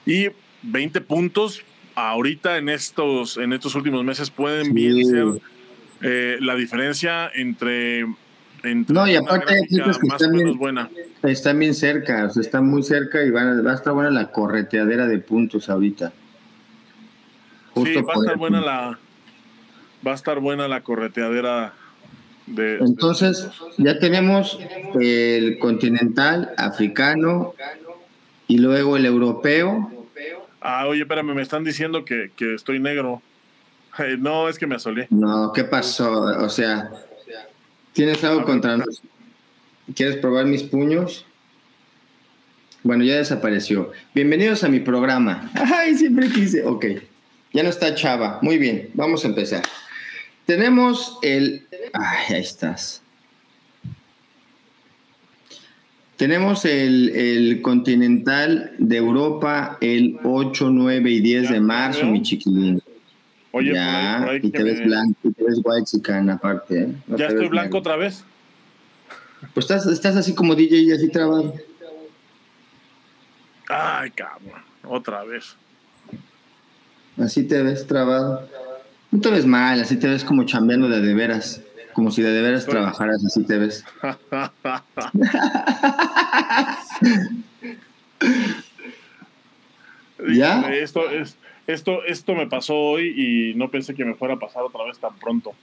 Y 0.05 0.29
20 0.63 1.01
puntos 1.01 1.63
ahorita 1.95 2.57
en 2.57 2.69
estos, 2.69 3.37
en 3.37 3.53
estos 3.53 3.75
últimos 3.75 4.03
meses 4.03 4.29
pueden 4.31 4.73
bien 4.73 5.05
ser 5.05 5.25
eh, 6.01 6.37
la 6.41 6.55
diferencia 6.55 7.29
entre 7.33 8.05
no, 8.63 9.07
y 9.07 9.15
aparte 9.15 9.55
hay 9.55 9.67
que 9.67 9.89
están 9.89 10.31
bien, 10.31 10.57
buena. 10.57 10.89
están 11.23 11.59
bien 11.59 11.73
cerca, 11.73 12.25
o 12.25 12.29
sea, 12.29 12.41
están 12.41 12.65
muy 12.65 12.81
cerca 12.81 13.21
y 13.21 13.29
van, 13.29 13.65
va 13.65 13.71
a 13.71 13.75
estar 13.75 13.93
buena 13.93 14.09
la 14.09 14.31
correteadera 14.31 15.05
de 15.05 15.19
puntos 15.19 15.69
ahorita. 15.69 16.13
sí, 17.75 17.95
va 17.95 18.13
a 18.13 18.19
estar 18.19 18.37
buena 18.37 18.61
la 18.61 18.99
va 20.05 20.11
a 20.11 20.15
estar 20.15 20.39
buena 20.39 20.67
la 20.69 20.81
correteadera 20.81 21.73
de 22.45 22.77
Entonces, 22.77 23.49
ya 23.77 23.99
tenemos 23.99 24.59
el 24.99 25.59
continental 25.59 26.51
africano 26.57 27.53
y 28.47 28.59
luego 28.59 28.95
el 28.95 29.05
europeo. 29.05 29.91
Ah, 30.65 30.87
oye, 30.87 31.01
espérame, 31.01 31.35
me 31.35 31.41
están 31.41 31.65
diciendo 31.65 32.05
que, 32.05 32.31
que 32.37 32.55
estoy 32.55 32.79
negro. 32.79 33.21
No, 34.19 34.47
es 34.47 34.57
que 34.57 34.65
me 34.65 34.75
asolé. 34.75 35.07
No, 35.09 35.51
¿qué 35.53 35.65
pasó? 35.65 36.21
O 36.21 36.49
sea, 36.49 36.89
¿Tienes 37.93 38.23
algo 38.23 38.43
contra 38.43 38.75
nosotros? 38.77 39.03
¿Quieres 39.95 40.17
probar 40.17 40.45
mis 40.45 40.63
puños? 40.63 41.25
Bueno, 42.81 43.03
ya 43.03 43.17
desapareció. 43.17 43.91
Bienvenidos 44.15 44.63
a 44.63 44.67
mi 44.67 44.79
programa. 44.79 45.51
Ay, 45.53 45.95
siempre 45.95 46.27
quise. 46.29 46.63
Ok, 46.65 46.85
ya 47.53 47.61
no 47.61 47.69
está 47.69 47.93
Chava. 47.93 48.39
Muy 48.41 48.57
bien, 48.57 48.89
vamos 48.95 49.23
a 49.25 49.27
empezar. 49.27 49.63
Tenemos 50.47 51.19
el... 51.21 51.67
Ay, 51.93 52.35
ahí 52.35 52.41
estás. 52.41 53.02
Tenemos 56.17 56.63
el, 56.65 57.09
el, 57.09 57.61
Continental 57.61 58.73
de 58.77 58.97
Europa 58.97 59.77
el 59.81 60.19
8, 60.23 60.69
9 60.69 61.09
y 61.11 61.19
10 61.21 61.49
de 61.49 61.59
marzo, 61.59 62.05
mi 62.05 62.21
chiquilín. 62.21 62.81
Oye, 63.51 63.73
ya, 63.73 64.39
y 64.41 64.49
te 64.49 64.63
ves 64.63 64.83
blanco, 64.83 65.17
y 65.23 65.31
te 65.31 65.43
ves 65.43 65.59
white 65.63 65.85
chican 65.85 66.29
aparte. 66.29 66.83
¿eh? 66.83 66.95
¿Ya 67.07 67.27
estoy 67.27 67.47
blanco 67.47 67.79
otra 67.79 67.95
vez? 67.95 68.23
Pues 69.53 69.65
estás, 69.65 69.85
estás 69.87 70.15
así 70.15 70.33
como 70.33 70.55
DJ 70.55 70.77
y 70.77 70.91
así 70.91 71.09
trabado. 71.09 71.53
Ay, 73.67 74.11
cabrón, 74.11 74.61
otra 74.83 75.23
vez. 75.23 75.55
Así 77.17 77.43
te 77.43 77.61
ves 77.61 77.85
trabado. 77.85 78.47
No 79.11 79.19
te 79.19 79.29
ves 79.29 79.45
mal, 79.45 79.79
así 79.79 79.97
te 79.97 80.07
ves 80.07 80.23
como 80.23 80.43
chambeando 80.45 80.89
de 80.89 81.01
de 81.01 81.13
veras. 81.13 81.61
Como 81.93 82.11
si 82.11 82.21
de 82.21 82.41
veras 82.41 82.65
trabajaras, 82.65 83.23
así 83.25 83.43
te 83.43 83.57
ves. 83.57 83.85
¿Ya? 90.33 90.73
Esto 90.73 91.09
es, 91.09 91.37
esto, 91.67 92.03
esto 92.05 92.35
me 92.35 92.47
pasó 92.47 92.75
hoy 92.75 93.13
y 93.15 93.53
no 93.55 93.69
pensé 93.69 93.93
que 93.93 94.05
me 94.05 94.15
fuera 94.15 94.35
a 94.35 94.39
pasar 94.39 94.63
otra 94.63 94.85
vez 94.85 94.97
tan 94.99 95.15
pronto. 95.17 95.53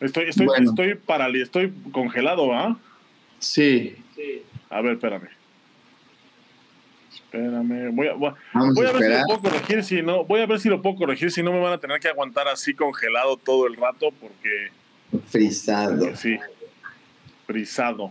Estoy, 0.00 0.24
estoy, 0.28 0.48
estoy 0.58 0.98
estoy 1.40 1.72
congelado, 1.90 2.52
¿ah? 2.52 2.76
Sí. 3.38 3.96
A 4.68 4.82
ver, 4.82 4.92
espérame. 4.92 5.28
Espérame. 7.12 7.94
Voy 7.94 8.08
a, 8.08 8.14
voy, 8.14 8.86
a, 8.86 8.92
ver 8.92 9.02
si 9.02 9.08
lo 9.08 9.26
puedo 9.26 9.40
corregir, 9.40 9.84
si 9.84 10.02
no, 10.02 10.24
voy 10.24 10.40
a 10.40 10.46
ver 10.46 10.60
si 10.60 10.68
lo 10.68 10.82
puedo 10.82 10.96
corregir, 10.96 11.30
si 11.30 11.42
no 11.42 11.52
me 11.52 11.60
van 11.60 11.72
a 11.72 11.78
tener 11.78 11.98
que 11.98 12.08
aguantar 12.08 12.46
así 12.48 12.74
congelado 12.74 13.36
todo 13.36 13.66
el 13.66 13.76
rato 13.76 14.10
porque. 14.20 14.70
Frisado. 15.20 16.16
sí. 16.16 16.38
Frisado. 17.46 18.10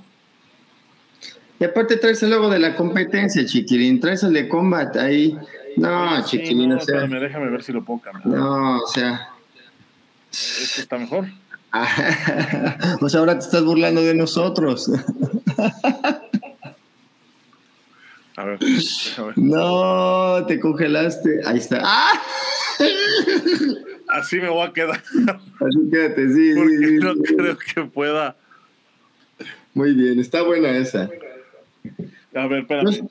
Y 1.60 1.64
aparte 1.64 1.98
traes 1.98 2.22
el 2.24 2.32
logo 2.32 2.50
de 2.50 2.60
la 2.60 2.76
competencia, 2.76 3.46
chiquirín. 3.46 4.00
Traes 4.00 4.24
el 4.24 4.34
de 4.34 4.48
combat 4.50 4.96
ahí. 4.98 5.38
No, 5.78 6.24
chiquilín, 6.26 6.70
no, 6.70 6.78
o 6.78 6.80
sea. 6.82 7.02
déjame 7.08 7.50
ver 7.50 7.64
si 7.64 7.72
lo 7.72 7.84
puedo 7.84 8.00
cambiar. 8.02 8.28
No, 8.28 8.78
o 8.78 8.88
sea. 8.88 9.30
¿Esto 10.32 10.82
está 10.82 10.98
mejor? 10.98 11.28
pues 13.00 13.16
ahora 13.16 13.38
te 13.38 13.46
estás 13.46 13.64
burlando 13.64 14.02
de 14.02 14.16
nosotros. 14.16 14.90
A 18.38 18.44
ver, 18.44 18.60
No, 19.36 20.46
te 20.46 20.60
congelaste. 20.60 21.42
Ahí 21.46 21.58
está. 21.58 21.82
¡Ah! 21.84 22.22
Así 24.16 24.38
me 24.40 24.50
voy 24.50 24.66
a 24.66 24.72
quedar. 24.72 25.02
Así 25.02 25.90
quédate, 25.92 26.30
sí. 26.34 26.54
Porque 26.56 27.00
no 27.02 27.16
creo 27.16 27.58
que 27.58 27.84
pueda. 27.84 28.36
Muy 29.74 29.94
bien, 29.94 30.20
está 30.20 30.42
buena 30.42 30.70
esa. 30.70 31.10
A 32.34 32.48
ver, 32.48 32.60
espérame. 32.60 33.08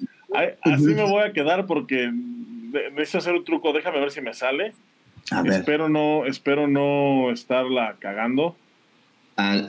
Así 0.63 0.87
me 0.95 1.03
voy 1.03 1.23
a 1.23 1.33
quedar 1.33 1.67
porque 1.67 2.11
necesito 2.11 3.19
hacer 3.19 3.35
un 3.35 3.45
truco, 3.45 3.73
déjame 3.73 4.01
ver 4.01 4.11
si 4.11 4.23
me 4.23 4.33
sale. 4.33 4.73
Espero 5.47 5.89
no, 5.89 6.27
espero 6.27 6.69
no 6.69 7.31
estarla 7.31 7.97
cagando. 7.99 8.57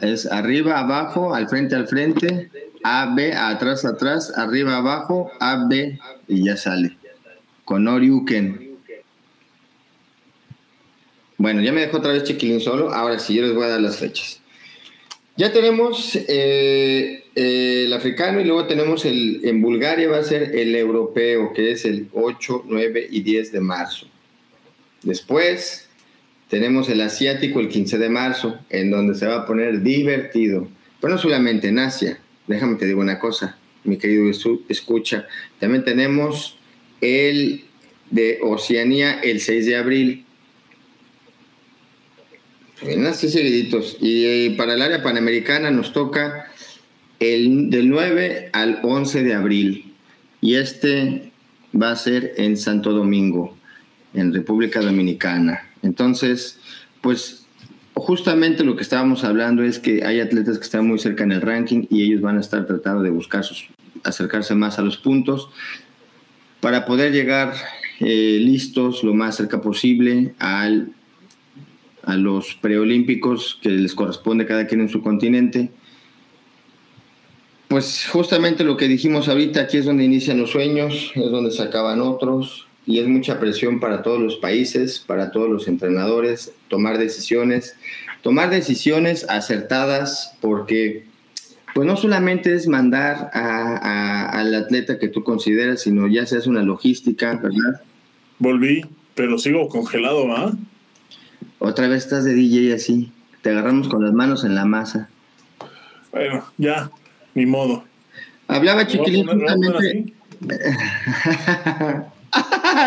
es 0.02 0.32
arriba, 0.32 0.80
abajo, 0.80 1.36
al 1.36 1.50
frente, 1.50 1.76
al 1.76 1.88
frente, 1.88 2.50
A, 2.84 3.14
B, 3.14 3.34
atrás, 3.34 3.84
atrás, 3.84 4.38
arriba, 4.38 4.78
abajo, 4.78 5.32
A, 5.40 5.68
B, 5.68 6.00
y 6.30 6.46
ya 6.46 6.56
sale. 6.56 6.98
Con 7.66 7.88
Oriuken. 7.88 8.75
Bueno, 11.38 11.62
ya 11.62 11.72
me 11.72 11.82
dejó 11.82 11.98
otra 11.98 12.14
vez 12.14 12.24
Chiquilín 12.24 12.62
solo. 12.62 12.94
Ahora 12.94 13.20
sí, 13.20 13.34
yo 13.34 13.44
les 13.44 13.54
voy 13.54 13.66
a 13.66 13.70
dar 13.70 13.82
las 13.82 13.98
fechas. 13.98 14.40
Ya 15.38 15.52
tenemos 15.52 16.16
eh, 16.16 17.26
el 17.36 17.92
africano 17.92 18.40
y 18.40 18.46
luego 18.46 18.68
tenemos 18.68 19.04
el, 19.04 19.42
en 19.44 19.62
Bulgaria 19.62 20.08
va 20.08 20.20
a 20.20 20.24
ser 20.24 20.56
el 20.56 20.74
europeo, 20.76 21.52
que 21.54 21.72
es 21.72 21.84
el 21.84 22.08
8, 22.14 22.64
9 22.68 23.08
y 23.12 23.22
10 23.22 23.52
de 23.52 23.60
marzo. 23.60 24.08
Después 25.04 25.90
tenemos 26.50 26.88
el 26.88 27.02
asiático 27.02 27.60
el 27.60 27.68
15 27.68 27.98
de 27.98 28.10
marzo, 28.10 28.58
en 28.70 28.92
donde 28.92 29.16
se 29.16 29.28
va 29.28 29.40
a 29.40 29.46
poner 29.46 29.82
divertido. 29.82 30.70
Pero 31.02 31.14
no 31.14 31.20
solamente 31.20 31.68
en 31.68 31.80
Asia, 31.80 32.18
déjame 32.48 32.76
te 32.76 32.86
digo 32.86 33.02
una 33.02 33.20
cosa, 33.20 33.58
mi 33.84 33.98
querido 33.98 34.32
escucha, 34.70 35.28
también 35.60 35.84
tenemos 35.84 36.58
el 37.02 37.66
de 38.10 38.40
Oceanía 38.42 39.20
el 39.22 39.42
6 39.42 39.66
de 39.66 39.76
abril, 39.76 40.25
Bien, 42.82 43.06
así 43.06 43.30
seguiditos. 43.30 43.98
Y 44.02 44.26
eh, 44.26 44.56
para 44.58 44.74
el 44.74 44.82
área 44.82 45.02
panamericana 45.02 45.72
nos 45.72 45.94
toca 45.94 46.52
el, 47.20 47.70
del 47.70 47.90
9 47.90 48.50
al 48.54 48.80
11 48.84 49.24
de 49.24 49.34
abril. 49.34 49.94
Y 50.42 50.56
este 50.56 51.32
va 51.80 51.92
a 51.92 51.96
ser 51.96 52.34
en 52.38 52.58
Santo 52.58 52.92
Domingo, 52.92 53.56
en 54.14 54.34
República 54.34 54.82
Dominicana. 54.82 55.70
Entonces, 55.82 56.60
pues 57.02 57.46
justamente 57.94 58.64
lo 58.64 58.76
que 58.76 58.84
estábamos 58.84 59.24
hablando 59.24 59.64
es 59.64 59.80
que 59.80 60.04
hay 60.04 60.20
atletas 60.20 60.58
que 60.58 60.66
están 60.66 60.86
muy 60.88 61.00
cerca 61.00 61.24
en 61.24 61.32
el 61.32 61.42
ranking 61.42 61.86
y 61.90 62.04
ellos 62.04 62.22
van 62.22 62.38
a 62.38 62.42
estar 62.42 62.66
tratando 62.66 63.02
de 63.02 63.10
buscar 63.10 63.44
sus, 63.44 63.68
acercarse 64.04 64.54
más 64.54 64.80
a 64.80 64.82
los 64.82 64.98
puntos 64.98 65.50
para 66.60 66.86
poder 66.86 67.14
llegar 67.14 67.54
eh, 68.02 68.38
listos 68.42 69.04
lo 69.04 69.14
más 69.14 69.38
cerca 69.38 69.62
posible 69.62 70.34
al 70.40 70.90
a 72.06 72.16
los 72.16 72.56
preolímpicos 72.56 73.60
que 73.62 73.70
les 73.70 73.94
corresponde 73.94 74.46
cada 74.46 74.68
quien 74.68 74.82
en 74.82 74.90
su 74.90 75.02
continente. 75.02 75.70
Pues 77.68 78.08
justamente 78.12 78.64
lo 78.64 78.78
que 78.78 78.88
dijimos 78.88 79.28
ahorita, 79.28 79.62
aquí 79.62 79.78
es 79.78 79.86
donde 79.86 80.04
inician 80.04 80.40
los 80.40 80.52
sueños, 80.52 81.12
es 81.16 81.32
donde 81.32 81.52
se 81.52 81.64
acaban 81.64 82.02
otros 82.02 82.68
y 82.86 83.00
es 83.00 83.08
mucha 83.08 83.40
presión 83.40 83.80
para 83.80 84.04
todos 84.04 84.22
los 84.22 84.36
países, 84.36 85.00
para 85.00 85.32
todos 85.32 85.50
los 85.50 85.68
entrenadores, 85.68 86.54
tomar 86.68 86.98
decisiones, 87.00 87.76
tomar 88.22 88.50
decisiones 88.50 89.26
acertadas 89.30 90.36
porque 90.42 91.06
pues 91.74 91.88
no 91.88 91.98
solamente 91.98 92.54
es 92.54 92.68
mandar 92.68 93.32
al 93.34 94.54
atleta 94.56 94.98
que 94.98 95.10
tú 95.10 95.24
consideras, 95.24 95.82
sino 95.82 96.08
ya 96.08 96.26
se 96.26 96.38
hace 96.38 96.50
una 96.50 96.64
logística, 96.64 97.36
¿verdad? 97.36 97.82
Volví, 98.40 98.86
pero 99.14 99.38
sigo 99.38 99.68
congelado, 99.68 100.32
¿ah? 100.34 100.54
Otra 101.66 101.88
vez 101.88 102.04
estás 102.04 102.24
de 102.24 102.36
DJ 102.36 102.76
así. 102.76 103.12
Te 103.42 103.50
agarramos 103.50 103.88
con 103.88 104.04
las 104.04 104.14
manos 104.14 104.44
en 104.44 104.54
la 104.54 104.66
masa. 104.66 105.10
Bueno, 106.12 106.46
ya, 106.60 106.92
ni 107.34 107.48
modo. 107.48 107.84
Hablaba 108.48 108.86
Chiquilín 108.86 109.26
justamente. 109.26 110.14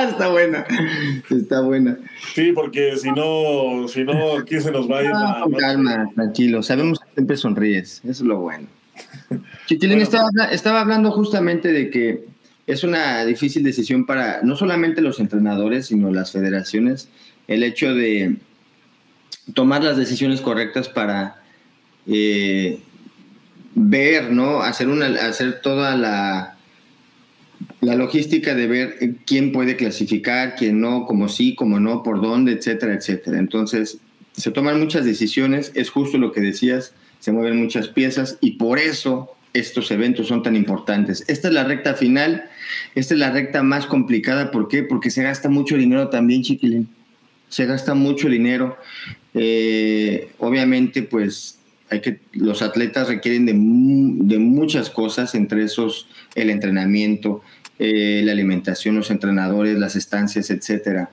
está 0.08 0.28
buena, 0.28 0.64
está 1.28 1.60
buena. 1.60 1.98
Sí, 2.36 2.52
porque 2.52 2.96
si 2.96 3.10
no, 3.10 3.88
si 3.88 4.04
no, 4.04 4.38
aquí 4.38 4.60
se 4.60 4.70
nos 4.70 4.88
va 4.88 5.00
a 5.00 5.02
ir. 5.02 5.10
No, 5.10 5.50
calma, 5.58 6.08
tranquilo. 6.14 6.62
Sabemos 6.62 7.00
que 7.00 7.06
siempre 7.14 7.36
sonríes, 7.36 8.00
eso 8.04 8.10
es 8.10 8.20
lo 8.20 8.38
bueno. 8.38 8.68
Chiquilín 9.66 10.02
estaba, 10.02 10.28
estaba 10.52 10.82
hablando 10.82 11.10
justamente 11.10 11.72
de 11.72 11.90
que 11.90 12.26
es 12.68 12.84
una 12.84 13.24
difícil 13.24 13.64
decisión 13.64 14.06
para 14.06 14.40
no 14.44 14.54
solamente 14.54 15.00
los 15.00 15.18
entrenadores, 15.18 15.86
sino 15.86 16.12
las 16.12 16.30
federaciones, 16.30 17.08
el 17.48 17.64
hecho 17.64 17.92
de 17.92 18.36
tomar 19.54 19.82
las 19.82 19.96
decisiones 19.96 20.40
correctas 20.40 20.88
para 20.88 21.42
eh, 22.06 22.78
ver, 23.74 24.32
¿no? 24.32 24.62
Hacer, 24.62 24.88
una, 24.88 25.06
hacer 25.06 25.60
toda 25.60 25.96
la, 25.96 26.56
la 27.80 27.94
logística 27.94 28.54
de 28.54 28.66
ver 28.66 28.98
quién 29.26 29.52
puede 29.52 29.76
clasificar, 29.76 30.56
quién 30.56 30.80
no, 30.80 31.06
como 31.06 31.28
sí, 31.28 31.54
como 31.54 31.80
no, 31.80 32.02
por 32.02 32.20
dónde, 32.20 32.52
etcétera, 32.52 32.94
etcétera. 32.94 33.38
Entonces, 33.38 33.98
se 34.32 34.50
toman 34.50 34.78
muchas 34.78 35.04
decisiones, 35.04 35.72
es 35.74 35.90
justo 35.90 36.18
lo 36.18 36.32
que 36.32 36.40
decías, 36.40 36.94
se 37.18 37.32
mueven 37.32 37.56
muchas 37.56 37.88
piezas 37.88 38.38
y 38.40 38.52
por 38.52 38.78
eso 38.78 39.34
estos 39.52 39.90
eventos 39.90 40.28
son 40.28 40.42
tan 40.42 40.56
importantes. 40.56 41.24
Esta 41.26 41.48
es 41.48 41.54
la 41.54 41.64
recta 41.64 41.94
final, 41.94 42.44
esta 42.94 43.14
es 43.14 43.20
la 43.20 43.30
recta 43.30 43.62
más 43.62 43.86
complicada, 43.86 44.50
¿por 44.50 44.68
qué? 44.68 44.82
Porque 44.82 45.10
se 45.10 45.22
gasta 45.22 45.48
mucho 45.48 45.76
dinero 45.76 46.08
también, 46.08 46.42
chiquilín. 46.42 46.88
Se 47.48 47.64
gasta 47.66 47.94
mucho 47.94 48.28
dinero. 48.28 48.76
Eh, 49.40 50.30
obviamente, 50.38 51.02
pues 51.02 51.58
hay 51.90 52.00
que, 52.00 52.18
los 52.32 52.60
atletas 52.60 53.06
requieren 53.06 53.46
de, 53.46 53.52
de 53.52 54.38
muchas 54.38 54.90
cosas, 54.90 55.34
entre 55.36 55.64
esos 55.64 56.08
el 56.34 56.50
entrenamiento, 56.50 57.42
eh, 57.78 58.22
la 58.24 58.32
alimentación, 58.32 58.96
los 58.96 59.12
entrenadores, 59.12 59.78
las 59.78 59.94
estancias, 59.94 60.50
etcétera. 60.50 61.10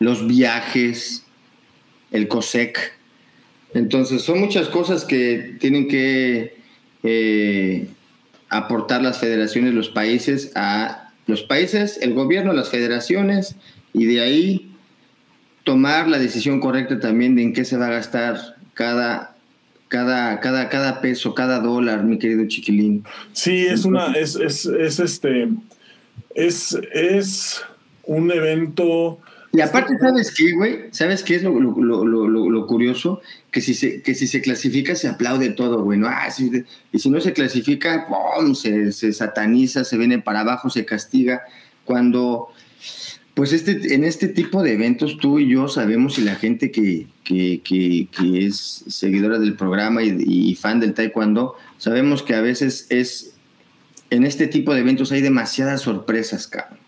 Los 0.00 0.26
viajes, 0.26 1.24
el 2.10 2.26
COSEC. 2.26 2.92
Entonces, 3.74 4.22
son 4.22 4.40
muchas 4.40 4.68
cosas 4.68 5.04
que 5.04 5.56
tienen 5.60 5.86
que 5.86 6.56
eh, 7.04 7.86
aportar 8.48 9.02
las 9.02 9.18
federaciones, 9.18 9.72
los 9.72 9.88
países, 9.88 10.50
a 10.56 11.12
los 11.26 11.42
países, 11.42 11.98
el 12.02 12.12
gobierno, 12.12 12.52
las 12.52 12.70
federaciones, 12.70 13.54
y 13.92 14.06
de 14.06 14.20
ahí 14.20 14.73
tomar 15.64 16.08
la 16.08 16.18
decisión 16.18 16.60
correcta 16.60 17.00
también 17.00 17.34
de 17.34 17.42
en 17.42 17.52
qué 17.52 17.64
se 17.64 17.76
va 17.76 17.86
a 17.86 17.90
gastar 17.90 18.56
cada, 18.74 19.36
cada, 19.88 20.40
cada, 20.40 20.68
cada 20.68 21.00
peso, 21.00 21.34
cada 21.34 21.58
dólar, 21.58 22.04
mi 22.04 22.18
querido 22.18 22.46
chiquilín. 22.46 23.04
Sí, 23.32 23.66
es 23.66 23.84
una, 23.84 24.12
es, 24.12 24.36
es, 24.36 24.66
es 24.66 25.00
este, 25.00 25.48
es, 26.34 26.78
es 26.92 27.62
un 28.04 28.30
evento 28.30 29.18
y 29.54 29.60
aparte, 29.60 29.96
¿sabes 30.00 30.34
qué, 30.34 30.50
güey? 30.50 30.80
¿Sabes 30.90 31.22
qué 31.22 31.36
es 31.36 31.44
lo, 31.44 31.52
lo, 31.52 32.66
curioso? 32.66 33.22
Que 33.52 33.60
si, 33.60 33.74
se, 33.74 34.02
que 34.02 34.16
si 34.16 34.26
se 34.26 34.40
clasifica, 34.40 34.96
se 34.96 35.06
aplaude 35.06 35.50
todo, 35.50 35.84
güey. 35.84 36.00
Ah, 36.04 36.28
y 36.92 36.98
si 36.98 37.08
no 37.08 37.20
se 37.20 37.32
clasifica, 37.32 38.08
¡pum! 38.08 38.56
Se, 38.56 38.90
se, 38.90 39.12
sataniza, 39.12 39.84
se 39.84 39.96
viene 39.96 40.18
para 40.18 40.40
abajo, 40.40 40.70
se 40.70 40.84
castiga. 40.84 41.42
Cuando, 41.84 42.48
pues 43.34 43.52
este, 43.52 43.94
en 43.94 44.04
este 44.04 44.28
tipo 44.28 44.62
de 44.62 44.74
eventos, 44.74 45.18
tú 45.18 45.38
y 45.38 45.48
yo 45.48 45.68
sabemos 45.68 46.18
y 46.18 46.22
la 46.22 46.36
gente 46.36 46.70
que, 46.70 47.06
que, 47.24 47.60
que, 47.64 48.08
es 48.46 48.84
seguidora 48.88 49.38
del 49.38 49.54
programa 49.54 50.02
y, 50.02 50.16
y 50.26 50.54
fan 50.54 50.80
del 50.80 50.94
taekwondo, 50.94 51.56
sabemos 51.78 52.22
que 52.22 52.34
a 52.34 52.40
veces 52.40 52.86
es, 52.90 53.34
en 54.10 54.24
este 54.24 54.46
tipo 54.46 54.72
de 54.72 54.80
eventos 54.80 55.10
hay 55.12 55.20
demasiadas 55.20 55.82
sorpresas, 55.82 56.46
cabrón 56.46 56.84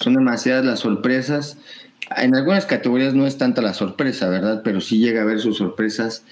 son 0.00 0.14
demasiadas 0.14 0.64
las 0.64 0.80
sorpresas. 0.80 1.58
En 2.16 2.34
algunas 2.34 2.66
categorías 2.66 3.14
no 3.14 3.26
es 3.26 3.38
tanta 3.38 3.62
la 3.62 3.74
sorpresa, 3.74 4.28
¿verdad? 4.28 4.62
Pero 4.64 4.80
sí 4.80 4.98
llega 4.98 5.20
a 5.20 5.24
haber 5.24 5.40
sus 5.40 5.58
sorpresas 5.58 6.24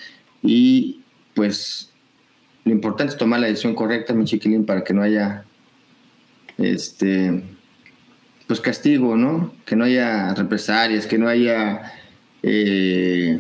y 0.43 1.03
pues 1.35 1.91
lo 2.65 2.73
importante 2.73 3.13
es 3.13 3.19
tomar 3.19 3.41
la 3.41 3.47
decisión 3.47 3.75
correcta, 3.75 4.15
mi 4.15 4.25
chiquilín, 4.25 4.67
para 4.67 4.83
que 4.83 4.95
no 4.95 5.03
haya 5.03 5.45
este 6.57 7.43
pues 8.49 8.61
castigo, 8.61 9.17
¿no? 9.17 9.53
Que 9.65 9.77
no 9.77 9.85
haya 9.85 10.35
represalias, 10.35 11.07
que 11.07 11.19
no 11.19 11.29
haya 11.29 11.93
eh, 12.43 13.39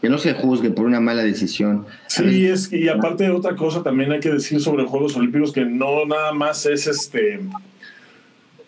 que 0.00 0.08
no 0.08 0.18
se 0.18 0.32
juzgue 0.32 0.70
por 0.70 0.86
una 0.86 1.00
mala 1.00 1.22
decisión. 1.22 1.84
Sí, 2.06 2.46
es 2.46 2.72
y 2.72 2.88
aparte 2.88 3.24
de 3.24 3.30
otra 3.30 3.56
cosa 3.56 3.82
también 3.82 4.12
hay 4.12 4.20
que 4.20 4.30
decir 4.30 4.60
sobre 4.60 4.84
Juegos 4.84 5.16
Olímpicos 5.16 5.52
que 5.52 5.64
no 5.64 6.06
nada 6.06 6.32
más 6.32 6.64
es 6.66 6.86
este 6.86 7.40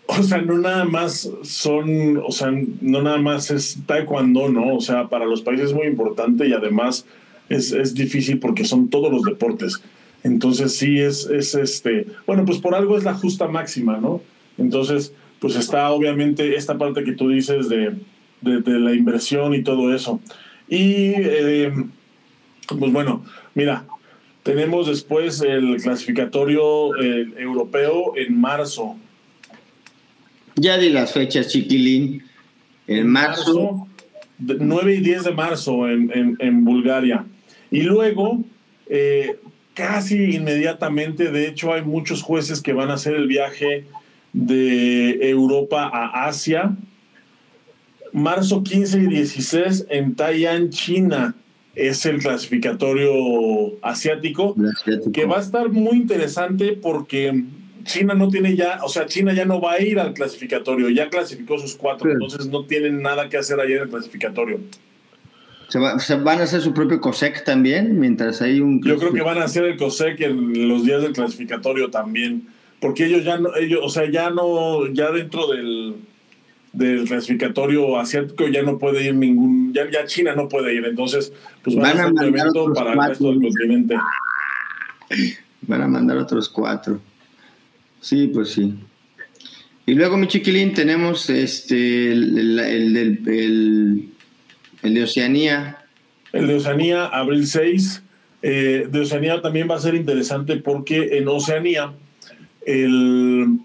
o 0.06 0.22
sea, 0.22 0.42
no 0.42 0.58
nada 0.58 0.84
más 0.84 1.30
son, 1.42 2.18
o 2.18 2.30
sea, 2.30 2.52
no 2.80 3.02
nada 3.02 3.18
más 3.18 3.50
es 3.50 3.78
taekwondo, 3.86 4.50
¿no? 4.50 4.76
O 4.76 4.80
sea, 4.80 5.08
para 5.08 5.24
los 5.24 5.42
países 5.42 5.70
es 5.70 5.74
muy 5.74 5.86
importante 5.86 6.46
y 6.46 6.52
además 6.52 7.06
es, 7.48 7.72
es 7.72 7.94
difícil 7.94 8.38
porque 8.38 8.64
son 8.64 8.88
todos 8.88 9.10
los 9.10 9.22
deportes. 9.22 9.80
Entonces 10.22 10.76
sí 10.76 11.00
es, 11.00 11.26
es 11.26 11.54
este, 11.54 12.06
bueno, 12.26 12.44
pues 12.44 12.58
por 12.58 12.74
algo 12.74 12.98
es 12.98 13.04
la 13.04 13.14
justa 13.14 13.48
máxima, 13.48 13.98
¿no? 13.98 14.20
Entonces, 14.58 15.12
pues 15.40 15.56
está 15.56 15.90
obviamente 15.90 16.56
esta 16.56 16.78
parte 16.78 17.04
que 17.04 17.12
tú 17.12 17.28
dices 17.28 17.68
de, 17.68 17.94
de, 18.40 18.78
la 18.78 18.94
inversión 18.94 19.54
y 19.54 19.62
todo 19.62 19.94
eso. 19.94 20.20
Y, 20.68 21.12
eh, 21.16 21.72
pues 22.66 22.92
bueno, 22.92 23.24
mira, 23.54 23.84
tenemos 24.42 24.86
después 24.86 25.40
el 25.40 25.76
clasificatorio 25.82 26.94
eh, 26.96 27.26
europeo 27.38 28.12
en 28.16 28.40
marzo. 28.40 28.96
Ya 30.56 30.78
di 30.78 30.90
las 30.90 31.12
fechas, 31.12 31.48
chiquilín. 31.48 32.22
En 32.86 33.08
marzo. 33.08 33.88
9 34.38 34.94
y 34.94 35.00
10 35.00 35.24
de 35.24 35.32
marzo 35.32 35.88
en, 35.88 36.64
Bulgaria. 36.64 37.24
Y 37.70 37.82
luego, 37.82 38.44
eh, 38.88 39.38
casi 39.74 40.34
inmediatamente, 40.34 41.30
de 41.30 41.48
hecho, 41.48 41.72
hay 41.72 41.82
muchos 41.82 42.22
jueces 42.22 42.60
que 42.60 42.72
van 42.72 42.90
a 42.90 42.94
hacer 42.94 43.14
el 43.14 43.26
viaje 43.26 43.86
de 44.34 45.30
Europa 45.30 45.88
a 45.90 46.26
Asia. 46.26 46.76
Marzo 48.12 48.62
15 48.62 48.98
y 48.98 49.06
16 49.06 49.86
en 49.88 50.14
Taiyan, 50.14 50.68
China. 50.68 51.34
Es 51.74 52.06
el 52.06 52.18
clasificatorio 52.20 53.10
asiático, 53.82 54.54
asiático, 54.72 55.10
que 55.10 55.24
va 55.24 55.38
a 55.38 55.40
estar 55.40 55.70
muy 55.70 55.96
interesante 55.96 56.78
porque 56.80 57.44
China 57.82 58.14
no 58.14 58.28
tiene 58.28 58.54
ya, 58.54 58.78
o 58.84 58.88
sea, 58.88 59.06
China 59.06 59.32
ya 59.32 59.44
no 59.44 59.60
va 59.60 59.72
a 59.72 59.80
ir 59.80 59.98
al 59.98 60.14
clasificatorio, 60.14 60.88
ya 60.90 61.10
clasificó 61.10 61.58
sus 61.58 61.74
cuatro, 61.74 62.12
entonces 62.12 62.46
no 62.46 62.64
tienen 62.66 63.02
nada 63.02 63.28
que 63.28 63.38
hacer 63.38 63.58
allá 63.58 63.76
en 63.76 63.82
el 63.82 63.88
clasificatorio. 63.88 64.60
¿Se, 65.68 66.14
van 66.14 66.40
a 66.40 66.44
hacer 66.44 66.60
su 66.60 66.72
propio 66.72 67.00
COSEC 67.00 67.44
también 67.44 67.98
mientras 67.98 68.40
hay 68.40 68.60
un... 68.60 68.80
Yo 68.80 68.96
creo 68.96 69.12
que 69.12 69.22
van 69.22 69.38
a 69.38 69.44
hacer 69.44 69.64
el 69.64 69.76
COSEC 69.76 70.20
en 70.20 70.68
los 70.68 70.84
días 70.84 71.02
del 71.02 71.12
clasificatorio 71.12 71.90
también, 71.90 72.46
porque 72.84 73.06
ellos 73.06 73.24
ya 73.24 73.38
no, 73.38 73.56
ellos, 73.56 73.80
o 73.82 73.88
sea, 73.88 74.10
ya 74.10 74.28
no, 74.28 74.86
ya 74.92 75.10
dentro 75.10 75.46
del, 75.46 75.94
del 76.70 77.08
clasificatorio 77.08 77.98
asiático 77.98 78.46
ya 78.48 78.62
no 78.62 78.76
puede 78.76 79.06
ir 79.06 79.14
ningún, 79.14 79.72
ya, 79.72 79.90
ya 79.90 80.04
China 80.04 80.34
no 80.36 80.50
puede 80.50 80.74
ir, 80.74 80.84
entonces 80.84 81.32
pues 81.62 81.76
van, 81.76 81.98
a 81.98 82.08
un 82.08 82.22
evento 82.22 82.70
para 82.74 82.92
el 82.92 83.08
resto 83.08 83.30
del 83.30 83.40
continente. 83.40 83.96
Van 85.62 85.80
a 85.80 85.88
mandar 85.88 86.18
otros 86.18 86.46
cuatro. 86.50 87.00
Sí, 88.02 88.26
pues 88.26 88.50
sí. 88.50 88.74
Y 89.86 89.94
luego, 89.94 90.18
mi 90.18 90.26
chiquilín, 90.26 90.74
tenemos 90.74 91.30
este 91.30 92.12
el, 92.12 92.60
el, 92.60 94.10
de 94.82 95.02
Oceanía. 95.02 95.78
El 96.34 96.48
de 96.48 96.56
Oceanía, 96.56 97.06
abril 97.06 97.46
6. 97.46 98.02
Eh, 98.42 98.88
de 98.90 99.00
Oceanía 99.00 99.40
también 99.40 99.70
va 99.70 99.76
a 99.76 99.80
ser 99.80 99.94
interesante 99.94 100.58
porque 100.58 101.16
en 101.16 101.28
Oceanía, 101.28 101.94
el, 102.66 103.58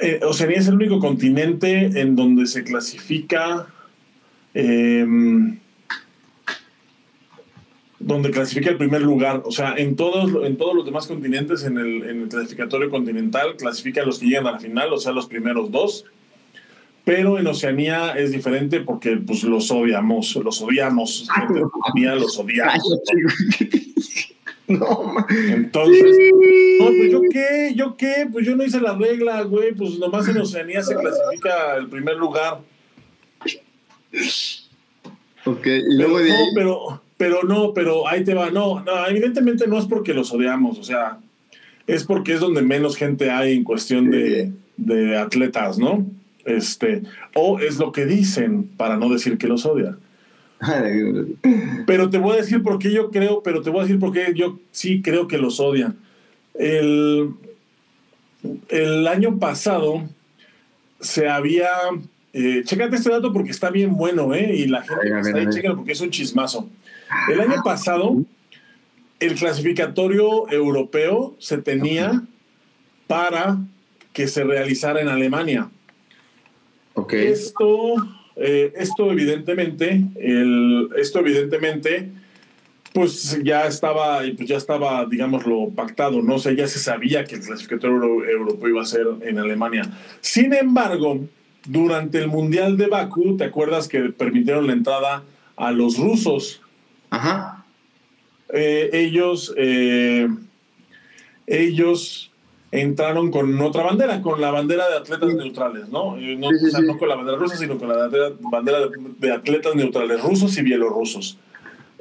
eh, 0.00 0.20
Oceanía 0.22 0.58
es 0.58 0.68
el 0.68 0.74
único 0.74 0.98
continente 0.98 2.00
en 2.00 2.16
donde 2.16 2.46
se 2.46 2.64
clasifica 2.64 3.66
eh, 4.54 5.06
donde 8.04 8.30
clasifica 8.30 8.70
el 8.70 8.76
primer 8.76 9.02
lugar. 9.02 9.42
O 9.44 9.50
sea, 9.50 9.74
en 9.76 9.96
todos, 9.96 10.46
en 10.46 10.56
todos 10.56 10.74
los 10.74 10.84
demás 10.84 11.06
continentes, 11.06 11.64
en 11.64 11.78
el, 11.78 12.02
en 12.08 12.22
el 12.22 12.28
clasificatorio 12.28 12.90
continental, 12.90 13.56
clasifica 13.56 14.02
a 14.02 14.04
los 14.04 14.18
que 14.18 14.26
llegan 14.26 14.46
a 14.46 14.52
la 14.52 14.58
final, 14.58 14.92
o 14.92 14.98
sea, 14.98 15.12
los 15.12 15.26
primeros 15.26 15.70
dos. 15.70 16.04
Pero 17.04 17.38
en 17.38 17.46
Oceanía 17.46 18.12
es 18.12 18.30
diferente 18.32 18.80
porque 18.80 19.16
pues 19.16 19.42
los 19.44 19.70
odiamos, 19.70 20.36
los 20.36 20.60
odiamos. 20.60 21.28
Gente 21.34 21.62
Oceanía 21.62 22.14
los 22.14 22.38
odiamos. 22.38 22.82
No, 24.68 25.14
Entonces, 25.28 26.16
no, 26.80 26.86
pues 26.86 27.12
yo 27.12 27.20
qué, 27.30 27.72
yo 27.74 27.96
qué, 27.96 28.26
pues 28.32 28.46
yo 28.46 28.56
no 28.56 28.64
hice 28.64 28.80
la 28.80 28.94
regla, 28.96 29.42
güey, 29.42 29.74
pues 29.74 29.98
nomás 29.98 30.26
en 30.28 30.38
Oceanía 30.38 30.82
se 30.82 30.96
clasifica 30.96 31.76
el 31.76 31.88
primer 31.88 32.16
lugar. 32.16 32.60
Ok, 35.44 35.66
y 35.66 35.96
luego 35.96 36.18
de 36.18 36.30
No, 36.30 36.36
pero, 36.54 37.02
pero 37.18 37.42
no, 37.42 37.74
pero 37.74 38.08
ahí 38.08 38.24
te 38.24 38.32
va. 38.32 38.50
No, 38.50 38.80
no, 38.80 39.06
evidentemente 39.06 39.66
no 39.66 39.78
es 39.78 39.84
porque 39.84 40.14
los 40.14 40.32
odiamos, 40.32 40.78
o 40.78 40.84
sea, 40.84 41.18
es 41.86 42.04
porque 42.04 42.32
es 42.32 42.40
donde 42.40 42.62
menos 42.62 42.96
gente 42.96 43.30
hay 43.30 43.54
en 43.54 43.64
cuestión 43.64 44.10
de, 44.10 44.50
de 44.78 45.18
atletas, 45.18 45.78
¿no? 45.78 46.06
Este, 46.46 47.02
o 47.34 47.58
es 47.58 47.78
lo 47.78 47.92
que 47.92 48.06
dicen 48.06 48.64
para 48.76 48.96
no 48.96 49.10
decir 49.10 49.36
que 49.36 49.46
los 49.46 49.66
odian. 49.66 49.98
Pero 51.86 52.10
te 52.10 52.18
voy 52.18 52.34
a 52.34 52.40
decir 52.40 52.62
por 52.62 52.78
qué 52.78 52.92
yo 52.92 53.10
creo, 53.10 53.42
pero 53.42 53.62
te 53.62 53.70
voy 53.70 53.80
a 53.80 53.82
decir 53.82 53.98
por 53.98 54.12
qué 54.12 54.32
yo 54.34 54.58
sí 54.70 55.02
creo 55.02 55.28
que 55.28 55.38
los 55.38 55.60
odian. 55.60 55.96
El, 56.54 57.30
el 58.68 59.06
año 59.06 59.38
pasado 59.38 60.08
se 61.00 61.28
había. 61.28 61.68
Eh, 62.32 62.62
chécate 62.64 62.96
este 62.96 63.10
dato 63.10 63.32
porque 63.32 63.52
está 63.52 63.70
bien 63.70 63.96
bueno, 63.96 64.34
¿eh? 64.34 64.54
Y 64.56 64.66
la 64.66 64.82
gente 64.82 65.18
está 65.20 65.38
ahí, 65.38 65.46
chécalo 65.50 65.76
porque 65.76 65.92
es 65.92 66.00
un 66.00 66.10
chismazo. 66.10 66.68
El 67.30 67.40
año 67.40 67.62
pasado, 67.64 68.16
el 69.20 69.34
clasificatorio 69.34 70.50
europeo 70.50 71.36
se 71.38 71.58
tenía 71.58 72.22
para 73.06 73.58
que 74.12 74.26
se 74.26 74.44
realizara 74.44 75.00
en 75.00 75.08
Alemania. 75.08 75.70
Okay. 76.94 77.26
Esto, 77.26 77.96
eh, 78.36 78.72
esto 78.76 79.10
evidentemente, 79.10 80.00
el, 80.16 80.88
esto 80.96 81.20
evidentemente 81.20 82.10
pues 82.94 83.40
ya 83.42 83.66
estaba, 83.66 84.20
pues 84.36 84.48
ya 84.48 84.56
estaba, 84.56 85.04
digámoslo, 85.04 85.70
pactado, 85.74 86.22
¿no? 86.22 86.38
sé, 86.38 86.54
ya 86.54 86.68
se 86.68 86.78
sabía 86.78 87.24
que 87.24 87.34
el 87.34 87.40
clasificatorio 87.40 88.24
europeo 88.24 88.68
iba 88.68 88.82
a 88.82 88.86
ser 88.86 89.06
en 89.22 89.40
Alemania. 89.40 89.82
Sin 90.20 90.54
embargo, 90.54 91.26
durante 91.66 92.18
el 92.18 92.28
Mundial 92.28 92.76
de 92.76 92.86
Bakú, 92.86 93.36
¿te 93.36 93.44
acuerdas 93.44 93.88
que 93.88 94.00
permitieron 94.10 94.68
la 94.68 94.74
entrada 94.74 95.24
a 95.56 95.72
los 95.72 95.98
rusos? 95.98 96.62
Ajá. 97.10 97.64
Eh, 98.52 98.90
ellos, 98.92 99.52
eh, 99.56 100.28
ellos 101.48 102.30
entraron 102.80 103.30
con 103.30 103.60
otra 103.60 103.84
bandera, 103.84 104.20
con 104.20 104.40
la 104.40 104.50
bandera 104.50 104.88
de 104.88 104.96
atletas 104.96 105.32
neutrales, 105.32 105.88
¿no? 105.90 106.16
No, 106.16 106.48
o 106.48 106.70
sea, 106.70 106.80
no 106.80 106.98
con 106.98 107.08
la 107.08 107.14
bandera 107.14 107.38
rusa, 107.38 107.56
sino 107.56 107.78
con 107.78 107.88
la 107.88 108.08
bandera 108.50 108.80
de 109.18 109.32
atletas 109.32 109.76
neutrales 109.76 110.20
rusos 110.20 110.58
y 110.58 110.62
bielorrusos. 110.62 111.38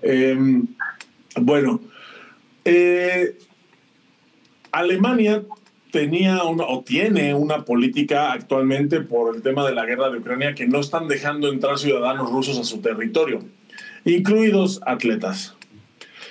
Em, 0.01 0.65
bueno, 1.39 1.79
eh, 2.65 3.37
Alemania 4.71 5.43
tenía 5.91 6.43
una, 6.43 6.63
o 6.63 6.81
tiene 6.81 7.35
una 7.35 7.65
política 7.65 8.31
actualmente 8.31 9.01
por 9.01 9.35
el 9.35 9.43
tema 9.43 9.67
de 9.67 9.75
la 9.75 9.85
guerra 9.85 10.09
de 10.09 10.17
Ucrania 10.17 10.55
que 10.55 10.65
no 10.65 10.79
están 10.79 11.07
dejando 11.07 11.49
entrar 11.49 11.77
ciudadanos 11.77 12.31
rusos 12.31 12.57
a 12.57 12.63
su 12.63 12.81
territorio, 12.81 13.43
incluidos 14.05 14.81
atletas. 14.87 15.55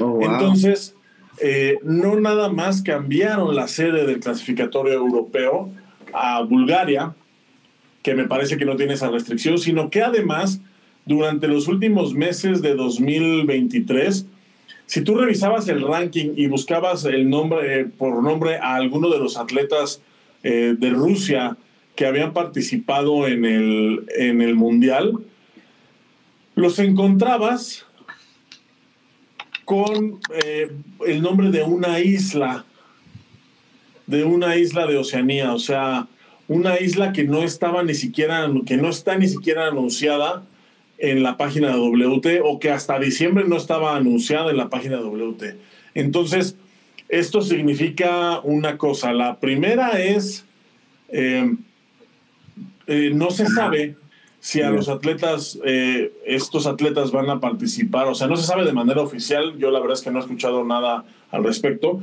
Oh, 0.01 0.19
Entonces, 0.21 0.97
eh, 1.45 1.79
no 1.83 2.21
nada 2.21 2.51
más 2.51 2.83
cambiaron 2.83 3.57
la 3.57 3.67
sede 3.67 4.07
del 4.07 4.21
clasificatorio 4.21 4.93
europeo 4.93 5.71
a 6.13 6.41
Bulgaria, 6.43 7.17
que 8.03 8.15
me 8.15 8.29
parece 8.29 8.57
que 8.57 8.65
no 8.65 8.77
tiene 8.77 8.95
esa 8.95 9.11
restricción, 9.11 9.59
sino 9.59 9.91
que 9.91 10.03
además 10.03 10.61
durante 11.05 11.49
los 11.49 11.67
últimos 11.67 12.15
meses 12.15 12.63
de 12.63 12.77
2023, 12.77 14.27
si 14.87 15.01
tú 15.03 15.17
revisabas 15.17 15.67
el 15.69 15.83
ranking 15.83 16.35
y 16.37 16.47
buscabas 16.47 17.05
el 17.07 17.29
nombre 17.29 17.81
eh, 17.81 17.85
por 17.87 18.23
nombre 18.23 18.59
a 18.59 18.77
alguno 18.77 19.11
de 19.11 19.19
los 19.19 19.37
atletas 19.37 20.01
eh, 20.45 20.77
de 20.79 20.91
Rusia 20.91 21.57
que 21.97 22.07
habían 22.07 22.33
participado 22.33 23.27
en 23.27 23.45
el, 23.45 24.07
en 24.17 24.43
el 24.43 24.55
Mundial, 24.55 25.19
los 26.55 26.79
encontrabas 26.79 27.85
con 29.73 30.21
eh, 30.45 30.71
el 31.07 31.23
nombre 31.23 31.51
de 31.51 31.63
una 31.63 31.99
isla, 31.99 32.67
de 34.07 34.23
una 34.23 34.59
isla 34.59 34.87
de 34.87 34.99
Oceanía, 34.99 35.55
o 35.55 35.59
sea, 35.59 36.09
una 36.47 36.79
isla 36.79 37.15
que 37.15 37.25
no 37.25 37.43
estaba 37.43 37.83
ni 37.83 37.95
siquiera, 37.95 38.51
que 38.67 38.77
no 38.77 38.91
está 38.91 39.17
ni 39.17 39.29
siquiera 39.29 39.69
anunciada 39.69 40.45
en 40.99 41.23
la 41.23 41.39
página 41.39 41.69
de 41.69 41.79
WT 41.79 42.43
o 42.45 42.61
que 42.61 42.71
hasta 42.71 42.99
diciembre 42.99 43.45
no 43.49 43.57
estaba 43.57 43.97
anunciada 43.97 44.51
en 44.51 44.59
la 44.59 44.69
página 44.69 44.99
de 44.99 45.05
WT. 45.05 45.57
Entonces, 45.95 46.57
esto 47.09 47.41
significa 47.41 48.41
una 48.41 48.77
cosa. 48.77 49.15
La 49.15 49.41
primera 49.41 50.03
es, 50.03 50.45
eh, 51.09 51.51
eh, 52.89 53.11
no 53.15 53.31
se 53.31 53.47
sabe 53.47 53.97
si 54.43 54.61
a 54.61 54.71
los 54.71 54.89
atletas, 54.89 55.59
eh, 55.65 56.13
estos 56.27 56.67
atletas 56.67 57.13
van 57.13 57.31
a 57.31 57.41
participar, 57.41 58.09
o 58.09 58.15
sea, 58.15 58.27
no 58.27 58.37
se 58.37 58.45
sabe 58.45 58.65
de 58.65 58.73
manera 58.73 59.01
oficial, 59.01 59.57
yo 59.57 59.71
la 59.71 59.79
verdad 59.79 59.97
es 59.97 60.03
que 60.03 60.11
no 60.11 60.19
he 60.19 60.23
escuchado 60.23 60.65
nada 60.65 61.05
al 61.31 61.45
respecto, 61.45 62.03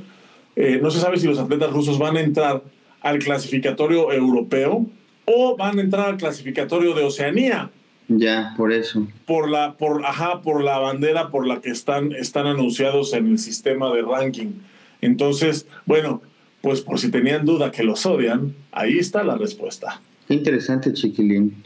no 0.81 0.91
se 0.91 0.99
sabe 0.99 1.17
si 1.17 1.27
los 1.27 1.39
atletas 1.39 1.71
rusos 1.71 1.99
van 1.99 2.17
a 2.17 2.21
entrar 2.21 2.63
al 3.01 3.19
clasificatorio 3.19 4.11
europeo 4.11 4.85
o 5.25 5.55
van 5.55 5.77
a 5.77 5.81
entrar 5.81 6.09
al 6.09 6.17
clasificatorio 6.17 6.93
de 6.95 7.03
Oceanía. 7.03 7.69
Ya, 8.07 8.55
por 8.57 8.73
eso. 8.73 9.07
Por 9.27 9.49
la, 9.49 9.77
por, 9.77 10.03
ajá, 10.03 10.41
por 10.41 10.63
la 10.63 10.79
bandera 10.79 11.29
por 11.29 11.45
la 11.45 11.61
que 11.61 11.69
están, 11.69 12.11
están 12.13 12.47
anunciados 12.47 13.13
en 13.13 13.27
el 13.27 13.37
sistema 13.37 13.93
de 13.93 14.01
ranking. 14.01 14.53
Entonces, 15.01 15.67
bueno, 15.85 16.23
pues 16.61 16.81
por 16.81 16.99
si 16.99 17.11
tenían 17.11 17.45
duda 17.45 17.71
que 17.71 17.83
los 17.83 18.05
odian, 18.07 18.55
ahí 18.71 18.97
está 18.97 19.23
la 19.23 19.37
respuesta. 19.37 20.01
Qué 20.27 20.33
interesante, 20.33 20.91
chiquilín. 20.93 21.63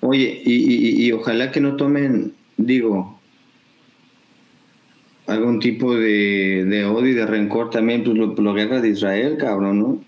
Oye, 0.00 0.42
y, 0.44 1.06
y, 1.06 1.12
ojalá 1.12 1.50
que 1.50 1.60
no 1.60 1.76
tomen, 1.76 2.34
digo, 2.56 3.18
algún 5.26 5.60
tipo 5.60 5.94
de, 5.94 6.64
de 6.64 6.84
odio 6.84 7.10
y 7.10 7.14
de 7.14 7.26
rencor 7.26 7.70
también, 7.70 8.04
pues 8.04 8.16
lo, 8.16 8.34
la 8.34 8.52
guerra 8.52 8.80
de 8.80 8.88
Israel, 8.88 9.36
cabrón, 9.38 9.80
¿no? 9.80 10.04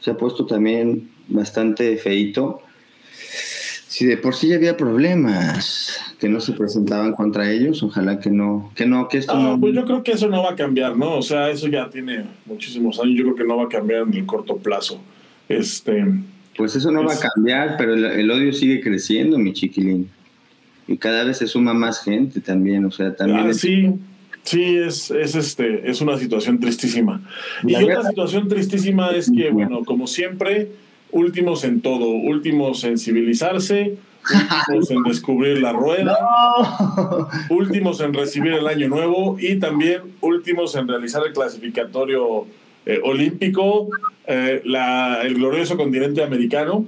Se 0.00 0.10
ha 0.10 0.16
puesto 0.16 0.46
también 0.46 1.10
bastante 1.28 1.96
feito 1.96 2.62
si 3.92 4.06
de 4.06 4.16
por 4.16 4.34
sí 4.34 4.48
ya 4.48 4.56
había 4.56 4.74
problemas 4.74 6.00
que 6.18 6.26
no 6.26 6.40
se 6.40 6.54
presentaban 6.54 7.12
contra 7.12 7.52
ellos, 7.52 7.82
ojalá 7.82 8.20
que 8.20 8.30
no, 8.30 8.72
que 8.74 8.86
no, 8.86 9.06
que 9.06 9.18
esto 9.18 9.38
no, 9.38 9.60
Pues 9.60 9.74
yo 9.74 9.84
creo 9.84 10.02
que 10.02 10.12
eso 10.12 10.28
no 10.28 10.42
va 10.42 10.52
a 10.52 10.56
cambiar, 10.56 10.96
¿no? 10.96 11.18
O 11.18 11.20
sea, 11.20 11.50
eso 11.50 11.68
ya 11.68 11.90
tiene 11.90 12.24
muchísimos 12.46 12.98
años, 12.98 13.18
yo 13.18 13.24
creo 13.24 13.34
que 13.34 13.44
no 13.44 13.58
va 13.58 13.64
a 13.64 13.68
cambiar 13.68 14.04
en 14.08 14.14
el 14.14 14.24
corto 14.24 14.56
plazo. 14.56 14.98
Este, 15.46 16.06
pues 16.56 16.76
eso 16.76 16.90
no 16.90 17.04
va 17.04 17.14
a 17.14 17.18
cambiar, 17.18 17.76
pero 17.78 17.94
el, 17.94 18.30
odio 18.30 18.52
sigue 18.52 18.80
creciendo, 18.80 19.38
mi 19.38 19.52
chiquilín. 19.52 20.10
Y 20.86 20.96
cada 20.96 21.24
vez 21.24 21.38
se 21.38 21.46
suma 21.46 21.74
más 21.74 22.02
gente 22.02 22.40
también, 22.40 22.84
o 22.84 22.90
sea, 22.90 23.14
también... 23.14 23.48
Ah, 23.48 23.54
sí, 23.54 23.88
sí, 24.42 24.76
es, 24.76 25.10
es, 25.10 25.34
este, 25.34 25.88
es 25.90 26.00
una 26.00 26.18
situación 26.18 26.60
tristísima. 26.60 27.22
Y 27.62 27.74
otra 27.76 28.08
situación 28.08 28.48
tristísima 28.48 29.10
es 29.10 29.30
que, 29.30 29.50
bueno, 29.50 29.84
como 29.84 30.06
siempre 30.06 30.70
últimos 31.12 31.64
en 31.64 31.80
todo, 31.80 32.08
últimos 32.08 32.84
en 32.84 32.98
civilizarse, 32.98 33.96
últimos 34.68 34.90
en 34.90 35.02
descubrir 35.04 35.62
la 35.62 35.72
rueda, 35.72 36.16
últimos 37.50 38.00
en 38.00 38.12
recibir 38.12 38.52
el 38.52 38.66
año 38.66 38.88
nuevo 38.88 39.36
y 39.38 39.58
también 39.58 40.02
últimos 40.20 40.74
en 40.74 40.88
realizar 40.88 41.22
el 41.26 41.32
clasificatorio 41.32 42.46
eh, 42.86 43.00
olímpico, 43.02 43.88
eh, 44.26 44.62
el 44.64 45.34
glorioso 45.34 45.76
continente 45.76 46.22
americano. 46.22 46.86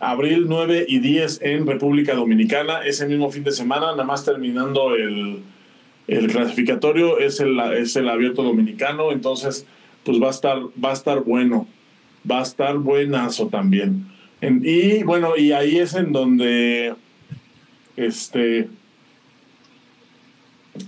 Abril 0.00 0.46
9 0.48 0.86
y 0.88 1.00
10 1.00 1.40
en 1.42 1.66
República 1.66 2.14
Dominicana, 2.14 2.84
ese 2.84 3.06
mismo 3.06 3.30
fin 3.30 3.42
de 3.42 3.50
semana, 3.50 3.90
nada 3.90 4.04
más 4.04 4.24
terminando 4.24 4.94
el, 4.94 5.40
el 6.06 6.26
clasificatorio, 6.28 7.18
es 7.18 7.40
el, 7.40 7.58
es 7.76 7.96
el 7.96 8.08
abierto 8.08 8.44
dominicano, 8.44 9.10
entonces 9.10 9.66
pues 10.04 10.22
va 10.22 10.28
a 10.28 10.30
estar, 10.30 10.58
va 10.82 10.90
a 10.90 10.92
estar 10.92 11.24
bueno 11.24 11.66
va 12.30 12.40
a 12.40 12.42
estar 12.42 12.76
buenazo 12.78 13.48
también. 13.48 14.06
y 14.40 15.02
bueno, 15.02 15.36
y 15.36 15.52
ahí 15.52 15.78
es 15.78 15.94
en 15.94 16.12
donde, 16.12 16.94
este, 17.96 18.68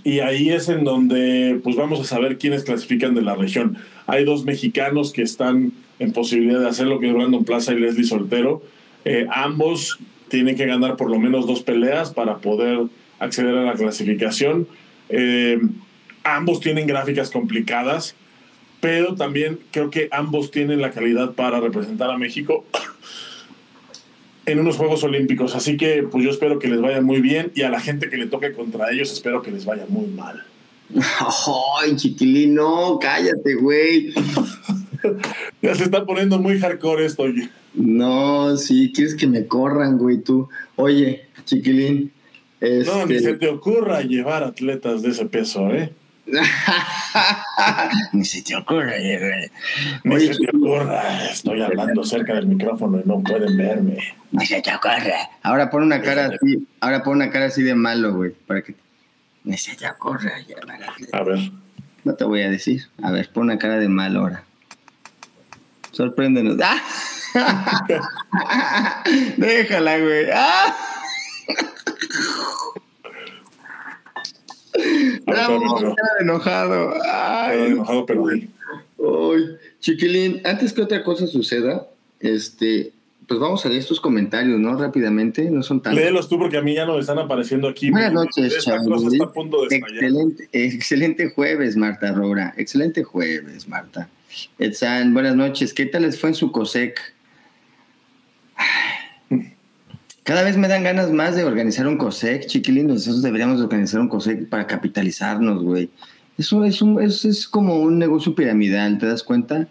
y 0.03 0.19
ahí 0.19 0.49
es 0.49 0.69
en 0.69 0.83
donde, 0.83 1.59
pues 1.63 1.75
vamos 1.75 1.99
a 1.99 2.03
saber 2.03 2.37
quiénes 2.37 2.63
clasifican 2.63 3.13
de 3.13 3.21
la 3.21 3.35
región. 3.35 3.77
Hay 4.11 4.25
dos 4.25 4.43
mexicanos 4.43 5.13
que 5.13 5.21
están 5.21 5.71
en 5.99 6.11
posibilidad 6.11 6.59
de 6.59 6.67
hacerlo, 6.67 6.99
que 6.99 7.07
es 7.07 7.13
Brandon 7.13 7.45
Plaza 7.45 7.73
y 7.73 7.79
Leslie 7.79 8.03
Soltero. 8.03 8.61
Eh, 9.05 9.25
ambos 9.31 9.99
tienen 10.27 10.55
que 10.57 10.65
ganar 10.65 10.97
por 10.97 11.09
lo 11.09 11.17
menos 11.17 11.47
dos 11.47 11.61
peleas 11.61 12.11
para 12.11 12.39
poder 12.39 12.81
acceder 13.19 13.55
a 13.55 13.63
la 13.63 13.73
clasificación. 13.73 14.67
Eh, 15.09 15.59
ambos 16.23 16.59
tienen 16.59 16.87
gráficas 16.87 17.31
complicadas 17.31 18.15
pero 18.81 19.15
también 19.15 19.59
creo 19.69 19.89
que 19.91 20.09
ambos 20.11 20.51
tienen 20.51 20.81
la 20.81 20.91
calidad 20.91 21.33
para 21.33 21.61
representar 21.61 22.09
a 22.09 22.17
México 22.17 22.65
en 24.45 24.59
unos 24.59 24.75
Juegos 24.75 25.03
Olímpicos. 25.03 25.55
Así 25.55 25.77
que 25.77 26.03
pues 26.03 26.25
yo 26.25 26.31
espero 26.31 26.59
que 26.59 26.67
les 26.67 26.81
vaya 26.81 26.99
muy 26.99 27.21
bien 27.21 27.51
y 27.55 27.61
a 27.61 27.69
la 27.69 27.79
gente 27.79 28.09
que 28.09 28.17
le 28.17 28.25
toque 28.25 28.51
contra 28.51 28.91
ellos 28.91 29.13
espero 29.13 29.41
que 29.43 29.51
les 29.51 29.65
vaya 29.65 29.85
muy 29.87 30.07
mal. 30.07 30.43
Ay, 31.81 31.95
chiquilín, 31.95 32.55
no, 32.55 32.99
cállate, 32.99 33.55
güey. 33.55 34.13
ya 35.61 35.75
se 35.75 35.83
está 35.83 36.05
poniendo 36.05 36.39
muy 36.39 36.59
hardcore 36.59 37.05
esto, 37.05 37.23
oye. 37.23 37.49
No, 37.73 38.57
sí, 38.57 38.91
quieres 38.93 39.15
que 39.15 39.27
me 39.27 39.47
corran, 39.47 39.97
güey, 39.97 40.17
tú. 40.17 40.49
Oye, 40.75 41.27
chiquilín. 41.45 42.11
No, 42.61 43.05
ni 43.07 43.15
este 43.15 43.31
se 43.31 43.33
te 43.37 43.49
ocurra 43.49 44.01
llevar 44.01 44.43
atletas 44.43 45.01
de 45.01 45.09
ese 45.09 45.25
peso, 45.25 45.71
¿eh? 45.71 45.91
Ni 48.13 48.23
se 48.23 48.41
te 48.43 48.55
ocurre. 48.55 49.49
Ni 50.03 50.19
se 50.19 50.35
te 50.35 50.55
ocurra. 50.55 51.25
Estoy 51.25 51.61
hablando 51.61 52.03
cerca 52.03 52.35
del 52.35 52.47
micrófono 52.47 52.99
y 52.99 53.07
no 53.07 53.21
pueden 53.21 53.57
verme. 53.57 53.97
Ni 54.31 54.45
se 54.45 54.61
te 54.61 54.73
ocurre. 54.73 55.15
Ahora 55.43 55.69
pon 55.69 55.83
una 55.83 56.01
cara 56.01 56.27
así. 56.27 56.67
Ahora 56.79 57.03
pon 57.03 57.15
una 57.17 57.31
cara 57.31 57.45
así 57.45 57.63
de 57.63 57.75
malo, 57.75 58.13
güey. 58.13 58.31
Para 58.47 58.61
que. 58.61 58.75
Ni 59.43 59.57
se 59.57 59.75
te 59.75 59.87
ocurra. 59.89 60.33
A 61.13 61.23
ver. 61.23 61.51
No 62.03 62.15
te 62.15 62.23
voy 62.23 62.41
a 62.41 62.49
decir. 62.49 62.87
A 63.01 63.11
ver, 63.11 63.29
pon 63.31 63.43
una 63.43 63.57
cara 63.57 63.77
de 63.77 63.87
malo 63.87 64.21
ahora. 64.21 64.43
Sorpréndenos. 65.91 66.57
Déjala, 69.37 69.99
güey. 69.99 70.25
¡Ah! 70.33 70.75
Bravo, 75.25 75.95
enojado. 76.19 76.93
Ay, 77.11 77.67
enojado, 77.67 78.05
pero 78.05 78.25
Chiquilín, 79.79 80.41
antes 80.45 80.73
que 80.73 80.81
otra 80.81 81.03
cosa 81.03 81.27
suceda, 81.27 81.87
este, 82.19 82.93
pues 83.31 83.39
vamos 83.39 83.65
a 83.65 83.69
leer 83.69 83.79
estos 83.79 84.01
comentarios, 84.01 84.59
¿no? 84.59 84.75
Rápidamente, 84.75 85.49
no 85.49 85.63
son 85.63 85.81
tan... 85.81 85.95
Léelos 85.95 86.27
tú 86.27 86.37
porque 86.37 86.57
a 86.57 86.61
mí 86.61 86.75
ya 86.75 86.85
no 86.85 86.95
me 86.95 86.99
están 86.99 87.17
apareciendo 87.17 87.69
aquí. 87.69 87.89
Buenas 87.89 88.11
noches, 88.11 88.67
excelente, 89.71 90.49
excelente 90.51 91.29
jueves, 91.29 91.77
Marta 91.77 92.11
Rora. 92.11 92.53
Excelente 92.57 93.05
jueves, 93.05 93.69
Marta. 93.69 94.09
Etzan, 94.59 95.13
buenas 95.13 95.37
noches. 95.37 95.73
¿Qué 95.73 95.85
tal 95.85 96.01
les 96.01 96.19
fue 96.19 96.31
en 96.31 96.35
su 96.35 96.51
COSEC? 96.51 96.99
Cada 100.23 100.43
vez 100.43 100.57
me 100.57 100.67
dan 100.67 100.83
ganas 100.83 101.09
más 101.09 101.33
de 101.33 101.45
organizar 101.45 101.87
un 101.87 101.95
COSEC, 101.95 102.47
chiquilinos. 102.47 102.95
Nosotros 102.95 103.21
deberíamos 103.21 103.61
organizar 103.61 104.01
un 104.01 104.09
COSEC 104.09 104.49
para 104.49 104.67
capitalizarnos, 104.67 105.63
güey. 105.63 105.89
Eso 106.37 106.65
es, 106.65 106.81
un, 106.81 107.01
es 107.01 107.47
como 107.47 107.79
un 107.79 107.97
negocio 107.97 108.35
piramidal, 108.35 108.97
¿te 108.97 109.05
das 109.05 109.23
cuenta? 109.23 109.69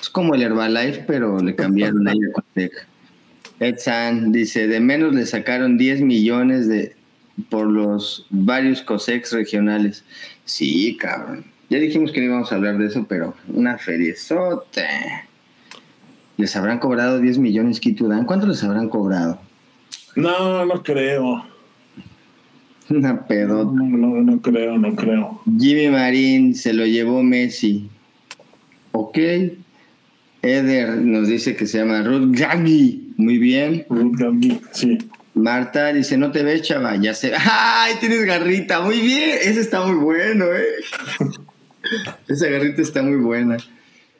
Es 0.00 0.10
como 0.10 0.34
el 0.34 0.42
Herbalife, 0.42 1.04
pero 1.06 1.38
le 1.38 1.54
cambiaron 1.54 2.08
ahí 2.08 2.18
el 2.18 2.32
COSEC. 2.32 2.87
Ed 3.60 3.78
San 3.78 4.32
dice, 4.32 4.68
de 4.68 4.80
menos 4.80 5.14
le 5.14 5.26
sacaron 5.26 5.78
10 5.78 6.02
millones 6.02 6.68
de 6.68 6.94
por 7.50 7.66
los 7.66 8.26
varios 8.30 8.82
COSECs 8.82 9.32
regionales. 9.32 10.04
Sí, 10.44 10.96
cabrón. 10.96 11.44
Ya 11.70 11.78
dijimos 11.78 12.12
que 12.12 12.20
no 12.20 12.26
íbamos 12.26 12.50
a 12.50 12.56
hablar 12.56 12.78
de 12.78 12.86
eso, 12.86 13.06
pero 13.08 13.34
una 13.48 13.78
feriezote. 13.78 14.86
¿Les 16.36 16.54
habrán 16.56 16.78
cobrado 16.78 17.20
10 17.20 17.38
millones 17.38 17.80
Dan? 17.80 18.24
¿Cuánto 18.24 18.46
les 18.46 18.62
habrán 18.64 18.88
cobrado? 18.88 19.40
No, 20.14 20.64
no 20.64 20.82
creo. 20.82 21.44
Una 22.90 23.26
pedota. 23.26 23.70
No, 23.72 23.84
no, 23.84 24.22
no 24.22 24.40
creo, 24.40 24.78
no 24.78 24.94
creo. 24.96 25.42
Jimmy 25.58 25.88
Marín 25.88 26.54
se 26.54 26.72
lo 26.72 26.86
llevó 26.86 27.22
Messi. 27.22 27.90
Ok. 28.92 29.18
Eder 30.40 30.96
nos 30.96 31.28
dice 31.28 31.54
que 31.54 31.66
se 31.66 31.78
llama 31.78 32.02
Ruth 32.02 32.34
Gaggi. 32.38 33.07
Muy 33.18 33.36
bien. 33.36 33.84
Ruth 33.90 34.16
sí. 34.72 34.96
Marta 35.34 35.92
dice, 35.92 36.16
no 36.16 36.30
te 36.32 36.42
ves, 36.42 36.62
chava, 36.62 36.96
ya 36.96 37.12
sé. 37.14 37.32
¡Ay, 37.38 37.96
tienes 38.00 38.24
garrita! 38.24 38.80
Muy 38.80 39.00
bien, 39.00 39.38
ese 39.42 39.60
está 39.60 39.84
muy 39.84 39.96
bueno, 39.96 40.46
¿eh? 40.46 40.64
Esa 42.28 42.48
garrita 42.48 42.80
está 42.80 43.02
muy 43.02 43.16
buena. 43.16 43.56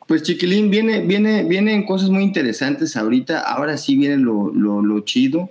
Pues 0.07 0.23
Chiquilín, 0.23 0.71
viene, 0.71 1.01
viene, 1.01 1.45
vienen 1.45 1.85
cosas 1.85 2.11
muy 2.11 2.23
interesantes 2.25 2.97
ahorita. 2.97 3.41
Ahora 3.41 3.77
sí 3.77 3.97
viene 3.97 4.17
lo, 4.17 4.53
lo, 4.53 5.01
chido. 5.01 5.51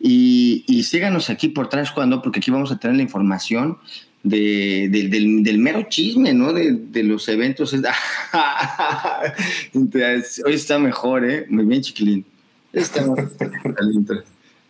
Y, 0.00 0.64
y, 0.66 0.82
síganos 0.84 1.30
aquí 1.30 1.48
por 1.48 1.68
Trash 1.68 1.92
Cuando, 1.94 2.22
porque 2.22 2.40
aquí 2.40 2.50
vamos 2.50 2.72
a 2.72 2.78
tener 2.78 2.96
la 2.96 3.02
información 3.02 3.78
de, 4.22 4.88
del, 4.90 5.58
mero 5.58 5.84
chisme, 5.88 6.32
¿no? 6.32 6.52
De, 6.52 7.02
los 7.04 7.28
eventos. 7.28 7.74
Hoy 9.74 10.54
está 10.54 10.78
mejor, 10.78 11.28
¿eh? 11.28 11.46
Muy 11.48 11.64
bien, 11.64 11.82
Chiquilín. 11.82 12.24
Está 12.76 13.04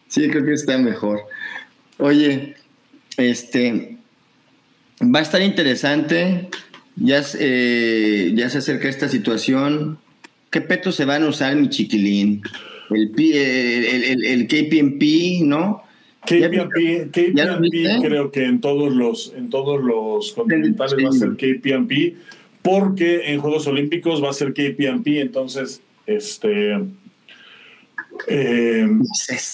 Sí, 0.08 0.28
creo 0.28 0.44
que 0.44 0.52
está 0.52 0.78
mejor. 0.78 1.20
Oye, 1.98 2.54
este, 3.16 3.96
Va 5.02 5.18
a 5.18 5.22
estar 5.22 5.42
interesante. 5.42 6.48
Ya, 6.96 7.22
eh, 7.38 8.32
ya 8.34 8.48
se 8.48 8.58
acerca 8.58 8.88
esta 8.88 9.08
situación. 9.08 9.98
¿Qué 10.50 10.60
petos 10.60 10.94
se 10.94 11.04
van 11.04 11.24
a 11.24 11.28
usar, 11.28 11.54
mi 11.56 11.68
chiquilín? 11.68 12.40
El, 12.90 13.12
el, 13.18 14.24
el, 14.24 14.46
KPMP, 14.46 15.42
¿no? 15.44 15.82
KPMP, 16.24 17.10
KPMP 17.10 18.02
creo 18.02 18.30
que 18.30 18.44
en 18.44 18.60
todos 18.60 18.94
los, 18.94 19.34
en 19.36 19.50
todos 19.50 19.82
los 19.82 20.32
continentales 20.32 21.04
va 21.04 21.08
a 21.08 21.12
ser 21.12 21.30
KPMP, 21.30 22.14
porque 22.62 23.32
en 23.32 23.40
Juegos 23.40 23.66
Olímpicos 23.66 24.22
va 24.22 24.30
a 24.30 24.32
ser 24.32 24.54
KPMP, 24.54 25.18
entonces, 25.18 25.82
este 26.06 26.74
eh, 28.26 28.88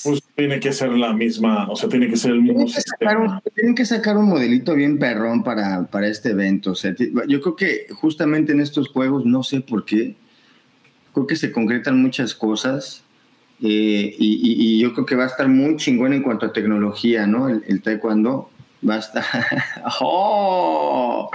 pues 0.05 0.23
tiene 0.35 0.61
que 0.61 0.73
ser 0.73 0.91
la 0.91 1.13
misma, 1.13 1.69
o 1.71 1.77
sea, 1.77 1.89
tiene 1.89 2.09
que 2.09 2.17
ser 2.17 2.33
el 2.33 2.43
mismo 2.43 2.65
tienen 2.65 2.75
sistema. 2.75 3.43
tienen 3.55 3.75
que 3.75 3.85
sacar 3.85 4.17
un 4.17 4.29
modelito 4.29 4.75
bien 4.75 4.99
perrón 4.99 5.43
para, 5.43 5.85
para 5.87 6.09
este 6.09 6.31
evento. 6.31 6.73
O 6.73 6.75
sea, 6.75 6.95
yo 6.99 7.41
creo 7.41 7.57
que 7.57 7.87
justamente 7.93 8.53
en 8.53 8.61
estos 8.61 8.89
juegos, 8.89 9.25
no 9.25 9.43
sé 9.43 9.61
por 9.61 9.85
qué, 9.85 10.17
creo 11.13 11.27
que 11.27 11.37
se 11.37 11.53
concretan 11.53 12.01
muchas 12.01 12.35
cosas 12.35 13.03
eh, 13.61 14.15
y, 14.19 14.81
yo 14.81 14.93
creo 14.93 15.07
que 15.07 15.15
va 15.15 15.25
a 15.25 15.29
estar 15.29 15.49
muy 15.49 15.77
chingón 15.77 16.13
en 16.13 16.23
cuanto 16.23 16.47
a 16.47 16.53
tecnología, 16.53 17.27
¿no? 17.27 17.49
El, 17.49 17.83
taekwondo 17.83 18.51
va 18.89 18.97
a 18.97 18.99
estar... 18.99 19.25
¡Oh! 20.01 21.31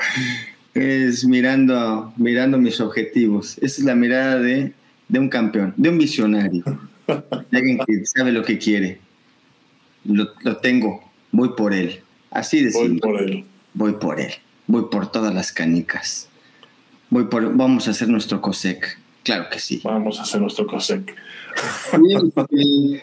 Es 0.73 1.25
mirando, 1.25 2.13
mirando 2.17 2.57
mis 2.57 2.81
objetivos. 2.81 3.57
Esa 3.59 3.81
es 3.81 3.83
la 3.83 3.95
mirada 3.95 4.39
de, 4.39 4.73
de 5.07 5.19
un 5.19 5.29
campeón, 5.29 5.73
de 5.77 5.89
un 5.89 5.97
visionario 5.97 6.63
alguien 7.51 7.79
que 7.85 8.05
sabe 8.05 8.31
lo 8.31 8.43
que 8.43 8.57
quiere. 8.57 8.99
Lo, 10.05 10.57
tengo, 10.57 11.03
voy 11.31 11.49
por 11.57 11.73
él. 11.73 12.01
Así 12.31 12.63
de 12.63 12.71
Voy 12.71 12.99
por 12.99 13.21
él. 13.21 13.45
Voy 13.73 13.93
por 13.93 14.19
él. 14.19 14.33
Voy 14.67 14.85
por 14.91 15.11
todas 15.11 15.33
las 15.33 15.51
canicas. 15.51 16.29
Voy 17.09 17.25
por, 17.25 17.55
vamos 17.55 17.87
a 17.87 17.91
hacer 17.91 18.09
nuestro 18.09 18.41
COSEC. 18.41 18.99
Claro 19.23 19.49
que 19.49 19.59
sí. 19.59 19.81
Vamos 19.83 20.19
a 20.19 20.23
hacer 20.23 20.41
nuestro 20.41 20.67
COSEC. 20.67 21.15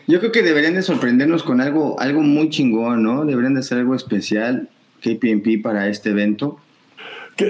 yo 0.06 0.20
creo 0.20 0.32
que 0.32 0.42
deberían 0.42 0.74
de 0.74 0.82
sorprendernos 0.82 1.42
con 1.42 1.60
algo, 1.60 2.00
algo 2.00 2.22
muy 2.22 2.48
chingón, 2.50 3.02
¿no? 3.02 3.24
Deberían 3.24 3.54
de 3.54 3.60
hacer 3.60 3.78
algo 3.78 3.94
especial 3.94 4.68
KPMP 5.02 5.62
para 5.62 5.88
este 5.88 6.10
evento 6.10 6.58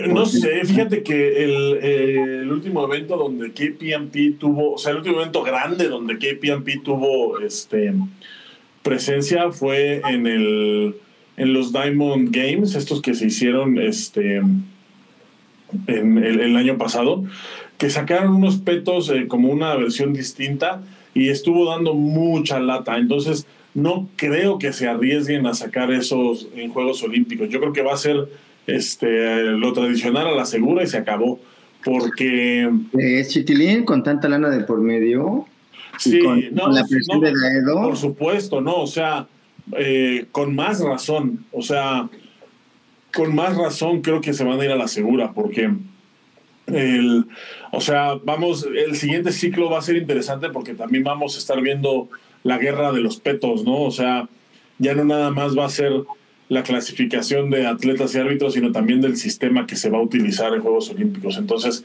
no 0.08 0.26
sé, 0.26 0.64
fíjate 0.64 1.02
que 1.02 1.44
el, 1.44 2.50
último 2.50 2.84
evento 2.84 3.16
donde 3.16 3.52
KPMP 3.52 4.38
tuvo, 4.38 4.74
o 4.74 4.78
sea, 4.78 4.92
el 4.92 4.98
último 4.98 5.20
evento 5.20 5.42
grande 5.42 5.88
donde 5.88 6.16
KPMP 6.16 6.82
tuvo 6.82 7.38
este, 7.40 7.92
presencia 8.82 9.50
fue 9.50 10.00
en, 10.06 10.26
el, 10.26 10.94
en 11.36 11.52
los 11.52 11.72
Diamond 11.72 12.34
Games, 12.34 12.74
estos 12.74 13.02
que 13.02 13.14
se 13.14 13.26
hicieron 13.26 13.78
este, 13.78 14.36
en 15.86 16.18
el, 16.18 16.56
año 16.56 16.78
pasado, 16.78 17.24
que 17.76 17.90
sacaron 17.90 18.36
unos 18.36 18.58
petos 18.58 19.10
eh, 19.10 19.26
como 19.26 19.48
una 19.48 19.74
versión 19.74 20.14
distinta 20.14 20.82
y 21.12 21.28
estuvo 21.28 21.68
dando 21.68 21.94
mucha 21.94 22.60
lata. 22.60 22.96
Entonces, 22.96 23.46
no 23.74 24.08
creo 24.16 24.58
que 24.58 24.72
se 24.72 24.86
arriesguen 24.86 25.46
a 25.46 25.54
sacar 25.54 25.92
esos 25.92 26.48
en 26.54 26.70
Juegos 26.70 27.02
Olímpicos. 27.02 27.48
Yo 27.48 27.60
creo 27.60 27.72
que 27.72 27.82
va 27.82 27.94
a 27.94 27.98
ser 27.98 28.28
este, 28.66 29.42
lo 29.42 29.72
tradicional 29.72 30.26
a 30.28 30.32
la 30.32 30.46
segura 30.46 30.82
y 30.82 30.86
se 30.86 30.98
acabó. 30.98 31.40
Porque. 31.84 32.70
¿Es 32.98 33.28
chiquilín 33.28 33.84
con 33.84 34.02
tanta 34.02 34.28
lana 34.28 34.48
de 34.50 34.64
por 34.64 34.80
medio? 34.80 35.46
Sí, 35.98 36.20
no, 36.52 36.68
la 36.68 36.84
presión 36.84 37.20
de 37.20 37.32
la 37.32 37.82
Por 37.82 37.96
supuesto, 37.96 38.60
no, 38.60 38.76
o 38.76 38.86
sea, 38.86 39.28
eh, 39.76 40.26
con 40.32 40.54
más 40.54 40.80
razón, 40.80 41.44
o 41.52 41.62
sea, 41.62 42.08
con 43.14 43.34
más 43.34 43.56
razón 43.56 44.02
creo 44.02 44.20
que 44.20 44.32
se 44.32 44.44
van 44.44 44.60
a 44.60 44.64
ir 44.64 44.72
a 44.72 44.76
la 44.76 44.88
segura, 44.88 45.32
porque 45.32 45.70
el, 46.66 47.26
o 47.72 47.80
sea, 47.80 48.14
vamos, 48.24 48.66
el 48.74 48.96
siguiente 48.96 49.32
ciclo 49.32 49.70
va 49.70 49.78
a 49.78 49.82
ser 49.82 49.96
interesante 49.96 50.48
porque 50.50 50.74
también 50.74 51.04
vamos 51.04 51.36
a 51.36 51.38
estar 51.38 51.60
viendo 51.60 52.08
la 52.42 52.58
guerra 52.58 52.92
de 52.92 53.00
los 53.00 53.18
petos, 53.18 53.64
¿no? 53.64 53.82
O 53.82 53.90
sea, 53.90 54.28
ya 54.78 54.94
no 54.94 55.04
nada 55.04 55.30
más 55.30 55.56
va 55.56 55.66
a 55.66 55.70
ser 55.70 55.92
la 56.48 56.62
clasificación 56.62 57.50
de 57.50 57.66
atletas 57.66 58.14
y 58.14 58.18
árbitros, 58.18 58.54
sino 58.54 58.72
también 58.72 59.00
del 59.00 59.16
sistema 59.16 59.66
que 59.66 59.76
se 59.76 59.90
va 59.90 59.98
a 59.98 60.02
utilizar 60.02 60.52
en 60.54 60.60
Juegos 60.60 60.90
Olímpicos. 60.90 61.36
Entonces, 61.38 61.84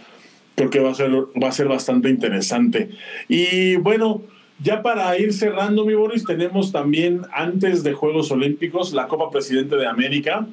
creo 0.56 0.70
que 0.70 0.80
va 0.80 0.92
a 0.92 0.96
ser, 0.96 1.12
va 1.12 1.48
a 1.48 1.52
ser 1.52 1.68
bastante 1.68 2.10
interesante. 2.10 2.90
Y 3.28 3.78
bueno, 3.78 4.24
ya 4.62 4.82
para 4.82 5.18
ir 5.18 5.34
cerrando, 5.34 5.86
mi 5.86 5.94
Boris, 5.94 6.26
tenemos 6.26 6.72
también 6.72 7.22
antes 7.32 7.84
de 7.84 7.94
Juegos 7.94 8.32
Olímpicos 8.32 8.94
la 8.94 9.08
Copa 9.08 9.32
Presidente 9.32 9.78
de 9.78 9.88
América, 9.88 10.48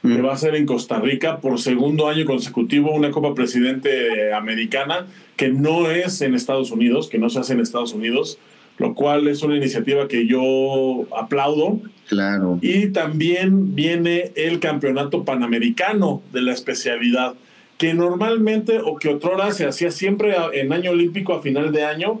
que 0.00 0.08
mm. 0.08 0.24
va 0.24 0.32
a 0.32 0.36
ser 0.38 0.54
en 0.54 0.64
Costa 0.64 0.98
Rica 0.98 1.40
por 1.40 1.60
segundo 1.60 2.08
año 2.08 2.24
consecutivo, 2.24 2.92
una 2.92 3.10
Copa 3.10 3.34
Presidente 3.34 4.32
americana 4.32 5.06
que 5.36 5.48
no 5.48 5.90
es 5.90 6.22
en 6.22 6.34
Estados 6.34 6.70
Unidos, 6.70 7.08
que 7.08 7.18
no 7.18 7.28
se 7.28 7.40
hace 7.40 7.52
en 7.52 7.60
Estados 7.60 7.92
Unidos, 7.92 8.38
lo 8.80 8.94
cual 8.94 9.28
es 9.28 9.42
una 9.42 9.56
iniciativa 9.56 10.08
que 10.08 10.26
yo 10.26 11.04
aplaudo. 11.16 11.80
Claro. 12.08 12.58
Y 12.62 12.88
también 12.88 13.74
viene 13.74 14.32
el 14.34 14.58
campeonato 14.58 15.24
panamericano 15.24 16.22
de 16.32 16.40
la 16.40 16.52
especialidad, 16.52 17.34
que 17.76 17.92
normalmente 17.92 18.80
o 18.82 18.96
que 18.96 19.10
otrora 19.10 19.52
se 19.52 19.66
hacía 19.66 19.90
siempre 19.90 20.34
en 20.54 20.72
año 20.72 20.92
olímpico 20.92 21.34
a 21.34 21.42
final 21.42 21.72
de 21.72 21.84
año, 21.84 22.20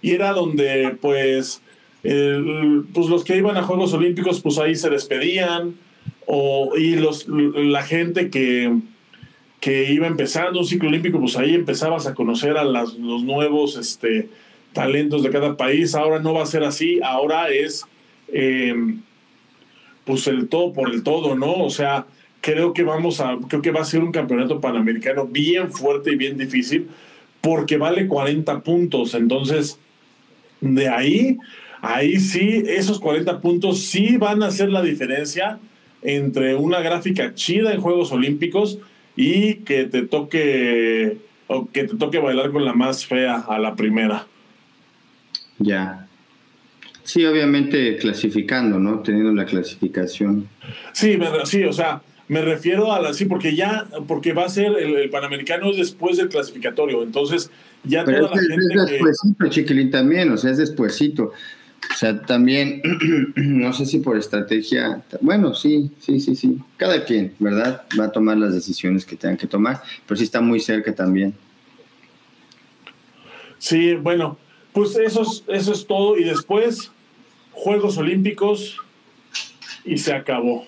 y 0.00 0.12
era 0.12 0.32
donde 0.32 0.96
pues, 1.00 1.62
pues 2.02 3.08
los 3.08 3.24
que 3.24 3.36
iban 3.36 3.56
a 3.56 3.64
Juegos 3.64 3.92
Olímpicos 3.92 4.40
pues 4.40 4.58
ahí 4.58 4.76
se 4.76 4.88
despedían, 4.88 5.74
o, 6.26 6.76
y 6.76 6.94
los, 6.94 7.26
la 7.28 7.82
gente 7.82 8.30
que, 8.30 8.72
que 9.60 9.92
iba 9.92 10.06
empezando 10.06 10.60
un 10.60 10.66
ciclo 10.66 10.88
olímpico, 10.88 11.18
pues 11.18 11.36
ahí 11.36 11.54
empezabas 11.54 12.06
a 12.06 12.14
conocer 12.14 12.56
a 12.56 12.62
las, 12.64 12.94
los 12.94 13.24
nuevos 13.24 13.76
este, 13.76 14.28
talentos 14.72 15.22
de 15.22 15.30
cada 15.30 15.56
país. 15.56 15.94
Ahora 15.94 16.20
no 16.20 16.34
va 16.34 16.42
a 16.42 16.46
ser 16.46 16.64
así, 16.64 17.00
ahora 17.02 17.48
es 17.50 17.84
eh, 18.28 18.74
pues 20.04 20.26
el 20.26 20.48
todo 20.48 20.72
por 20.72 20.90
el 20.92 21.02
todo, 21.02 21.34
¿no? 21.34 21.54
O 21.54 21.70
sea, 21.70 22.06
creo 22.40 22.72
que 22.72 22.82
vamos 22.82 23.20
a, 23.20 23.38
creo 23.48 23.62
que 23.62 23.70
va 23.70 23.80
a 23.80 23.84
ser 23.84 24.02
un 24.02 24.12
campeonato 24.12 24.60
panamericano 24.60 25.26
bien 25.26 25.70
fuerte 25.70 26.12
y 26.12 26.16
bien 26.16 26.36
difícil 26.36 26.88
porque 27.40 27.76
vale 27.76 28.06
40 28.06 28.60
puntos. 28.60 29.14
Entonces, 29.14 29.78
de 30.60 30.88
ahí, 30.88 31.38
ahí 31.80 32.18
sí, 32.18 32.62
esos 32.66 33.00
40 33.00 33.40
puntos 33.40 33.80
sí 33.80 34.16
van 34.16 34.42
a 34.42 34.46
hacer 34.46 34.70
la 34.70 34.82
diferencia 34.82 35.58
entre 36.02 36.54
una 36.56 36.80
gráfica 36.80 37.34
chida 37.34 37.72
en 37.72 37.80
Juegos 37.80 38.12
Olímpicos 38.12 38.78
y 39.16 39.56
que 39.56 39.84
te 39.84 40.02
toque 40.02 41.18
o 41.46 41.68
que 41.70 41.84
te 41.84 41.96
toque 41.96 42.18
bailar 42.18 42.50
con 42.50 42.64
la 42.64 42.72
más 42.72 43.06
fea 43.06 43.36
a 43.36 43.58
la 43.58 43.76
primera. 43.76 44.26
Ya. 45.62 46.06
Sí, 47.04 47.24
obviamente 47.24 47.96
clasificando, 47.96 48.78
¿no? 48.78 49.00
Teniendo 49.00 49.32
la 49.32 49.44
clasificación. 49.44 50.48
Sí, 50.92 51.18
sí, 51.44 51.64
o 51.64 51.72
sea, 51.72 52.00
me 52.28 52.40
refiero 52.42 52.92
a 52.92 53.00
la 53.00 53.12
sí, 53.12 53.24
porque 53.24 53.54
ya, 53.54 53.86
porque 54.06 54.32
va 54.32 54.44
a 54.44 54.48
ser 54.48 54.72
el, 54.78 55.10
Panamericano 55.10 55.72
después 55.72 56.16
del 56.16 56.28
clasificatorio, 56.28 57.02
entonces 57.02 57.50
ya 57.84 58.04
toda 58.04 58.20
la 58.22 58.28
gente. 58.28 58.54
Es 58.54 58.90
despuésito, 58.90 59.48
Chiquilín, 59.48 59.90
también, 59.90 60.30
o 60.30 60.36
sea, 60.36 60.52
es 60.52 60.58
despuésito. 60.58 61.32
O 61.92 61.94
sea, 61.96 62.22
también, 62.22 62.80
no 63.36 63.72
sé 63.72 63.86
si 63.86 63.98
por 63.98 64.16
estrategia, 64.16 65.02
bueno, 65.20 65.54
sí, 65.54 65.90
sí, 66.00 66.20
sí, 66.20 66.36
sí. 66.36 66.58
Cada 66.76 67.04
quien, 67.04 67.34
¿verdad? 67.40 67.82
Va 67.98 68.04
a 68.04 68.12
tomar 68.12 68.38
las 68.38 68.54
decisiones 68.54 69.04
que 69.04 69.16
tengan 69.16 69.36
que 69.36 69.48
tomar, 69.48 69.82
pero 70.06 70.16
sí 70.16 70.24
está 70.24 70.40
muy 70.40 70.60
cerca 70.60 70.94
también. 70.94 71.34
Sí, 73.58 73.94
bueno, 73.94 74.38
pues 74.72 74.96
eso 74.96 75.22
es, 75.22 75.44
eso 75.48 75.72
es 75.72 75.86
todo. 75.86 76.18
Y 76.18 76.24
después, 76.24 76.90
Juegos 77.52 77.98
Olímpicos 77.98 78.78
y 79.84 79.98
se 79.98 80.12
acabó. 80.12 80.64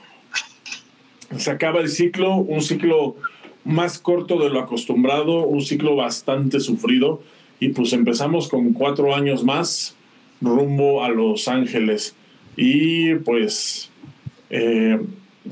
Se 1.36 1.50
acaba 1.50 1.80
el 1.80 1.88
ciclo, 1.88 2.36
un 2.36 2.60
ciclo 2.60 3.16
más 3.64 3.98
corto 3.98 4.38
de 4.38 4.50
lo 4.50 4.60
acostumbrado, 4.60 5.46
un 5.46 5.62
ciclo 5.62 5.96
bastante 5.96 6.60
sufrido. 6.60 7.22
Y 7.60 7.70
pues 7.70 7.92
empezamos 7.92 8.48
con 8.48 8.72
cuatro 8.72 9.14
años 9.14 9.42
más 9.42 9.96
rumbo 10.40 11.02
a 11.02 11.08
Los 11.08 11.48
Ángeles. 11.48 12.14
Y 12.56 13.14
pues, 13.16 13.90
eh, 14.50 15.00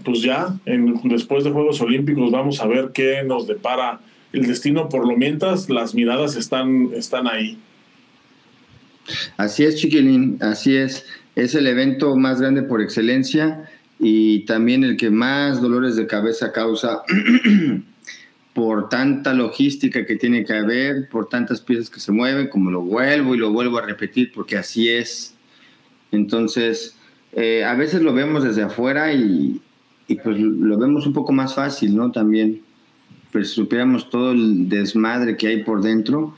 pues 0.05 0.23
ya, 0.23 0.59
en, 0.67 1.01
después 1.05 1.45
de 1.45 1.51
Juegos 1.51 1.81
Olímpicos, 1.81 2.31
vamos 2.31 2.61
a 2.61 2.67
ver 2.67 2.91
qué 2.93 3.23
nos 3.25 3.47
depara 3.47 4.01
el 4.33 4.47
destino. 4.47 4.89
Por 4.89 5.09
lo 5.09 5.17
mientras, 5.17 5.71
las 5.71 5.95
miradas 5.95 6.37
están, 6.37 6.91
están 6.95 7.27
ahí. 7.27 7.59
Así 9.37 9.65
es, 9.65 9.77
Chiquilín, 9.77 10.39
así 10.41 10.77
es. 10.77 11.07
Es 11.35 11.55
el 11.55 11.67
evento 11.67 12.17
más 12.17 12.41
grande 12.41 12.63
por 12.63 12.83
excelencia 12.83 13.69
y 13.99 14.41
también 14.47 14.85
el 14.85 14.97
que 14.97 15.11
más 15.11 15.63
dolores 15.63 15.97
de 15.97 16.07
cabeza 16.07 16.53
causa 16.53 17.03
por 18.55 18.89
tanta 18.89 19.33
logística 19.33 20.05
que 20.05 20.17
tiene 20.17 20.45
que 20.45 20.53
haber, 20.53 21.09
por 21.09 21.29
tantas 21.29 21.61
piezas 21.61 21.89
que 21.89 22.01
se 22.01 22.13
mueven, 22.13 22.49
como 22.49 22.71
lo 22.71 22.83
vuelvo 22.83 23.35
y 23.35 23.39
lo 23.39 23.51
vuelvo 23.51 23.79
a 23.79 23.83
repetir, 23.83 24.31
porque 24.33 24.57
así 24.57 24.89
es. 24.91 25.35
Entonces, 26.11 26.97
eh, 27.33 27.65
a 27.65 27.75
veces 27.75 28.03
lo 28.03 28.13
vemos 28.13 28.45
desde 28.45 28.63
afuera 28.63 29.13
y, 29.13 29.61
pues 30.23 30.39
lo 30.39 30.77
vemos 30.77 31.07
un 31.07 31.15
poco 31.15 31.33
más 31.33 31.55
fácil, 31.55 31.97
¿no? 31.97 32.11
También, 32.13 32.61
pues 33.31 33.53
si 33.53 33.67
todo 34.11 34.33
el 34.33 34.69
desmadre 34.69 35.39
que 35.39 35.47
hay 35.47 35.63
por 35.63 35.81
dentro, 35.81 36.35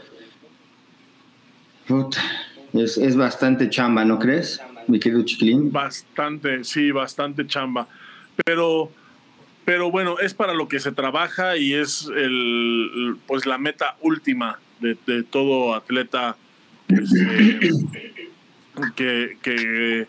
es, 2.74 2.98
es 2.98 3.16
bastante 3.16 3.70
chamba, 3.70 4.04
¿no 4.04 4.18
crees, 4.18 4.60
mi 4.88 4.98
querido 4.98 5.24
Chiquilín? 5.24 5.72
Bastante, 5.72 6.64
sí, 6.64 6.90
bastante 6.90 7.46
chamba. 7.46 7.88
Pero 8.44 8.90
pero 9.64 9.90
bueno, 9.90 10.18
es 10.18 10.34
para 10.34 10.54
lo 10.54 10.68
que 10.68 10.78
se 10.78 10.92
trabaja 10.92 11.56
y 11.56 11.74
es 11.74 12.08
el, 12.14 13.16
pues 13.26 13.46
la 13.46 13.58
meta 13.58 13.96
última 14.02 14.58
de, 14.80 15.22
todo 15.22 15.74
atleta 15.74 16.36
que, 18.94 20.06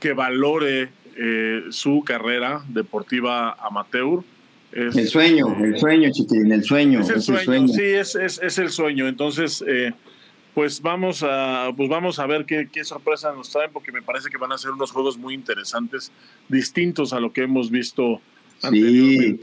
que, 0.00 0.12
valore 0.12 0.88
eh, 1.16 1.64
su 1.70 2.02
carrera 2.04 2.62
deportiva 2.68 3.52
amateur. 3.52 4.24
el 4.72 5.08
sueño, 5.08 5.56
el 5.62 5.78
sueño, 5.78 6.10
chiquitín, 6.12 6.50
el 6.50 6.64
sueño. 6.64 7.00
Es 7.00 7.10
el, 7.10 7.22
sueño, 7.22 7.68
sí, 7.68 7.82
es, 7.82 8.16
es, 8.16 8.40
es, 8.42 8.58
el 8.58 8.70
sueño. 8.70 9.06
Entonces, 9.06 9.64
eh, 9.66 9.92
pues 10.56 10.80
vamos 10.80 11.22
a, 11.22 11.70
pues 11.76 11.88
vamos 11.90 12.18
a 12.18 12.26
ver 12.26 12.46
qué, 12.46 12.66
qué 12.72 12.82
sorpresa 12.82 13.30
nos 13.32 13.50
traen, 13.50 13.70
porque 13.70 13.92
me 13.92 14.00
parece 14.00 14.30
que 14.30 14.38
van 14.38 14.52
a 14.52 14.58
ser 14.58 14.70
unos 14.70 14.90
juegos 14.90 15.18
muy 15.18 15.34
interesantes, 15.34 16.10
distintos 16.48 17.12
a 17.12 17.20
lo 17.20 17.30
que 17.30 17.42
hemos 17.42 17.70
visto 17.70 18.22
Sí, 18.62 19.38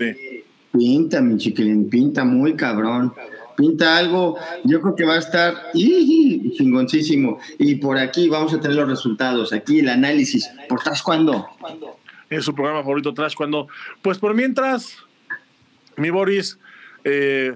pinta, 0.71 1.21
mi 1.21 1.37
chiquilín, 1.37 1.87
pinta 1.87 2.25
muy 2.25 2.55
cabrón. 2.55 3.13
Pinta 3.55 3.97
algo, 3.97 4.37
yo 4.63 4.81
creo 4.81 4.95
que 4.95 5.05
va 5.05 5.13
a 5.13 5.19
estar 5.19 5.71
chingoncísimo. 5.73 7.37
Y 7.59 7.75
por 7.75 7.99
aquí 7.99 8.27
vamos 8.27 8.51
a 8.55 8.59
tener 8.59 8.77
los 8.77 8.89
resultados, 8.89 9.53
aquí 9.53 9.81
el 9.81 9.89
análisis. 9.89 10.49
¿Por 10.67 10.81
tras 10.81 11.03
cuándo? 11.03 11.47
Es 12.27 12.45
su 12.45 12.55
programa 12.55 12.81
favorito, 12.81 13.13
tras 13.13 13.35
cuando. 13.35 13.67
Pues 14.01 14.17
por 14.17 14.33
mientras, 14.33 14.97
mi 15.95 16.09
Boris, 16.09 16.57
eh, 17.03 17.55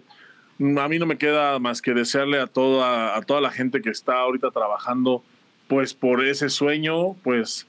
a 0.60 0.88
mí 0.88 1.00
no 1.00 1.06
me 1.06 1.18
queda 1.18 1.60
más 1.60 1.82
que 1.82 1.94
desearle 1.94 2.40
a 2.40 2.48
toda, 2.48 3.16
a 3.16 3.22
toda 3.22 3.42
la 3.42 3.52
gente 3.52 3.82
que 3.82 3.90
está 3.90 4.20
ahorita 4.20 4.52
trabajando, 4.52 5.24
pues 5.68 5.94
por 5.94 6.26
ese 6.26 6.50
sueño, 6.50 7.14
pues 7.24 7.68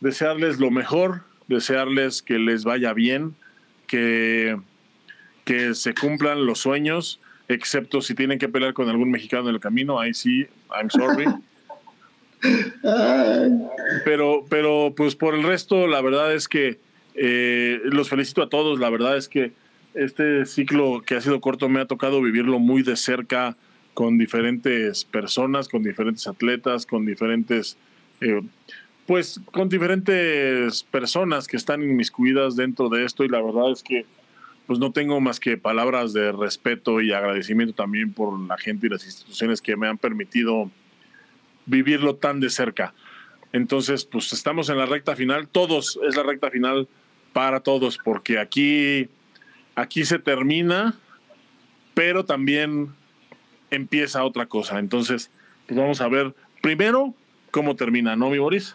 desearles 0.00 0.58
lo 0.58 0.70
mejor, 0.70 1.22
desearles 1.48 2.22
que 2.22 2.38
les 2.38 2.64
vaya 2.64 2.92
bien, 2.92 3.34
que, 3.86 4.58
que 5.44 5.74
se 5.74 5.94
cumplan 5.94 6.44
los 6.44 6.60
sueños, 6.60 7.20
excepto 7.48 8.02
si 8.02 8.14
tienen 8.14 8.38
que 8.38 8.48
pelear 8.48 8.74
con 8.74 8.88
algún 8.88 9.10
mexicano 9.10 9.48
en 9.48 9.54
el 9.54 9.60
camino, 9.60 9.98
ahí 9.98 10.12
sí, 10.14 10.46
I'm 10.70 10.90
sorry. 10.90 11.26
pero, 14.04 14.44
pero 14.48 14.92
pues 14.96 15.14
por 15.14 15.34
el 15.34 15.44
resto, 15.44 15.86
la 15.86 16.00
verdad 16.00 16.34
es 16.34 16.48
que 16.48 16.78
eh, 17.14 17.80
los 17.84 18.08
felicito 18.08 18.42
a 18.42 18.48
todos, 18.48 18.78
la 18.80 18.90
verdad 18.90 19.16
es 19.16 19.28
que 19.28 19.52
este 19.94 20.46
ciclo 20.46 21.02
que 21.04 21.16
ha 21.16 21.20
sido 21.20 21.40
corto 21.40 21.68
me 21.68 21.80
ha 21.80 21.86
tocado 21.86 22.20
vivirlo 22.20 22.58
muy 22.58 22.82
de 22.82 22.96
cerca 22.96 23.56
con 23.94 24.18
diferentes 24.18 25.04
personas, 25.04 25.68
con 25.68 25.82
diferentes 25.82 26.26
atletas, 26.26 26.86
con 26.86 27.04
diferentes 27.04 27.76
eh, 28.20 28.42
pues 29.06 29.40
con 29.52 29.68
diferentes 29.68 30.84
personas 30.84 31.46
que 31.46 31.56
están 31.56 31.82
inmiscuidas 31.82 32.56
dentro 32.56 32.88
de 32.88 33.04
esto 33.04 33.24
y 33.24 33.28
la 33.28 33.42
verdad 33.42 33.72
es 33.72 33.82
que 33.82 34.06
pues 34.66 34.78
no 34.78 34.92
tengo 34.92 35.20
más 35.20 35.40
que 35.40 35.56
palabras 35.56 36.12
de 36.12 36.32
respeto 36.32 37.00
y 37.00 37.12
agradecimiento 37.12 37.74
también 37.74 38.12
por 38.12 38.38
la 38.40 38.56
gente 38.56 38.86
y 38.86 38.90
las 38.90 39.04
instituciones 39.04 39.60
que 39.60 39.76
me 39.76 39.88
han 39.88 39.98
permitido 39.98 40.70
vivirlo 41.66 42.14
tan 42.14 42.40
de 42.40 42.48
cerca. 42.48 42.94
Entonces, 43.52 44.04
pues 44.04 44.32
estamos 44.32 44.68
en 44.68 44.78
la 44.78 44.86
recta 44.86 45.14
final, 45.16 45.48
todos 45.48 45.98
es 46.08 46.16
la 46.16 46.22
recta 46.22 46.50
final 46.50 46.88
para 47.32 47.60
todos 47.60 47.98
porque 47.98 48.38
aquí 48.38 49.08
aquí 49.74 50.04
se 50.04 50.18
termina, 50.18 50.94
pero 51.94 52.24
también 52.24 52.90
empieza 53.70 54.24
otra 54.24 54.46
cosa. 54.46 54.78
Entonces, 54.78 55.30
pues 55.66 55.78
vamos 55.78 56.00
a 56.00 56.08
ver 56.08 56.34
primero 56.60 57.14
cómo 57.50 57.76
termina, 57.76 58.16
¿no, 58.16 58.30
mi 58.30 58.38
Boris? 58.38 58.74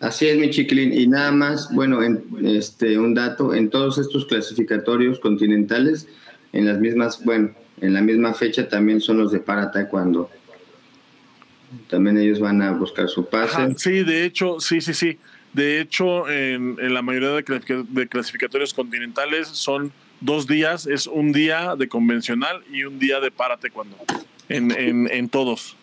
Así 0.00 0.28
es, 0.28 0.38
mi 0.38 0.50
chiquilín. 0.50 0.92
Y 0.92 1.06
nada 1.06 1.32
más, 1.32 1.72
bueno, 1.74 2.02
en, 2.02 2.22
este, 2.44 2.98
un 2.98 3.14
dato, 3.14 3.54
en 3.54 3.68
todos 3.70 3.98
estos 3.98 4.26
clasificatorios 4.26 5.18
continentales, 5.18 6.08
en 6.52 6.66
las 6.66 6.78
mismas, 6.78 7.24
bueno, 7.24 7.50
en 7.80 7.94
la 7.94 8.00
misma 8.00 8.34
fecha 8.34 8.68
también 8.68 9.00
son 9.00 9.18
los 9.18 9.32
de 9.32 9.40
para 9.40 9.70
taekwondo. 9.70 10.30
También 11.88 12.16
ellos 12.18 12.40
van 12.40 12.62
a 12.62 12.72
buscar 12.72 13.08
su 13.08 13.26
pase. 13.26 13.74
sí, 13.76 14.02
de 14.02 14.24
hecho, 14.24 14.60
sí, 14.60 14.80
sí, 14.80 14.94
sí. 14.94 15.18
De 15.52 15.80
hecho, 15.80 16.28
en, 16.28 16.76
la 16.92 17.02
mayoría 17.02 17.30
de, 17.30 18.08
clasificatorios 18.08 18.72
continentales 18.74 19.48
son 19.48 19.92
dos 20.20 20.46
días, 20.46 20.86
es 20.86 21.06
un 21.06 21.32
día 21.32 21.76
de 21.76 21.88
convencional 21.88 22.62
y 22.72 22.84
un 22.84 22.98
día 22.98 23.20
de 23.20 23.30
para 23.30 23.56
taekwondo, 23.56 23.96
en, 24.48 24.70
en, 24.72 25.08
en 25.10 25.28
todos. 25.28 25.76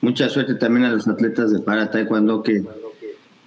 Mucha 0.00 0.28
suerte 0.28 0.54
también 0.54 0.84
a 0.84 0.90
los 0.90 1.08
atletas 1.08 1.52
de 1.52 1.60
para 1.60 1.90
taekwondo 1.90 2.42
que 2.42 2.62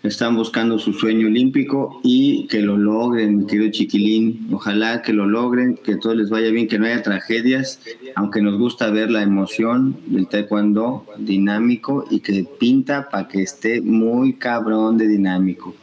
están 0.03 0.35
buscando 0.35 0.79
su 0.79 0.93
sueño 0.93 1.27
olímpico 1.27 1.99
y 2.03 2.47
que 2.47 2.61
lo 2.61 2.77
logren, 2.77 3.39
mi 3.39 3.45
querido 3.45 3.71
chiquilín. 3.71 4.47
Ojalá 4.51 5.01
que 5.01 5.13
lo 5.13 5.27
logren, 5.27 5.75
que 5.75 5.95
todo 5.95 6.15
les 6.15 6.29
vaya 6.29 6.49
bien, 6.49 6.67
que 6.67 6.79
no 6.79 6.85
haya 6.85 7.01
tragedias, 7.03 7.81
aunque 8.15 8.41
nos 8.41 8.57
gusta 8.57 8.89
ver 8.89 9.11
la 9.11 9.21
emoción 9.21 9.97
del 10.05 10.27
taekwondo 10.27 11.05
dinámico 11.17 12.05
y 12.09 12.21
que 12.21 12.45
pinta 12.59 13.09
para 13.09 13.27
que 13.27 13.41
esté 13.41 13.81
muy 13.81 14.33
cabrón 14.33 14.97
de 14.97 15.07
dinámico. 15.07 15.75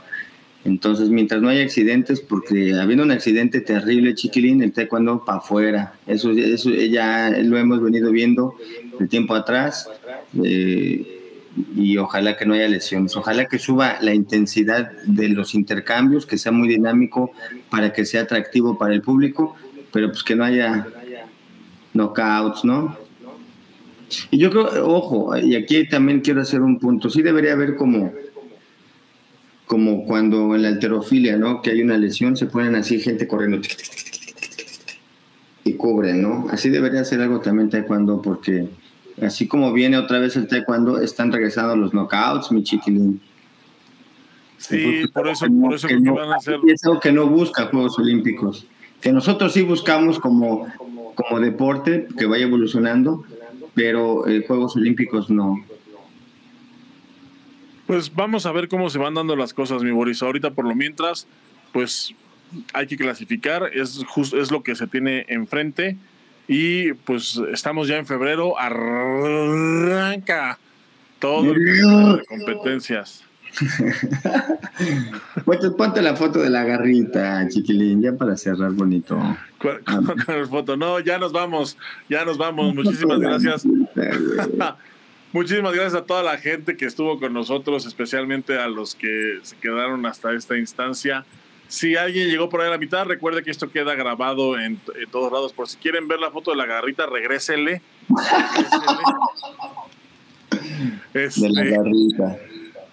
Entonces, 0.64 1.10
mientras 1.10 1.42
no 1.42 1.48
haya 1.48 1.62
accidentes, 1.62 2.20
porque 2.20 2.74
habiendo 2.74 3.04
un 3.04 3.10
accidente 3.10 3.60
terrible, 3.60 4.14
chiquilín, 4.14 4.62
el 4.62 4.72
taekwondo 4.72 5.24
para 5.24 5.38
afuera. 5.38 5.94
Eso, 6.06 6.30
eso 6.32 6.70
ya 6.70 7.30
lo 7.30 7.58
hemos 7.58 7.82
venido 7.82 8.10
viendo 8.10 8.54
de 8.98 9.06
tiempo 9.06 9.34
atrás. 9.34 9.88
Eh, 10.42 11.14
y 11.76 11.96
ojalá 11.98 12.36
que 12.36 12.46
no 12.46 12.54
haya 12.54 12.68
lesiones. 12.68 13.16
Ojalá 13.16 13.46
que 13.46 13.58
suba 13.58 13.98
la 14.00 14.14
intensidad 14.14 14.90
de 15.06 15.28
los 15.28 15.54
intercambios, 15.54 16.26
que 16.26 16.38
sea 16.38 16.52
muy 16.52 16.68
dinámico 16.68 17.32
para 17.70 17.92
que 17.92 18.04
sea 18.04 18.22
atractivo 18.22 18.78
para 18.78 18.94
el 18.94 19.02
público, 19.02 19.54
pero 19.92 20.08
pues 20.08 20.22
que 20.24 20.34
no 20.34 20.44
haya 20.44 20.86
knockouts, 21.92 22.64
¿no? 22.64 22.96
Y 24.30 24.38
yo 24.38 24.50
creo, 24.50 24.86
ojo, 24.86 25.36
y 25.36 25.54
aquí 25.54 25.88
también 25.88 26.20
quiero 26.20 26.40
hacer 26.40 26.60
un 26.60 26.78
punto, 26.78 27.08
sí 27.08 27.22
debería 27.22 27.52
haber 27.52 27.74
como, 27.76 28.12
como 29.66 30.04
cuando 30.04 30.54
en 30.54 30.62
la 30.62 30.68
alterofilia, 30.68 31.36
¿no? 31.36 31.62
Que 31.62 31.70
hay 31.70 31.82
una 31.82 31.96
lesión, 31.96 32.36
se 32.36 32.46
ponen 32.46 32.74
así 32.74 33.00
gente 33.00 33.26
corriendo 33.26 33.60
y 35.64 35.74
cubren, 35.74 36.22
¿no? 36.22 36.46
Así 36.50 36.68
debería 36.68 37.04
ser 37.04 37.22
algo 37.22 37.40
también 37.40 37.70
taekwondo, 37.70 38.20
porque 38.20 38.68
así 39.22 39.48
como 39.48 39.72
viene 39.72 39.96
otra 39.96 40.18
vez 40.18 40.36
el 40.36 40.46
taekwondo, 40.46 41.00
están 41.00 41.32
regresando 41.32 41.74
los 41.76 41.92
knockouts, 41.92 42.52
mi 42.52 42.62
chiquilín. 42.62 43.20
Sí, 44.58 45.04
por 45.12 45.28
eso, 45.28 45.46
por 45.46 45.74
eso 45.74 45.88
que, 45.88 45.96
van 45.96 46.32
a 46.32 46.36
hacer. 46.36 46.58
Es 46.68 46.84
algo 46.84 47.00
que 47.00 47.12
no 47.12 47.26
busca 47.26 47.66
Juegos 47.66 47.98
Olímpicos. 47.98 48.66
Que 49.00 49.12
nosotros 49.12 49.52
sí 49.52 49.62
buscamos 49.62 50.18
como, 50.18 50.66
como 51.14 51.40
deporte 51.40 52.06
que 52.16 52.24
vaya 52.24 52.44
evolucionando, 52.44 53.24
pero 53.74 54.26
eh, 54.26 54.44
Juegos 54.46 54.76
Olímpicos 54.76 55.28
no. 55.28 55.64
Pues 57.87 58.14
vamos 58.14 58.47
a 58.47 58.53
ver 58.53 58.68
cómo 58.68 58.91
se 58.91 58.99
van 58.99 59.14
dando 59.14 59.37
las 59.37 59.53
cosas, 59.53 59.82
mi 59.82 59.91
Boris. 59.91 60.22
Ahorita, 60.22 60.53
por 60.53 60.66
lo 60.66 60.74
mientras, 60.74 61.26
pues 61.72 62.14
hay 62.72 62.87
que 62.87 62.97
clasificar, 62.97 63.70
es, 63.74 64.05
es 64.32 64.51
lo 64.51 64.62
que 64.62 64.74
se 64.74 64.87
tiene 64.87 65.26
enfrente. 65.28 65.97
Y 66.47 66.93
pues 66.93 67.41
estamos 67.53 67.89
ya 67.89 67.97
en 67.97 68.07
febrero, 68.07 68.59
arranca 68.59 70.59
todo 71.18 71.53
el 71.53 71.64
de 71.64 72.24
competencias. 72.26 73.24
ponte, 75.76 76.03
la 76.03 76.16
foto 76.16 76.41
de 76.41 76.51
la 76.51 76.64
garrita, 76.64 77.47
chiquilín, 77.49 78.03
ya 78.03 78.12
para 78.12 78.37
cerrar 78.37 78.72
bonito. 78.72 79.18
Con, 79.59 79.78
foto. 80.51 80.76
No, 80.76 80.99
ya 81.01 81.18
nos 81.18 81.32
vamos, 81.32 81.78
ya 82.09 82.24
nos 82.24 82.37
vamos. 82.37 82.74
Muchísimas 82.74 83.20
gracias. 83.20 83.66
Muchísimas 85.35 85.74
gracias 85.74 86.01
a 86.01 86.05
toda 86.05 86.22
la 86.22 86.39
gente 86.39 86.76
que 86.76 86.85
estuvo 86.85 87.18
con 87.18 87.32
nosotros, 87.32 87.87
especialmente 87.87 88.57
a 88.57 88.68
los 88.68 88.95
que 88.95 89.41
se 89.43 89.57
quedaron 89.57 90.07
hasta 90.07 90.32
esta 90.32 90.57
instancia. 90.57 91.26
Si 91.66 91.97
alguien 91.97 92.28
llegó 92.28 92.49
por 92.49 92.61
ahí 92.61 92.68
a 92.68 92.70
la 92.70 92.78
mitad, 92.78 93.05
recuerde 93.05 93.43
que 93.43 93.51
esto 93.51 93.68
queda 93.68 93.97
grabado 93.97 94.57
en, 94.57 94.78
todos 95.11 95.32
lados. 95.32 95.53
Por 95.53 95.66
si 95.66 95.76
quieren 95.78 96.07
ver 96.07 96.20
la 96.20 96.30
foto 96.30 96.53
de 96.53 96.57
la 96.57 96.66
garrita, 96.66 97.07
regrésele. 97.07 97.82
de 101.12 101.49
la 101.51 101.62
este, 101.62 101.70
garrita. 101.70 102.39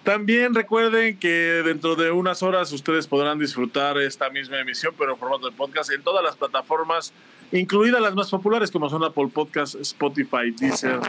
También 0.02 0.56
recuerden 0.56 1.20
que 1.20 1.62
dentro 1.64 1.96
de 1.96 2.10
unas 2.10 2.42
horas 2.42 2.72
ustedes 2.72 3.06
podrán 3.06 3.38
disfrutar 3.38 4.00
esta 4.00 4.32
misma 4.32 4.60
emisión, 4.60 4.96
pero 4.98 5.12
en 5.12 5.20
formato 5.20 5.48
de 5.48 5.56
podcast 5.56 5.92
en 5.92 6.02
todas 6.02 6.24
las 6.24 6.38
plataformas, 6.38 7.14
incluidas 7.52 8.02
las 8.02 8.16
más 8.16 8.30
populares 8.30 8.72
como 8.72 8.90
son 8.90 9.04
Apple 9.04 9.28
Podcasts, 9.34 9.76
Spotify, 9.76 10.52
Deezer, 10.58 11.00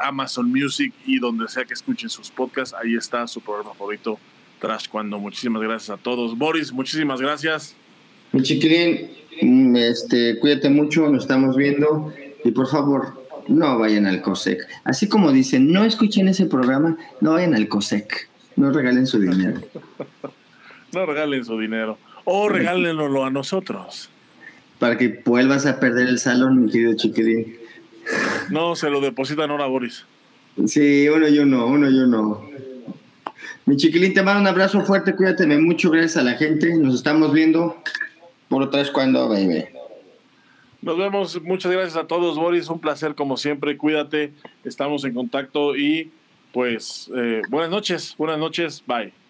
Amazon 0.00 0.50
Music 0.50 0.92
y 1.06 1.18
donde 1.18 1.48
sea 1.48 1.64
que 1.64 1.74
escuchen 1.74 2.08
sus 2.08 2.30
podcasts. 2.30 2.74
Ahí 2.74 2.94
está 2.94 3.26
su 3.26 3.40
programa 3.40 3.74
favorito, 3.74 4.18
Trash 4.60 4.88
Cuando. 4.88 5.18
Muchísimas 5.18 5.62
gracias 5.62 5.90
a 5.90 6.02
todos. 6.02 6.36
Boris, 6.36 6.72
muchísimas 6.72 7.20
gracias. 7.20 7.76
Mi 8.32 8.42
chiquilín, 8.42 9.10
mm, 9.42 9.76
este, 9.76 10.38
cuídate 10.38 10.68
mucho, 10.68 11.08
nos 11.08 11.24
estamos 11.24 11.56
viendo 11.56 12.12
y 12.44 12.50
por 12.50 12.68
favor, 12.68 13.26
no 13.48 13.78
vayan 13.78 14.06
al 14.06 14.22
COSEC. 14.22 14.66
Así 14.84 15.08
como 15.08 15.32
dicen, 15.32 15.70
no 15.72 15.84
escuchen 15.84 16.28
ese 16.28 16.46
programa, 16.46 16.96
no 17.20 17.32
vayan 17.32 17.54
al 17.54 17.68
COSEC. 17.68 18.28
No 18.56 18.72
regalen 18.72 19.06
su 19.06 19.20
dinero. 19.20 19.60
no 20.92 21.06
regalen 21.06 21.44
su 21.44 21.58
dinero. 21.58 21.98
O 22.24 22.48
regálenlo 22.48 23.24
a 23.24 23.30
nosotros. 23.30 24.10
Para 24.78 24.98
que 24.98 25.22
vuelvas 25.24 25.66
a 25.66 25.80
perder 25.80 26.08
el 26.08 26.18
salón, 26.18 26.64
mi 26.64 26.70
querido 26.70 26.94
chiquilín. 26.94 27.56
No, 28.50 28.76
se 28.76 28.90
lo 28.90 29.00
depositan 29.00 29.50
ahora, 29.50 29.66
Boris. 29.66 30.04
Sí, 30.66 31.08
uno 31.08 31.28
y 31.28 31.38
uno, 31.38 31.66
uno 31.66 31.90
y 31.90 31.98
uno. 31.98 32.48
Mi 33.64 33.76
chiquilín, 33.76 34.14
te 34.14 34.22
mando 34.22 34.40
un 34.40 34.46
abrazo 34.46 34.80
fuerte, 34.82 35.14
cuídate 35.14 35.46
mucho, 35.58 35.90
gracias 35.90 36.18
a 36.18 36.22
la 36.22 36.34
gente. 36.34 36.76
Nos 36.76 36.94
estamos 36.94 37.32
viendo 37.32 37.82
por 38.48 38.62
otra 38.62 38.80
vez 38.80 38.90
cuando, 38.90 39.28
baby. 39.28 39.64
Nos 40.82 40.96
vemos. 40.96 41.42
Muchas 41.42 41.72
gracias 41.72 41.96
a 41.96 42.06
todos, 42.06 42.36
Boris. 42.36 42.68
Un 42.68 42.80
placer 42.80 43.16
como 43.16 43.36
siempre. 43.36 43.76
Cuídate. 43.76 44.32
Estamos 44.64 45.04
en 45.04 45.14
contacto 45.14 45.76
y 45.76 46.12
pues 46.52 47.10
eh, 47.16 47.42
buenas 47.48 47.70
noches. 47.70 48.14
Buenas 48.16 48.38
noches. 48.38 48.84
Bye. 48.86 49.25